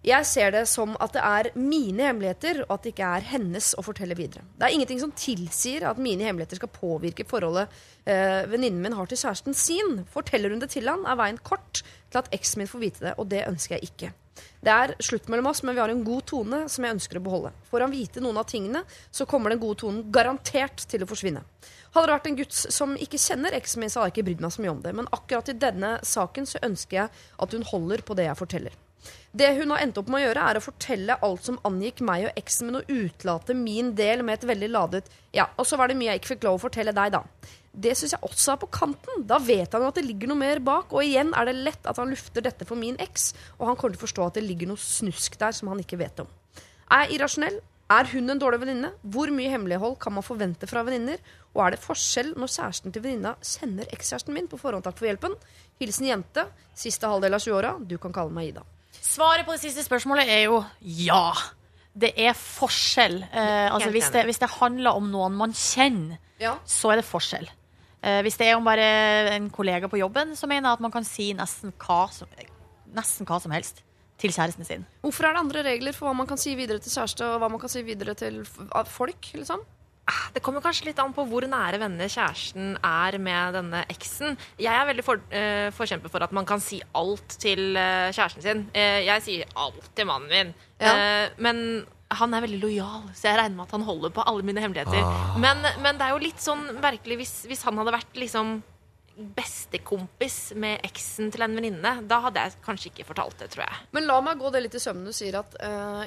Jeg 0.02 0.26
ser 0.26 0.50
det 0.50 0.64
som 0.66 0.96
at 0.98 1.12
det 1.14 1.22
er 1.22 1.48
mine 1.54 2.08
hemmeligheter, 2.08 2.64
og 2.64 2.72
at 2.74 2.82
det 2.82 2.90
ikke 2.96 3.10
er 3.18 3.26
hennes 3.36 3.68
å 3.78 3.84
fortelle 3.86 4.16
videre. 4.18 4.42
Det 4.58 4.66
er 4.66 4.74
ingenting 4.74 4.98
som 4.98 5.12
tilsier 5.14 5.86
at 5.86 6.00
mine 6.02 6.26
hemmeligheter 6.26 6.58
skal 6.58 6.72
påvirke 6.74 7.26
forholdet 7.30 7.70
eh, 8.02 8.42
venninnen 8.50 8.82
min 8.82 8.96
har 8.98 9.06
til 9.06 9.20
kjæresten 9.20 9.54
sin. 9.54 10.00
Forteller 10.10 10.50
hun 10.50 10.64
det 10.64 10.72
til 10.74 10.90
han, 10.90 11.06
er 11.06 11.20
veien 11.20 11.38
kort 11.46 11.84
til 11.84 12.18
at 12.18 12.32
eksen 12.34 12.64
min 12.64 12.72
får 12.72 12.82
vite 12.82 13.06
det, 13.06 13.14
og 13.14 13.30
det 13.30 13.46
ønsker 13.46 13.78
jeg 13.78 13.92
ikke. 13.92 14.12
Det 14.62 14.74
er 14.74 14.94
slutt 15.02 15.30
mellom 15.30 15.52
oss, 15.52 15.62
men 15.62 15.76
vi 15.76 15.84
har 15.84 15.94
en 15.94 16.04
god 16.06 16.26
tone 16.32 16.62
som 16.72 16.82
jeg 16.82 16.98
ønsker 16.98 17.18
å 17.18 17.22
beholde. 17.22 17.54
Får 17.70 17.86
han 17.86 17.94
vite 17.94 18.22
noen 18.24 18.42
av 18.42 18.50
tingene, 18.50 18.82
så 19.14 19.26
kommer 19.30 19.54
den 19.54 19.62
gode 19.62 19.84
tonen 19.84 20.04
garantert 20.14 20.82
til 20.90 21.06
å 21.06 21.10
forsvinne. 21.10 21.44
Hadde 21.94 22.08
det 22.08 22.16
vært 22.16 22.30
en 22.30 22.38
gutt 22.42 22.58
som 22.58 22.98
ikke 22.98 23.22
kjenner 23.22 23.54
eksen 23.54 23.84
min, 23.84 23.92
så 23.92 24.00
hadde 24.00 24.10
jeg 24.10 24.18
ikke 24.18 24.30
brydd 24.32 24.42
meg 24.42 24.54
så 24.54 24.64
mye 24.64 24.74
om 24.74 24.82
det. 24.82 24.98
Men 24.98 25.10
akkurat 25.14 25.50
i 25.52 25.60
denne 25.62 25.98
saken 26.02 26.48
så 26.48 26.62
ønsker 26.66 27.04
jeg 27.04 27.12
at 27.46 27.54
hun 27.54 27.70
holder 27.70 28.02
på 28.02 28.18
det 28.18 28.26
jeg 28.26 28.42
forteller. 28.42 28.82
Det 29.32 29.48
hun 29.56 29.72
har 29.72 29.80
endt 29.80 29.96
opp 30.00 30.10
med 30.12 30.20
å 30.20 30.26
gjøre, 30.26 30.44
er 30.50 30.58
å 30.58 30.64
fortelle 30.64 31.16
alt 31.24 31.48
som 31.48 31.58
angikk 31.68 32.02
meg 32.04 32.28
og 32.28 32.38
eksen 32.42 32.68
min, 32.68 32.80
og 32.82 32.90
utelate 32.90 33.56
min 33.56 33.94
del 33.96 34.24
med 34.26 34.38
et 34.38 34.48
veldig 34.50 34.68
ladet 34.72 35.08
Ja, 35.32 35.46
og 35.56 35.64
så 35.68 35.78
var 35.80 35.88
det 35.88 35.96
mye 35.96 36.12
jeg 36.12 36.20
ikke 36.20 36.34
fikk 36.34 36.46
lov 36.46 36.58
å 36.58 36.64
fortelle 36.66 36.92
deg, 36.96 37.14
da. 37.16 37.22
Det 37.72 37.94
syns 37.96 38.12
jeg 38.12 38.26
også 38.26 38.52
er 38.52 38.60
på 38.60 38.68
kanten. 38.76 39.24
Da 39.24 39.38
vet 39.40 39.72
han 39.72 39.80
jo 39.80 39.88
at 39.88 39.96
det 39.96 40.04
ligger 40.04 40.28
noe 40.28 40.42
mer 40.42 40.60
bak. 40.60 40.92
Og 40.92 41.06
igjen 41.06 41.32
er 41.32 41.48
det 41.48 41.54
lett 41.56 41.88
at 41.88 41.96
han 41.96 42.12
lufter 42.12 42.44
dette 42.44 42.68
for 42.68 42.76
min 42.76 42.98
eks, 43.00 43.30
og 43.56 43.70
han 43.70 43.78
kommer 43.80 43.96
til 43.96 44.02
å 44.02 44.04
forstå 44.04 44.26
at 44.26 44.36
det 44.36 44.44
ligger 44.44 44.68
noe 44.68 44.80
snusk 44.80 45.38
der 45.40 45.56
som 45.56 45.72
han 45.72 45.80
ikke 45.80 46.00
vet 46.02 46.20
om. 46.20 46.28
Er 46.92 47.06
jeg 47.06 47.16
irrasjonell? 47.16 47.62
Er 47.92 48.08
hun 48.12 48.30
en 48.30 48.40
dårlig 48.40 48.60
venninne? 48.62 48.92
Hvor 49.02 49.32
mye 49.32 49.50
hemmelighold 49.52 49.98
kan 50.00 50.14
man 50.16 50.24
forvente 50.24 50.68
fra 50.68 50.84
venninner? 50.86 51.18
Og 51.52 51.64
er 51.64 51.74
det 51.74 51.82
forskjell 51.82 52.34
når 52.40 52.52
kjæresten 52.52 52.92
til 52.92 53.04
venninna 53.04 53.34
sender 53.44 53.88
ekskjæresten 53.92 54.36
min 54.36 54.48
på 54.48 54.60
forhånd 54.60 54.84
takk 54.86 55.00
for 55.00 55.08
hjelpen? 55.08 55.34
Hilsen 55.80 56.08
jente, 56.08 56.46
siste 56.76 57.08
halvdel 57.08 57.36
av 57.36 57.44
20-åra. 57.44 57.74
Du 57.84 57.98
kan 58.00 58.14
kalle 58.14 58.32
meg 58.32 58.52
Ida. 58.52 58.64
Svaret 59.02 59.46
på 59.46 59.54
det 59.56 59.62
siste 59.64 59.82
spørsmålet 59.84 60.30
er 60.30 60.44
jo 60.46 60.60
ja. 60.80 61.32
Det 61.92 62.12
er 62.16 62.32
forskjell. 62.38 63.18
Eh, 63.28 63.66
altså 63.74 63.90
hvis, 63.92 64.08
det, 64.14 64.22
hvis 64.28 64.38
det 64.40 64.48
handler 64.54 64.96
om 64.96 65.10
noen 65.12 65.34
man 65.36 65.52
kjenner, 65.52 66.20
Ja. 66.40 66.54
så 66.64 66.92
er 66.92 67.02
det 67.02 67.04
forskjell. 67.08 67.50
Eh, 68.02 68.20
hvis 68.24 68.38
det 68.40 68.48
er 68.48 68.56
om 68.56 68.64
bare 68.64 68.86
en 69.34 69.50
kollega 69.50 69.90
på 69.90 69.98
jobben, 70.00 70.32
så 70.38 70.48
mener 70.48 70.70
jeg 70.70 70.78
at 70.78 70.84
man 70.86 70.94
kan 70.94 71.04
si 71.06 71.32
nesten 71.36 71.74
hva 71.82 72.06
som, 72.14 72.30
nesten 72.94 73.26
hva 73.28 73.40
som 73.42 73.52
helst 73.54 73.82
til 74.22 74.30
kjæresten 74.32 74.64
sin. 74.66 74.86
Hvorfor 75.02 75.26
er 75.28 75.34
det 75.34 75.42
andre 75.42 75.62
regler 75.66 75.92
for 75.92 76.08
hva 76.08 76.16
man 76.16 76.26
kan 76.30 76.38
si 76.38 76.54
videre 76.58 76.78
til 76.82 76.94
kjæreste, 76.94 77.26
og 77.26 77.42
hva 77.42 77.50
man 77.50 77.60
kan 77.60 77.68
si 77.72 77.82
videre 77.82 78.14
til 78.18 78.44
folk? 78.86 79.32
liksom? 79.34 79.62
Det 80.34 80.42
kommer 80.42 80.64
kanskje 80.64 80.88
litt 80.88 81.00
an 81.02 81.12
på 81.14 81.24
hvor 81.30 81.44
nære 81.46 81.78
venner 81.82 82.10
kjæresten 82.10 82.74
er 82.82 83.16
med 83.22 83.56
denne 83.58 83.84
eksen. 83.92 84.36
Jeg 84.60 84.74
er 84.74 84.88
veldig 84.88 85.04
for, 85.06 85.22
uh, 85.30 85.68
forkjemper 85.76 86.12
for 86.12 86.26
at 86.26 86.34
man 86.34 86.48
kan 86.48 86.62
si 86.62 86.80
alt 86.98 87.38
til 87.42 87.76
uh, 87.78 88.10
kjæresten 88.10 88.44
sin. 88.44 88.64
Uh, 88.74 89.00
jeg 89.06 89.24
sier 89.28 89.52
alt 89.54 89.92
til 89.94 90.08
mannen 90.10 90.32
min. 90.32 90.54
Ja. 90.82 91.28
Men 91.38 91.84
han 92.12 92.34
er 92.34 92.42
veldig 92.44 92.58
lojal, 92.60 93.04
så 93.14 93.30
jeg 93.30 93.38
regner 93.38 93.54
med 93.56 93.68
at 93.68 93.76
han 93.76 93.84
holder 93.86 94.12
på 94.12 94.24
alle 94.26 94.44
mine 94.44 94.60
hemmeligheter. 94.60 95.38
Men, 95.40 95.62
men 95.84 96.00
det 96.00 96.08
er 96.08 96.16
jo 96.16 96.24
litt 96.24 96.42
sånn 96.42 96.64
merkelig 96.82 97.22
hvis, 97.22 97.34
hvis 97.48 97.62
han 97.68 97.78
hadde 97.78 97.94
vært 97.94 98.18
liksom 98.18 98.56
bestekompis 99.16 100.36
med 100.58 100.80
eksen 100.86 101.30
til 101.34 101.44
en 101.44 101.54
venninne. 101.56 101.92
Da 102.08 102.18
hadde 102.26 102.42
jeg 102.46 102.56
kanskje 102.64 102.90
ikke 102.92 103.06
fortalt 103.08 103.38
det, 103.42 103.50
tror 103.52 103.64
jeg. 103.66 103.78
Men 103.96 104.06
la 104.08 104.18
meg 104.24 104.40
gå 104.40 104.50
det 104.54 104.62
litt 104.66 104.76
i 104.78 104.82
sømmene. 104.82 105.12
Du 105.12 105.16
sier 105.16 105.38
at 105.40 105.56
uh, 105.62 106.04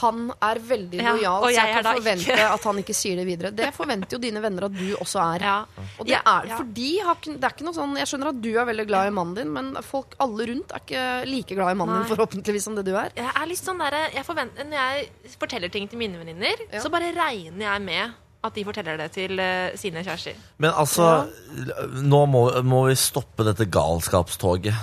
han 0.00 0.22
er 0.36 0.60
veldig 0.70 1.00
lojal, 1.02 1.20
ja, 1.20 1.34
så 1.44 1.50
jeg 1.54 1.70
jeg 1.70 1.76
kan 1.84 1.98
forvente 2.00 2.26
ikke. 2.34 2.48
at 2.56 2.66
han 2.70 2.80
ikke 2.84 2.96
sier 2.96 3.20
det 3.20 3.26
videre. 3.28 3.52
Det 3.56 3.70
forventer 3.80 4.16
jo 4.16 4.22
dine 4.22 4.42
venner 4.44 4.68
at 4.70 4.76
du 4.76 4.86
også 5.00 5.22
er. 5.36 5.46
Ja. 5.50 5.56
Og 5.98 6.08
det 6.08 6.16
Ja, 6.16 6.22
er 6.38 6.50
fordi 6.56 6.88
har 7.06 7.20
det 7.20 7.36
er 7.44 7.52
ikke 7.54 7.66
noe 7.68 7.76
sånn 7.76 7.92
Jeg 8.00 8.08
skjønner 8.10 8.30
at 8.32 8.40
du 8.42 8.50
er 8.54 8.66
veldig 8.70 8.86
glad 8.88 9.10
i 9.10 9.14
mannen 9.14 9.36
din, 9.36 9.52
men 9.54 9.70
folk 9.86 10.16
alle 10.22 10.46
rundt 10.50 10.72
er 10.74 10.82
ikke 10.84 11.04
like 11.28 11.54
glad 11.58 11.74
i 11.74 11.78
mannen 11.78 12.00
din, 12.00 12.08
forhåpentligvis, 12.10 12.64
som 12.68 12.76
det 12.78 12.86
du 12.88 12.94
er. 12.96 13.12
Jeg 13.18 13.30
er 13.30 13.46
litt 13.50 13.60
sånn 13.60 13.80
der, 13.82 13.98
jeg 14.14 14.26
forventer, 14.26 14.66
Når 14.70 14.80
jeg 14.80 15.36
forteller 15.40 15.72
ting 15.72 15.86
til 15.90 16.00
mine 16.00 16.18
venninner, 16.20 16.64
så 16.80 16.90
bare 16.92 17.12
regner 17.16 17.66
jeg 17.66 17.84
med 17.86 18.18
at 18.40 18.54
de 18.56 18.62
forteller 18.64 18.96
det 18.96 19.10
til 19.12 19.36
uh, 19.36 19.72
sine 19.76 20.00
kjærester. 20.04 20.36
Men 20.62 20.72
altså, 20.72 21.08
nå 22.00 22.20
må, 22.32 22.44
må 22.64 22.86
vi 22.88 22.94
stoppe 22.96 23.44
dette 23.44 23.66
galskapstoget. 23.68 24.76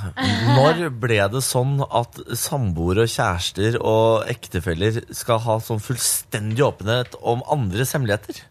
Når 0.53 0.83
ble 1.01 1.23
det 1.33 1.41
sånn 1.45 1.79
at 1.85 2.19
samboere 2.37 3.07
og 3.07 3.13
kjærester 3.13 3.79
og 3.81 4.27
ektefeller 4.29 4.99
skal 5.09 5.41
ha 5.47 5.57
sånn 5.63 5.81
fullstendig 5.81 6.67
åpenhet 6.67 7.17
om 7.17 7.41
andres 7.53 7.95
hemmeligheter? 7.97 8.43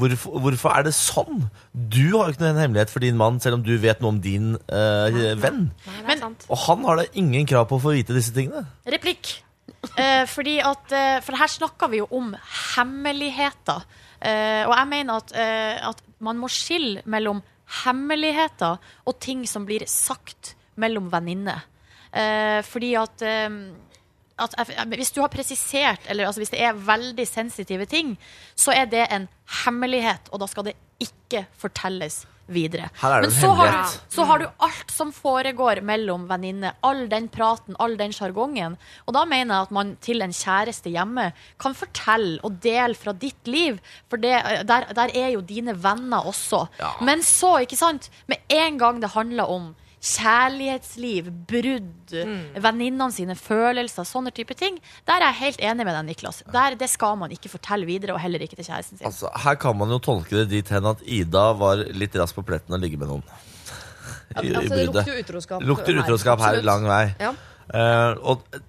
Hvorfor, 0.00 0.40
hvorfor 0.42 0.72
er 0.74 0.86
det 0.88 0.94
sånn? 0.96 1.44
Du 1.70 2.16
har 2.16 2.30
jo 2.30 2.34
ikke 2.34 2.42
noen 2.46 2.62
hemmelighet 2.62 2.90
for 2.90 3.04
din 3.04 3.20
mann, 3.20 3.36
selv 3.44 3.60
om 3.60 3.66
du 3.66 3.76
vet 3.78 4.00
noe 4.02 4.14
om 4.16 4.22
din 4.24 4.54
uh, 4.56 5.34
venn. 5.38 5.68
Nei. 6.08 6.16
Og 6.48 6.56
han 6.64 6.88
har 6.88 7.02
da 7.02 7.04
ingen 7.12 7.44
krav 7.46 7.68
på 7.70 7.76
å 7.78 7.84
få 7.84 7.92
vite 7.98 8.16
disse 8.16 8.32
tingene. 8.34 8.64
Replikk. 8.90 9.36
Uh, 9.92 10.24
fordi 10.26 10.56
at, 10.64 10.96
for 11.22 11.36
her 11.36 11.52
snakker 11.52 11.92
vi 11.92 12.00
jo 12.00 12.08
om 12.16 12.32
hemmeligheter. 12.72 13.84
Eh, 14.24 14.64
og 14.64 14.72
jeg 14.72 14.88
mener 14.88 15.20
at, 15.20 15.34
eh, 15.36 15.88
at 15.90 16.00
man 16.24 16.40
må 16.40 16.48
skille 16.48 17.02
mellom 17.04 17.42
hemmeligheter 17.84 18.80
og 19.04 19.18
ting 19.20 19.44
som 19.48 19.66
blir 19.68 19.84
sagt 19.90 20.54
mellom 20.80 21.10
venninner. 21.12 21.64
Eh, 22.12 22.60
fordi 22.62 22.94
at, 22.94 23.22
at 23.22 24.88
Hvis 24.88 25.12
du 25.12 25.20
har 25.20 25.28
presisert, 25.28 26.00
eller 26.08 26.26
altså 26.26 26.40
hvis 26.40 26.50
det 26.50 26.62
er 26.62 26.72
veldig 26.72 27.26
sensitive 27.26 27.86
ting, 27.86 28.18
så 28.56 28.72
er 28.72 28.86
det 28.86 29.06
en 29.10 29.28
hemmelighet, 29.64 30.30
og 30.32 30.40
da 30.40 30.46
skal 30.46 30.64
det 30.64 30.76
ikke 31.00 31.46
fortelles 31.58 32.24
videre. 32.46 32.90
Er 33.02 33.24
Men 33.24 33.30
en 33.30 33.36
så 33.36 33.50
har, 33.58 33.72
du, 33.72 33.98
så 34.14 34.24
har 34.28 34.42
du 34.42 34.46
alt 34.66 34.90
som 34.92 35.12
foregår 35.14 35.80
mellom 35.86 36.26
venninner. 36.28 36.76
All 36.84 37.06
den 37.08 37.28
praten, 37.32 37.76
all 37.80 37.96
den 38.00 38.12
sjargongen. 38.12 38.76
Og 39.06 39.16
da 39.16 39.24
mener 39.28 39.54
jeg 39.54 39.68
at 39.68 39.74
man 39.74 39.94
til 40.04 40.24
en 40.24 40.34
kjæreste 40.34 40.92
hjemme 40.92 41.30
kan 41.62 41.76
fortelle 41.78 42.40
og 42.44 42.58
dele 42.64 42.98
fra 42.98 43.14
ditt 43.16 43.48
liv. 43.50 43.78
For 44.10 44.20
det, 44.20 44.34
der, 44.68 44.90
der 44.96 45.14
er 45.14 45.32
jo 45.36 45.44
dine 45.44 45.76
venner 45.82 46.26
også. 46.26 46.66
Ja. 46.80 46.92
Men 47.04 47.24
så, 47.24 47.56
ikke 47.64 47.78
sant, 47.80 48.10
med 48.30 48.42
en 48.52 48.78
gang 48.78 49.00
det 49.02 49.14
handler 49.16 49.50
om 49.50 49.72
kjærlighetsliv, 50.04 51.30
brudd, 51.48 52.12
venninnene 52.60 53.08
sine 53.14 53.36
følelser, 53.38 54.06
sånne 54.08 54.32
type 54.36 54.56
ting, 54.58 54.76
der 55.08 55.22
er 55.22 55.32
jeg 55.32 55.40
helt 55.40 55.64
enig 55.70 55.86
med 55.88 55.96
deg, 55.96 56.04
Niklas. 56.10 56.42
Der, 56.52 56.76
det 56.80 56.90
skal 56.92 57.16
man 57.20 57.32
ikke 57.34 57.52
fortelle 57.52 57.88
videre, 57.88 58.16
og 58.16 58.20
heller 58.20 58.44
ikke 58.44 58.58
til 58.58 58.68
kjæresten 58.68 59.00
sin. 59.00 59.08
Altså, 59.08 59.32
her 59.46 59.56
kan 59.60 59.78
man 59.80 59.94
jo 59.94 60.00
tolke 60.04 60.42
det 60.42 60.50
dit 60.52 60.74
hen 60.74 60.90
at 60.92 61.02
Ida 61.06 61.46
var 61.60 61.86
litt 61.96 62.20
rask 62.20 62.36
på 62.36 62.44
pletten 62.46 62.76
å 62.76 62.80
ligge 62.80 63.00
med 63.00 63.12
noen. 63.14 63.24
I, 64.34 64.50
i 64.50 64.54
Altså, 64.54 64.76
det 64.76 64.86
lukter 64.90 65.10
jo 65.10 65.24
utroskap. 65.24 65.66
Lukter 65.72 65.98
utroskap 66.02 66.44
her 66.44 66.60
her 66.60 66.66
lang 66.66 66.86
vei. 66.88 67.04
Ja. 67.22 67.34
Uh, 67.64 68.34
og 68.34 68.60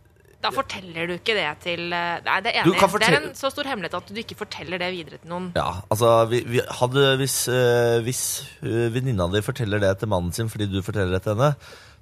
Da 0.45 0.51
forteller 0.53 1.09
du 1.09 1.15
ikke 1.17 1.35
det 1.37 1.47
til 1.65 1.87
eh, 1.89 2.19
Nei, 2.25 2.37
det 2.45 2.53
er 2.53 2.61
enig. 2.61 2.77
Det 2.77 3.09
er 3.09 3.17
en 3.19 3.31
så 3.37 3.49
stor 3.53 3.67
hemmelighet 3.69 3.97
at 3.97 4.11
du 4.13 4.21
ikke 4.21 4.37
forteller 4.39 4.81
det 4.81 4.91
videre 4.93 5.19
til 5.21 5.31
noen. 5.31 5.49
ja, 5.57 5.81
altså 5.89 6.13
vi, 6.31 6.43
vi 6.45 6.61
hadde, 6.79 7.07
Hvis, 7.21 7.39
øh, 7.49 8.03
hvis 8.05 8.21
uh, 8.61 8.87
venninna 8.93 9.27
di 9.33 9.41
forteller 9.45 9.81
det 9.81 9.97
til 9.99 10.11
mannen 10.11 10.33
sin 10.35 10.49
fordi 10.51 10.69
du 10.71 10.81
forteller 10.85 11.17
det 11.17 11.23
til 11.25 11.35
henne, 11.35 11.55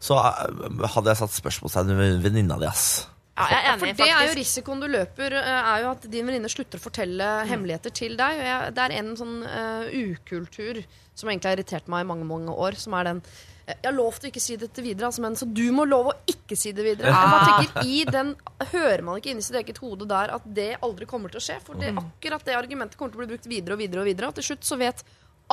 så 0.03 0.19
eh, 0.19 0.85
hadde 0.95 1.13
jeg 1.13 1.21
satt 1.21 1.35
spørsmålstegn 1.37 1.95
ved 1.97 2.21
venninna 2.25 2.59
di, 2.59 2.67
ass. 2.67 3.07
Ja, 3.33 3.47
jeg 3.49 3.57
er 3.57 3.69
enig, 3.71 3.79
For 3.81 3.97
det 3.97 4.09
er 4.13 4.27
jo 4.27 4.33
risikoen 4.37 4.83
du 4.83 4.89
løper, 4.91 5.37
eh, 5.39 5.71
er 5.71 5.85
jo 5.85 5.93
at 5.95 6.03
din 6.11 6.27
venninne 6.27 6.51
slutter 6.51 6.81
å 6.81 6.83
fortelle 6.83 7.29
hemmeligheter 7.49 7.95
til 7.95 8.17
deg. 8.19 8.41
Og 8.41 8.45
jeg, 8.49 8.75
det 8.75 8.83
er 8.83 8.95
en 8.99 9.15
sånn 9.17 9.39
eh, 9.47 9.95
ukultur 10.11 10.83
som 11.17 11.31
egentlig 11.31 11.49
har 11.49 11.57
irritert 11.57 11.89
meg 11.89 12.03
i 12.03 12.09
mange 12.11 12.27
mange 12.29 12.53
år, 12.53 12.77
som 12.77 12.93
er 12.97 13.09
den 13.09 13.23
eh, 13.23 13.53
jeg 13.64 13.80
har 13.86 13.95
lovt 13.95 14.26
å 14.26 14.28
ikke 14.28 14.41
si 14.43 14.57
dette 14.59 14.84
videre, 14.84 15.07
altså, 15.07 15.22
men 15.24 15.38
så 15.39 15.47
du 15.47 15.64
må 15.72 15.86
love 15.88 16.11
å 16.11 16.18
ikke 16.28 16.55
si 16.59 16.74
det 16.76 16.84
videre. 16.84 17.14
Jeg 17.14 17.32
bare 17.32 17.51
tenker, 17.61 17.88
i 17.88 18.03
den 18.09 18.34
Hører 18.74 19.03
man 19.05 19.20
ikke 19.20 19.32
inni 19.32 19.43
sitt 19.45 19.55
eget 19.59 19.80
hode 19.84 20.07
der 20.09 20.32
at 20.36 20.45
det 20.55 20.70
aldri 20.84 21.07
kommer 21.07 21.32
til 21.32 21.39
å 21.39 21.43
skje? 21.43 21.59
For 21.64 21.80
det, 21.80 21.93
akkurat 21.99 22.43
det 22.47 22.55
argumentet 22.59 22.97
kommer 22.99 23.14
til 23.14 23.22
å 23.22 23.24
bli 23.24 23.32
brukt 23.36 23.47
videre 23.47 23.76
og 23.78 23.84
videre, 23.84 24.03
og 24.03 24.09
videre, 24.09 24.30
og 24.32 24.38
til 24.39 24.47
slutt 24.49 24.68
så 24.68 24.78
vet 24.80 25.03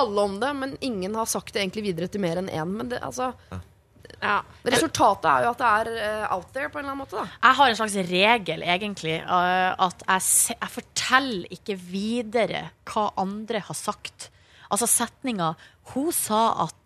alle 0.01 0.25
om 0.27 0.39
det, 0.43 0.51
men 0.59 0.77
ingen 0.81 1.15
har 1.19 1.29
sagt 1.31 1.55
det 1.55 1.63
egentlig 1.63 1.85
videre 1.91 2.09
til 2.11 2.23
mer 2.23 2.41
enn 2.41 2.51
én. 2.51 2.77
Men 2.81 2.91
det, 2.91 3.03
altså, 3.03 3.33
Ja. 4.21 4.41
resultatet 4.67 5.29
er 5.31 5.45
jo 5.45 5.51
at 5.53 5.61
det 5.61 5.71
er 5.71 5.91
uh, 6.27 6.35
out 6.37 6.53
there 6.53 6.69
på 6.69 6.79
en 6.81 6.85
eller 6.85 6.93
annen 6.93 7.05
måte. 7.05 7.15
da 7.17 7.27
Jeg 7.49 7.57
har 7.61 7.69
en 7.69 7.79
slags 7.79 7.97
regel, 8.11 8.63
egentlig, 8.63 9.17
Uh, 9.23 9.87
at 9.87 10.03
jeg, 10.07 10.23
se, 10.27 10.55
jeg 10.59 10.75
forteller 10.75 11.57
ikke 11.59 11.79
videre 11.79 12.71
hva 12.91 13.11
andre 13.23 13.63
har 13.63 13.79
sagt. 13.79 14.31
Altså 14.71 14.87
setninga 14.87 15.55
'Hun 15.91 16.13
sa 16.13 16.67
at' 16.67 16.80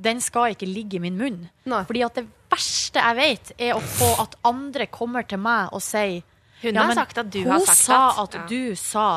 Den 0.00 0.20
skal 0.22 0.52
ikke 0.54 0.66
ligge 0.70 0.96
i 0.96 1.02
min 1.02 1.16
munn. 1.18 1.38
Nei. 1.66 1.80
Fordi 1.88 2.04
at 2.06 2.14
det 2.20 2.26
verste 2.52 3.02
jeg 3.02 3.16
vet, 3.18 3.52
er 3.58 3.74
å 3.74 3.80
få 3.82 4.12
at 4.22 4.36
andre 4.46 4.86
kommer 4.86 5.26
til 5.28 5.38
meg 5.42 5.72
og 5.74 5.82
sier 5.82 6.22
Hun 6.62 6.74
Ja, 6.74 6.84
har 6.88 6.94
sagt 6.94 7.18
at 7.18 7.28
du 7.30 7.42
har 7.46 7.60
sagt 7.60 7.78
sa 7.86 7.98
at. 8.10 8.34
at 8.34 8.34
Ja. 8.34 8.46
du 8.50 8.74
sa. 8.74 9.08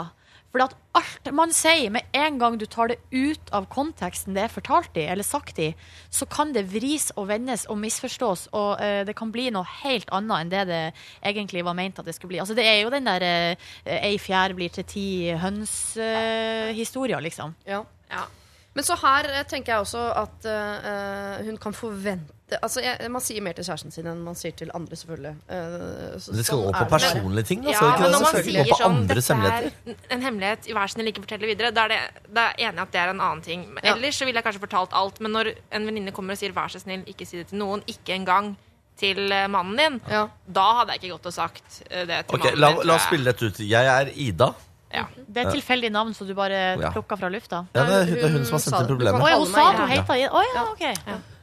For 0.51 0.59
at 0.65 0.73
alt 0.93 1.29
man 1.33 1.53
sier, 1.55 1.89
med 1.89 2.03
en 2.13 2.37
gang 2.37 2.57
du 2.59 2.65
tar 2.65 2.89
det 2.89 2.97
ut 3.13 3.49
av 3.55 3.69
konteksten 3.71 4.33
det 4.35 4.43
er 4.43 4.49
fortalt 4.51 4.97
i, 4.99 5.05
eller 5.07 5.23
sagt 5.23 5.57
i, 5.63 5.69
så 6.11 6.27
kan 6.27 6.51
det 6.51 6.65
vris 6.73 7.09
og 7.15 7.29
vendes 7.29 7.63
og 7.71 7.77
misforstås, 7.79 8.49
og 8.51 8.81
uh, 8.81 9.03
det 9.07 9.15
kan 9.15 9.31
bli 9.31 9.49
noe 9.49 9.63
helt 9.83 10.09
annet 10.11 10.41
enn 10.41 10.49
det 10.51 10.65
det 10.67 10.81
egentlig 11.23 11.63
var 11.63 11.73
ment 11.73 11.97
at 11.99 12.05
det 12.05 12.13
skulle 12.17 12.33
bli. 12.35 12.39
Altså 12.43 12.53
Det 12.53 12.65
er 12.67 12.81
jo 12.83 12.89
den 12.91 13.05
der 13.07 13.55
uh, 13.55 13.55
ei 13.95 14.17
fjær 14.19 14.53
blir 14.53 14.69
til 14.75 14.83
ti 14.83 15.07
høns-historia, 15.39 17.19
liksom. 17.23 17.55
Ja. 17.65 17.83
Ja. 18.11 18.25
Men 18.73 18.85
så 18.87 18.95
her 19.01 19.27
eh, 19.27 19.41
tenker 19.51 19.73
jeg 19.73 19.83
også 19.83 20.01
at 20.15 20.45
uh, 20.47 21.41
hun 21.47 21.57
kan 21.59 21.73
forvente 21.75 22.37
Altså, 22.51 22.81
jeg, 22.83 23.07
Man 23.11 23.23
sier 23.23 23.43
mer 23.43 23.55
til 23.55 23.63
kjæresten 23.63 23.93
sin 23.95 24.07
enn 24.11 24.23
man 24.25 24.35
sier 24.35 24.51
til 24.59 24.71
andre, 24.75 24.97
selvfølgelig. 24.99 25.29
Uh, 25.47 26.17
så- 26.19 26.33
Det 26.35 26.43
skal 26.43 26.57
sånn 26.57 26.65
gå 26.65 26.71
på 26.75 26.87
personlige 26.91 27.47
ting. 27.47 27.61
Da, 27.63 27.71
Ja, 27.71 27.77
ikke 27.79 28.01
men 28.01 28.03
det? 28.03 28.11
når 28.11 28.25
man 28.25 28.43
sier 28.43 28.65
på 28.71 28.79
sånn 28.81 28.97
Dette 29.07 29.37
er 29.51 30.15
en 30.17 30.25
hemmelighet, 30.25 30.67
i 30.67 30.73
hver 30.75 30.91
snill 30.91 31.07
ikke 31.07 31.23
fortell 31.23 31.39
det 31.45 31.51
videre. 31.53 31.71
Da 31.71 31.85
er 31.85 31.93
det, 31.93 31.99
da 32.35 32.41
er 32.49 32.57
jeg 32.59 32.73
enig 32.73 32.81
at 32.83 32.91
det 32.91 32.99
er 33.01 33.13
en 33.13 33.21
annen 33.21 33.41
ting. 33.45 33.63
Men 33.73 33.79
Ja. 33.87 33.93
Ellers 33.95 34.19
så 34.19 34.25
ville 34.27 34.35
jeg 34.41 34.43
kanskje 34.49 34.63
fortalt 34.67 34.91
alt. 34.91 35.21
Men 35.21 35.31
når 35.31 35.53
en 35.71 35.85
venninne 35.87 36.11
kommer 36.11 36.33
og 36.35 36.39
sier 36.43 36.51
vær 36.51 36.67
så 36.67 36.79
snill, 36.83 37.05
ikke 37.07 37.25
si 37.27 37.37
det 37.37 37.47
til 37.53 37.59
noen, 37.59 37.83
ikke 37.87 38.15
engang 38.19 38.57
til 38.99 39.31
mannen 39.49 39.77
din, 39.77 40.01
Ja. 40.11 40.27
da 40.51 40.73
hadde 40.81 40.91
jeg 40.91 41.03
ikke 41.03 41.15
gått 41.15 41.25
og 41.31 41.33
sagt 41.33 41.83
det 41.87 42.27
til 42.27 42.35
okay, 42.35 42.51
mannen 42.51 42.59
la, 42.59 42.67
din. 42.67 42.77
la 42.77 42.83
tror 42.83 42.95
oss 42.95 43.07
spille 43.07 43.23
dette 43.31 43.43
ut. 43.47 43.59
Jeg 43.59 43.85
er 43.87 44.11
Ida. 44.13 44.53
Ja. 44.93 45.05
Det 45.15 45.45
er 45.45 45.51
tilfeldig 45.55 45.91
navn 45.95 46.13
som 46.17 46.27
du 46.27 46.33
bare 46.35 46.61
Ja. 46.81 46.91
plukka 46.91 47.17
fra 47.19 47.29
lufta. 47.31 47.65
Ja, 47.75 47.83
det, 47.87 47.99
er, 48.01 48.05
det 48.15 48.23
er 48.27 48.33
hun 48.35 48.45
som 48.45 48.57
har 48.57 48.63
sendt 48.65 48.79
inn. 48.79 48.85
Å 48.85 48.91
problemet. 48.95 49.27
ja, 49.29 49.37
hun 49.39 49.47
sa 49.53 49.67
at 49.71 49.79
hun 49.79 49.87
heita. 49.93 50.17
Å 50.29 50.41
ja, 50.55 50.63
ok. 50.71 50.83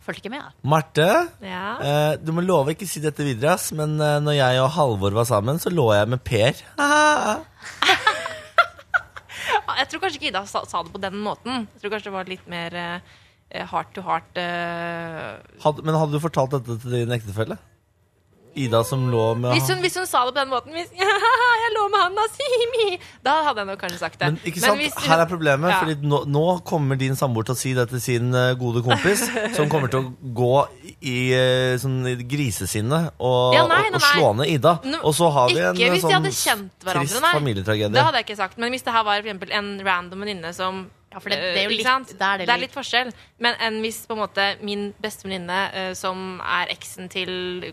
Fulgte 0.08 0.22
ikke 0.24 0.30
med. 0.32 0.42
Marte, 0.64 1.06
Ja. 1.44 1.64
eh, 1.84 2.16
du 2.16 2.32
må 2.32 2.40
love 2.44 2.72
ikke 2.72 2.86
si 2.88 3.00
dette 3.04 3.20
videre, 3.26 3.52
ass, 3.58 3.70
men 3.72 4.00
eh, 4.00 4.18
når 4.24 4.38
jeg 4.38 4.60
og 4.62 4.70
Halvor 4.72 5.12
var 5.12 5.24
sammen, 5.28 5.58
så 5.60 5.68
lå 5.72 5.90
jeg 5.94 6.08
med 6.08 6.22
Per. 6.24 6.52
Jeg 9.78 9.86
tror 9.92 10.00
kanskje 10.02 10.18
ikke 10.18 10.30
Ida 10.32 10.40
sa, 10.48 10.62
sa 10.68 10.80
det 10.82 10.90
på 10.94 11.00
den 11.00 11.16
måten. 11.22 11.66
Jeg 11.74 11.82
tror 11.82 11.92
kanskje 11.94 12.08
det 12.10 12.14
var 12.16 12.28
litt 12.28 12.46
mer 12.50 12.74
eh, 12.74 13.64
heart 13.70 13.92
to 13.94 14.02
heart. 14.02 14.30
eh. 14.40 15.36
Hadde, 15.62 15.84
men 15.86 15.94
hadde 15.94 16.16
du 16.16 16.20
fortalt 16.24 16.50
dette 16.56 16.78
til 16.82 16.96
din 16.96 17.14
ektefelle? 17.14 17.58
Ida 18.58 18.80
som 18.86 19.06
lå 19.12 19.24
med 19.38 19.52
hvis, 19.54 19.68
hun, 19.70 19.80
hvis 19.84 19.96
hun 20.00 20.06
sa 20.08 20.24
det 20.26 20.32
på 20.34 20.38
den 20.40 20.50
måten 20.52 20.74
hvis, 20.76 20.90
Jeg 21.62 21.72
lå 21.76 21.84
med 21.92 22.00
han, 22.02 22.16
da, 22.18 22.24
Simi! 22.34 22.98
Da 23.24 23.34
hadde 23.46 23.62
jeg 23.62 23.68
nok 23.70 23.80
kanskje 23.82 23.98
sagt 24.00 24.18
det. 24.20 24.28
Men 24.32 24.38
ikke 24.48 24.62
sant, 24.62 24.80
hvis 24.80 24.96
her 25.04 25.22
er 25.24 25.28
problemet, 25.30 25.70
Ja. 25.72 25.78
fordi 25.82 26.08
nå, 26.08 26.22
nå 26.30 26.44
kommer 26.68 26.98
din 27.00 27.16
samboer 27.18 27.46
til 27.48 27.56
å 27.56 27.60
si 27.60 27.72
det 27.76 27.88
til 27.92 28.00
sin 28.02 28.30
eh, 28.34 28.54
gode 28.60 28.82
kompis, 28.86 29.24
som 29.56 29.68
kommer 29.72 29.92
til 29.92 30.00
å 30.06 30.32
gå 30.38 30.52
i 31.04 31.16
eh, 31.36 31.74
sånn 31.80 31.98
i 32.08 32.14
grisesinne 32.28 33.00
og, 33.18 33.54
Ja, 33.56 33.64
nei, 33.68 33.82
og, 33.88 33.92
nei, 33.92 34.00
og 34.00 34.06
slå 34.06 34.30
ned 34.40 34.52
Ida. 34.54 34.74
Og 35.02 35.12
så 35.16 35.28
har 35.34 35.50
vi 35.52 35.58
en 35.60 35.76
ikke 35.76 35.90
eh, 35.94 36.30
sånn 36.32 36.68
trist 36.82 37.20
nei. 37.22 37.32
familietragedie. 37.34 37.94
Det 37.94 38.06
hadde 38.08 38.22
jeg 38.22 38.28
ikke 38.30 38.40
sagt. 38.40 38.58
Men 38.62 38.72
hvis 38.74 38.86
det 38.86 38.94
her 38.94 39.04
var 39.06 39.20
for 39.20 39.28
eksempel 39.28 39.52
en 39.58 39.74
random 39.86 40.24
venninne 40.24 40.54
som 40.56 40.86
Ja, 41.08 41.20
for 41.24 41.32
det, 41.32 41.38
det 41.40 41.62
er 41.62 41.70
jo 41.70 41.76
litt 41.76 41.86
det 41.86 42.20
er, 42.20 42.40
det 42.42 42.46
Det 42.48 42.54
er 42.54 42.60
litt 42.66 42.74
forskjell. 42.74 43.12
Men 43.40 43.54
enn 43.64 43.78
hvis 43.84 44.02
på 44.08 44.16
en 44.16 44.20
måte 44.24 44.48
min 44.60 44.88
beste 45.00 45.24
venninne, 45.28 45.60
eh, 45.72 45.92
som 45.96 46.40
er 46.44 46.72
eksen 46.74 47.08
til 47.12 47.70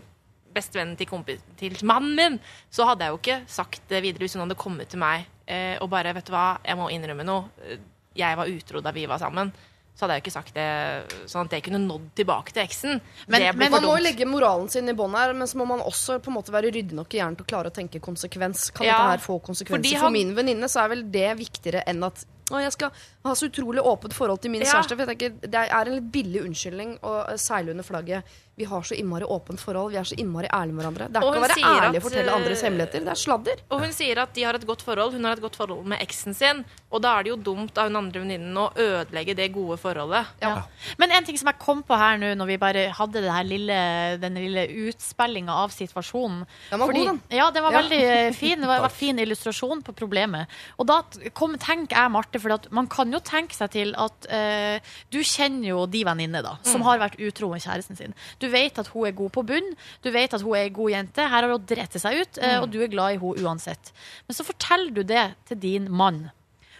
bestevennen 0.56 0.96
til, 0.98 1.06
kompis, 1.10 1.44
til 1.60 1.76
mannen 1.86 2.16
min, 2.18 2.40
så 2.72 2.88
hadde 2.88 3.04
jeg 3.06 3.14
jo 3.14 3.20
ikke 3.22 3.38
sagt 3.60 3.86
det 3.92 4.02
videre 4.04 4.24
hvis 4.26 4.34
hun 4.38 4.46
hadde 4.46 4.58
kommet 4.58 4.88
til 4.92 5.02
meg 5.02 5.26
eh, 5.46 5.76
og 5.80 5.90
bare 5.92 6.14
Vet 6.16 6.26
du 6.26 6.32
hva, 6.34 6.56
jeg 6.64 6.76
må 6.80 6.88
innrømme 6.90 7.24
noe. 7.28 7.78
Jeg 8.16 8.36
var 8.40 8.48
utro 8.48 8.80
da 8.80 8.90
vi 8.96 9.04
var 9.06 9.20
sammen. 9.20 9.50
Så 9.96 10.04
hadde 10.04 10.16
jeg 10.16 10.20
jo 10.20 10.24
ikke 10.26 10.32
sagt 10.34 10.56
det 10.56 11.24
sånn 11.32 11.46
at 11.48 11.54
jeg 11.56 11.62
kunne 11.64 11.78
nådd 11.80 12.10
tilbake 12.18 12.52
til 12.52 12.62
eksen. 12.66 12.98
Men- 13.32 13.56
men 13.56 13.70
Man 13.72 13.82
må 13.82 13.94
jo 13.96 14.02
legge 14.04 14.26
moralen 14.28 14.68
sin 14.68 14.88
i 14.88 14.92
bånn 14.92 15.14
her, 15.16 15.32
men 15.32 15.46
så 15.48 15.56
må 15.56 15.64
man 15.66 15.80
også 15.80 16.18
på 16.20 16.28
en 16.28 16.34
måte 16.36 16.52
være 16.52 16.68
ryddig 16.72 16.92
nok 16.92 17.14
i 17.14 17.16
hjernen 17.16 17.36
til 17.38 17.46
å 17.46 17.48
klare 17.48 17.70
å 17.70 17.72
tenke 17.72 18.00
konsekvens. 18.04 18.70
Kan 18.76 18.84
Ja, 18.86 18.98
dette 18.98 19.10
her 19.14 19.24
få 19.24 19.38
konsekvenser? 19.40 19.72
fordi 19.72 19.94
For 19.96 20.04
han- 20.04 20.12
min 20.12 20.34
venninne 20.36 20.68
så 20.68 20.84
er 20.84 20.88
vel 20.92 21.02
det 21.10 21.38
viktigere 21.38 21.82
enn 21.86 22.04
at 22.04 22.24
å, 22.52 22.60
jeg 22.60 22.72
skal 22.72 22.90
ha 23.26 23.34
så 23.34 23.48
utrolig 23.50 23.82
åpent 23.82 24.14
forhold 24.16 24.40
til 24.42 24.50
min 24.50 24.62
Ja. 24.62 24.72
kjæreste. 24.72 24.96
For 24.96 25.04
jeg 25.06 25.18
tenker, 25.18 25.40
Det 25.50 25.54
er 25.54 25.86
en 25.86 25.94
litt 25.94 26.10
billig 26.12 26.42
unnskyldning 26.46 26.98
å 27.02 27.28
eh, 27.30 27.36
seile 27.36 27.70
under 27.70 27.84
flagget. 27.84 28.24
Vi 28.56 28.64
har 28.64 28.80
så 28.80 28.96
innmari 28.96 29.20
åpent 29.28 29.60
forhold, 29.60 29.90
vi 29.92 29.98
er 30.00 30.06
så 30.08 30.16
innmari 30.16 30.48
ærlige 30.48 30.72
med 30.72 30.84
hverandre. 30.86 31.08
Det 31.12 31.16
er 31.20 31.26
ikke 31.26 31.36
å 31.36 31.44
være 31.44 31.56
ærlig 31.60 31.88
at, 31.90 31.96
og 31.96 32.02
fortelle 32.06 32.30
eh, 32.32 32.36
andres 32.38 32.62
hemmeligheter. 32.64 33.00
Det 33.04 33.12
er 33.12 33.20
sladder. 33.20 33.56
Og 33.70 33.80
hun 33.82 33.92
sier 33.92 34.18
at 34.22 34.32
de 34.32 34.42
har 34.48 34.54
et 34.56 34.64
godt 34.66 34.80
forhold. 34.82 35.12
Hun 35.12 35.24
har 35.28 35.32
et 35.36 35.42
godt 35.44 35.56
forhold 35.60 35.84
med 35.84 36.00
eksen 36.00 36.34
sin. 36.34 36.64
Og 36.90 37.02
da 37.02 37.18
er 37.18 37.24
det 37.26 37.30
jo 37.34 37.36
dumt 37.36 37.76
av 37.76 37.90
hun 37.90 37.96
andre 38.00 38.22
venninnen 38.22 38.56
å 38.56 38.70
ødelegge 38.74 39.36
det 39.36 39.52
gode 39.52 39.76
forholdet. 39.76 40.24
Ja. 40.40 40.62
Men 40.96 41.10
en 41.12 41.24
ting 41.28 41.36
som 41.36 41.48
jeg 41.52 41.58
kom 41.58 41.82
på 41.82 41.98
her 42.00 42.16
nå, 42.16 42.32
når 42.34 42.46
vi 42.46 42.56
bare 42.56 42.86
hadde 42.96 43.20
det 43.20 43.46
lille, 43.46 43.76
den 44.24 44.34
lille 44.40 44.64
utspillinga 44.88 45.52
av 45.52 45.68
situasjonen 45.76 46.46
Den 46.70 46.80
var 46.80 46.92
god, 46.92 47.06
den. 47.10 47.20
Ja, 47.36 47.50
den 47.50 47.62
var 47.62 47.72
Ja. 47.72 47.82
veldig 47.82 48.00
eh, 48.02 48.32
fin. 48.32 48.58
Det 48.60 48.66
var, 48.66 48.80
var 48.80 48.88
fin 49.04 49.18
illustrasjon 49.18 49.82
på 49.84 49.92
problemet. 49.92 50.46
Og 50.78 50.86
da 50.86 51.02
kom, 51.34 51.58
tenker 51.58 51.96
jeg, 51.96 52.10
Marte, 52.10 52.40
for 52.40 52.56
man 52.70 52.86
kan 52.86 53.12
jo 53.12 53.15
tenke 53.24 53.56
seg 53.56 53.72
til 53.74 53.92
at 54.00 54.28
eh, 54.32 54.94
du 55.12 55.20
kjenner 55.22 55.70
jo 55.70 55.84
de 55.90 56.02
venninner 56.06 56.44
da, 56.44 56.56
som 56.66 56.84
har 56.86 57.00
vært 57.02 57.18
utro 57.22 57.50
med 57.52 57.64
kjæresten 57.64 57.98
sin. 57.98 58.16
Du 58.42 58.48
vet 58.52 58.78
at 58.82 58.90
hun 58.92 59.08
er 59.08 59.16
god 59.16 59.34
på 59.36 59.44
bunn, 59.48 59.74
du 60.04 60.10
vet 60.14 60.34
at 60.36 60.44
hun 60.44 60.56
er 60.56 60.66
ei 60.66 60.74
god 60.74 60.94
jente. 60.94 61.26
Her 61.26 61.46
har 61.46 61.52
hun 61.52 61.68
drept 61.68 61.98
seg 62.02 62.22
ut, 62.22 62.40
eh, 62.42 62.58
og 62.60 62.70
du 62.72 62.80
er 62.82 62.92
glad 62.92 63.16
i 63.16 63.20
henne 63.22 63.46
uansett. 63.46 63.92
Men 64.26 64.38
så 64.38 64.46
forteller 64.46 64.96
du 64.96 65.02
det 65.06 65.28
til 65.48 65.62
din 65.62 65.88
mann. 65.92 66.26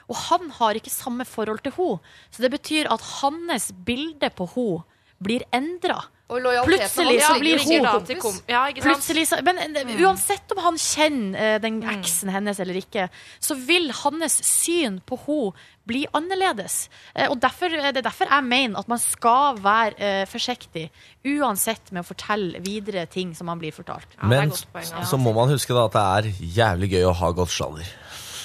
Og 0.07 0.18
han 0.28 0.53
har 0.59 0.78
ikke 0.78 0.93
samme 0.93 1.26
forhold 1.26 1.64
til 1.64 1.74
henne. 1.78 2.03
Så 2.30 2.45
det 2.45 2.53
betyr 2.55 2.91
at 2.93 3.05
hans 3.20 3.72
bilde 3.87 4.30
på 4.34 4.49
henne 4.55 4.84
blir 5.22 5.47
endra. 5.55 6.03
Og 6.27 6.43
Plutselig 6.66 7.20
så 7.22 7.37
blir 7.39 7.61
hun-. 7.62 8.41
Ja. 8.51 8.64
Plutselig 8.83 9.29
så, 9.31 9.39
men 9.47 9.61
mm. 9.77 9.93
uansett 10.03 10.51
om 10.57 10.62
han 10.64 10.79
kjenner 10.81 11.55
eh, 11.55 11.59
den 11.62 11.79
eksen 11.87 12.33
hennes 12.35 12.59
eller 12.62 12.81
ikke, 12.81 13.07
så 13.39 13.55
vil 13.55 13.93
hans 13.95 14.41
syn 14.43 14.99
på 15.07 15.20
henne 15.22 15.55
bli 15.87 16.03
annerledes. 16.18 16.89
Eh, 17.14 17.31
og 17.31 17.39
derfor, 17.39 17.70
eh, 17.70 17.93
Det 17.93 18.03
er 18.03 18.09
derfor 18.09 18.27
jeg 18.27 18.45
mener 18.45 18.79
at 18.79 18.89
man 18.89 18.99
skal 18.99 19.61
være 19.62 19.95
eh, 19.99 20.27
forsiktig, 20.27 20.91
uansett 21.24 21.93
med 21.93 22.03
å 22.03 22.07
fortelle 22.07 22.59
videre 22.59 23.07
ting 23.07 23.35
som 23.35 23.47
man 23.47 23.59
blir 23.62 23.70
fortalt. 23.70 24.09
Ja, 24.18 24.27
Men 24.27 24.51
poeng, 24.51 24.91
ja. 24.91 25.05
så 25.07 25.16
må 25.16 25.33
man 25.33 25.49
huske 25.49 25.74
da 25.74 25.87
at 25.87 25.95
det 25.95 26.03
er 26.03 26.47
jævlig 26.59 26.91
gøy 26.91 27.07
å 27.07 27.14
ha 27.14 27.31
godt 27.31 27.55
sladder. 27.55 27.87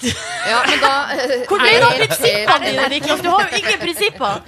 Ja, 0.01 0.61
men 0.65 0.79
da 0.81 0.91
eh, 1.13 1.43
Hvor 1.49 1.61
ble 1.61 1.71
det 1.75 1.85
av 1.85 1.93
prinsippene 1.99 2.65
dine, 2.65 2.85
Niklas? 2.95 3.21
Du 3.21 3.29
har 3.29 3.45
jo 3.45 3.59
ingen 3.59 3.81
prinsipper! 3.81 4.39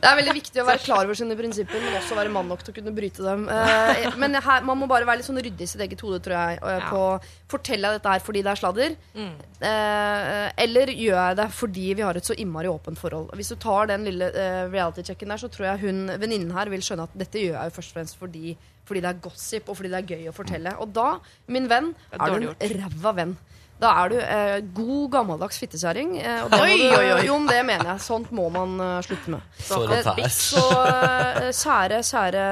Det 0.00 0.08
er 0.08 0.16
veldig 0.16 0.34
viktig 0.38 0.62
å 0.62 0.66
være 0.68 0.80
klar 0.84 1.04
over 1.04 1.18
sine 1.18 1.36
prinsipper, 1.36 1.82
men 1.84 1.98
også 1.98 2.16
være 2.16 2.32
mann 2.32 2.48
nok 2.48 2.62
til 2.64 2.72
å 2.72 2.76
kunne 2.78 2.94
bryte 2.96 3.24
dem. 3.26 3.44
Eh, 3.52 4.06
men 4.20 4.38
her, 4.40 4.64
man 4.66 4.80
må 4.80 4.88
bare 4.90 5.04
være 5.08 5.20
litt 5.20 5.28
sånn 5.28 5.40
ryddig 5.42 5.66
i 5.66 5.70
sitt 5.74 5.84
eget 5.84 6.00
hode, 6.06 6.22
tror 6.24 6.36
jeg. 6.38 6.80
På 6.88 7.02
Forteller 7.50 7.92
jeg 7.92 8.00
dette 8.00 8.14
her 8.14 8.24
fordi 8.24 8.42
det 8.46 8.52
er 8.54 8.60
sladder? 8.62 8.96
Eh, 9.20 10.46
eller 10.64 10.92
gjør 10.94 11.18
jeg 11.18 11.38
det 11.42 11.48
fordi 11.58 11.86
vi 11.98 12.06
har 12.06 12.16
et 12.16 12.30
så 12.30 12.36
innmari 12.40 12.70
åpent 12.72 13.00
forhold? 13.00 13.34
Hvis 13.36 13.52
du 13.52 13.58
tar 13.60 13.90
den 13.92 14.06
lille 14.08 14.30
reality-checken 14.72 15.34
der, 15.34 15.42
så 15.44 15.50
tror 15.52 15.72
jeg 15.72 15.84
hun 15.84 16.06
venninnen 16.16 16.54
her 16.56 16.72
vil 16.72 16.84
skjønne 16.84 17.08
at 17.10 17.16
dette 17.20 17.42
gjør 17.42 17.58
jeg 17.58 17.72
jo 17.72 17.76
først 17.76 17.92
og 17.92 18.00
fremst 18.00 18.20
fordi, 18.20 18.56
fordi 18.88 19.04
det 19.04 19.12
er 19.12 19.22
gossip, 19.28 19.68
og 19.68 19.76
fordi 19.78 19.92
det 19.92 20.00
er 20.00 20.10
gøy 20.16 20.32
å 20.32 20.36
fortelle. 20.36 20.76
Og 20.80 20.92
da, 20.96 21.10
min 21.52 21.68
venn, 21.70 21.92
er 22.14 22.24
er 22.24 22.40
du 22.40 22.52
en 22.54 22.84
ræva 22.86 23.16
venn. 23.20 23.36
Da 23.80 23.90
er 24.02 24.10
du 24.12 24.16
eh, 24.20 24.56
god, 24.76 25.06
gammeldags 25.14 25.56
fittekjerring. 25.62 26.10
Eh, 26.20 26.42
og 26.44 26.50
det 26.52 26.58
Oi, 26.60 26.74
du- 26.76 26.96
oi, 26.98 27.06
oi. 27.14 27.20
Jo, 27.26 27.38
det 27.48 27.60
mener 27.64 27.86
jeg. 27.94 28.02
Sånt 28.04 28.28
må 28.36 28.44
man 28.52 28.74
uh, 28.80 28.98
slutte 29.06 29.32
med. 29.32 29.40
For 29.64 29.88
Eh. 29.96 30.28
Så 30.36 30.60
uh, 30.60 31.46
kjære, 31.48 32.02
kjære 32.04 32.44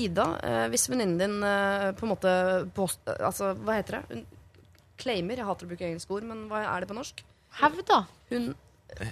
Ida. 0.00 0.26
Uh, 0.40 0.64
Hvis 0.72 0.88
venninnen 0.88 1.18
din 1.20 1.36
eh, 1.44 1.90
på 1.98 2.06
en 2.08 2.12
måte 2.14 2.32
post, 2.76 3.02
eh, 3.06 3.20
Altså, 3.28 3.52
hva 3.60 3.76
heter 3.82 3.98
det? 4.00 4.02
Hun 4.16 4.24
claimer. 5.02 5.36
Jeg 5.42 5.48
hater 5.50 5.66
å 5.68 5.72
bruke 5.74 5.84
engelske 5.90 6.16
ord, 6.16 6.24
men 6.32 6.46
hva 6.48 6.64
er 6.72 6.80
det 6.84 6.88
på 6.88 6.96
norsk? 6.96 7.20
Hevda. 7.60 8.04
Hun 8.32 8.52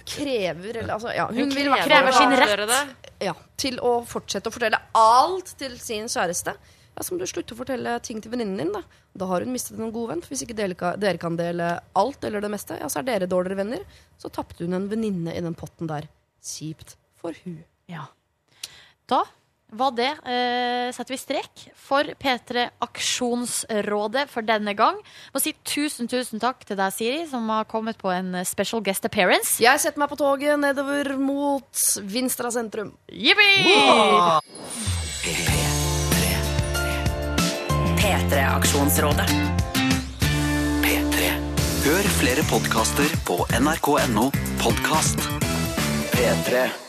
krever 0.05 0.77
eller 0.81 0.93
altså, 0.93 1.09
ja, 1.15 1.27
hun, 1.29 1.37
Hun 1.43 1.51
krever 1.53 1.81
krever 1.85 2.11
sin 2.13 2.35
rett. 2.37 3.07
ja, 3.21 3.33
til 3.57 3.79
å 3.81 3.95
fortsette 4.05 4.49
å 4.49 4.53
fortelle 4.53 4.77
alt 4.97 5.53
til 5.57 5.77
sin 5.81 6.05
kjæreste. 6.11 6.53
Ja, 6.95 7.03
så 7.03 7.13
må 7.13 7.21
du 7.21 7.27
slutte 7.29 7.55
å 7.55 7.59
fortelle 7.61 7.95
ting 8.03 8.19
til 8.21 8.33
venninnen 8.33 8.59
din. 8.59 8.71
Da 8.75 8.81
Da 9.17 9.27
har 9.27 9.43
hun 9.43 9.53
mistet 9.53 9.79
en 9.79 9.91
god 9.91 10.09
venn. 10.11 10.21
For 10.23 10.33
hvis 10.33 10.43
ikke 10.45 10.55
dere, 10.55 11.17
kan 11.19 11.35
dele 11.39 11.79
alt 11.95 12.23
eller 12.23 12.41
det 12.43 12.51
meste, 12.51 12.79
ja, 12.79 12.87
så 12.91 12.99
er 12.99 13.09
dere 13.09 13.27
dårligere 13.31 13.63
venner. 13.63 13.83
Så 14.19 14.31
tapte 14.31 14.63
hun 14.65 14.73
en 14.73 14.89
venninne 14.91 15.35
i 15.35 15.41
den 15.43 15.55
potten 15.55 15.87
der. 15.87 16.07
Kjipt 16.43 16.95
for 17.19 17.35
hun. 17.43 17.63
Ja. 17.91 18.07
Da 19.07 19.23
var 19.71 19.91
det 19.95 20.09
eh, 20.27 20.91
setter 20.91 21.13
vi 21.13 21.19
strek 21.19 21.61
for 21.79 22.03
P3 22.19 22.65
Aksjonsrådet 22.83 24.25
for 24.31 24.43
denne 24.43 24.73
gang. 24.75 24.99
Må 25.31 25.39
si 25.39 25.53
tusen, 25.63 26.09
tusen 26.11 26.43
takk 26.43 26.65
til 26.67 26.75
deg, 26.79 26.91
Siri, 26.95 27.21
som 27.31 27.47
har 27.53 27.69
kommet 27.71 27.99
på 28.01 28.11
en 28.11 28.35
eh, 28.35 28.47
special 28.47 28.83
guest 28.83 29.07
appearance. 29.07 29.63
Jeg 29.63 29.79
setter 29.79 30.03
meg 30.03 30.11
på 30.11 30.19
toget 30.19 30.59
nedover 30.59 31.15
mot 31.19 31.85
Vinstra 32.03 32.51
sentrum. 32.51 32.91
Jippi! 33.07 33.51
P3-aksjonsrådet. 38.01 39.29
P3. 40.81 41.29
Hør 41.85 42.09
flere 42.17 42.45
podkaster 42.49 43.13
på 43.27 43.45
nrk.no 43.61 44.31
podkast. 44.63 45.29
P3. 46.11 46.80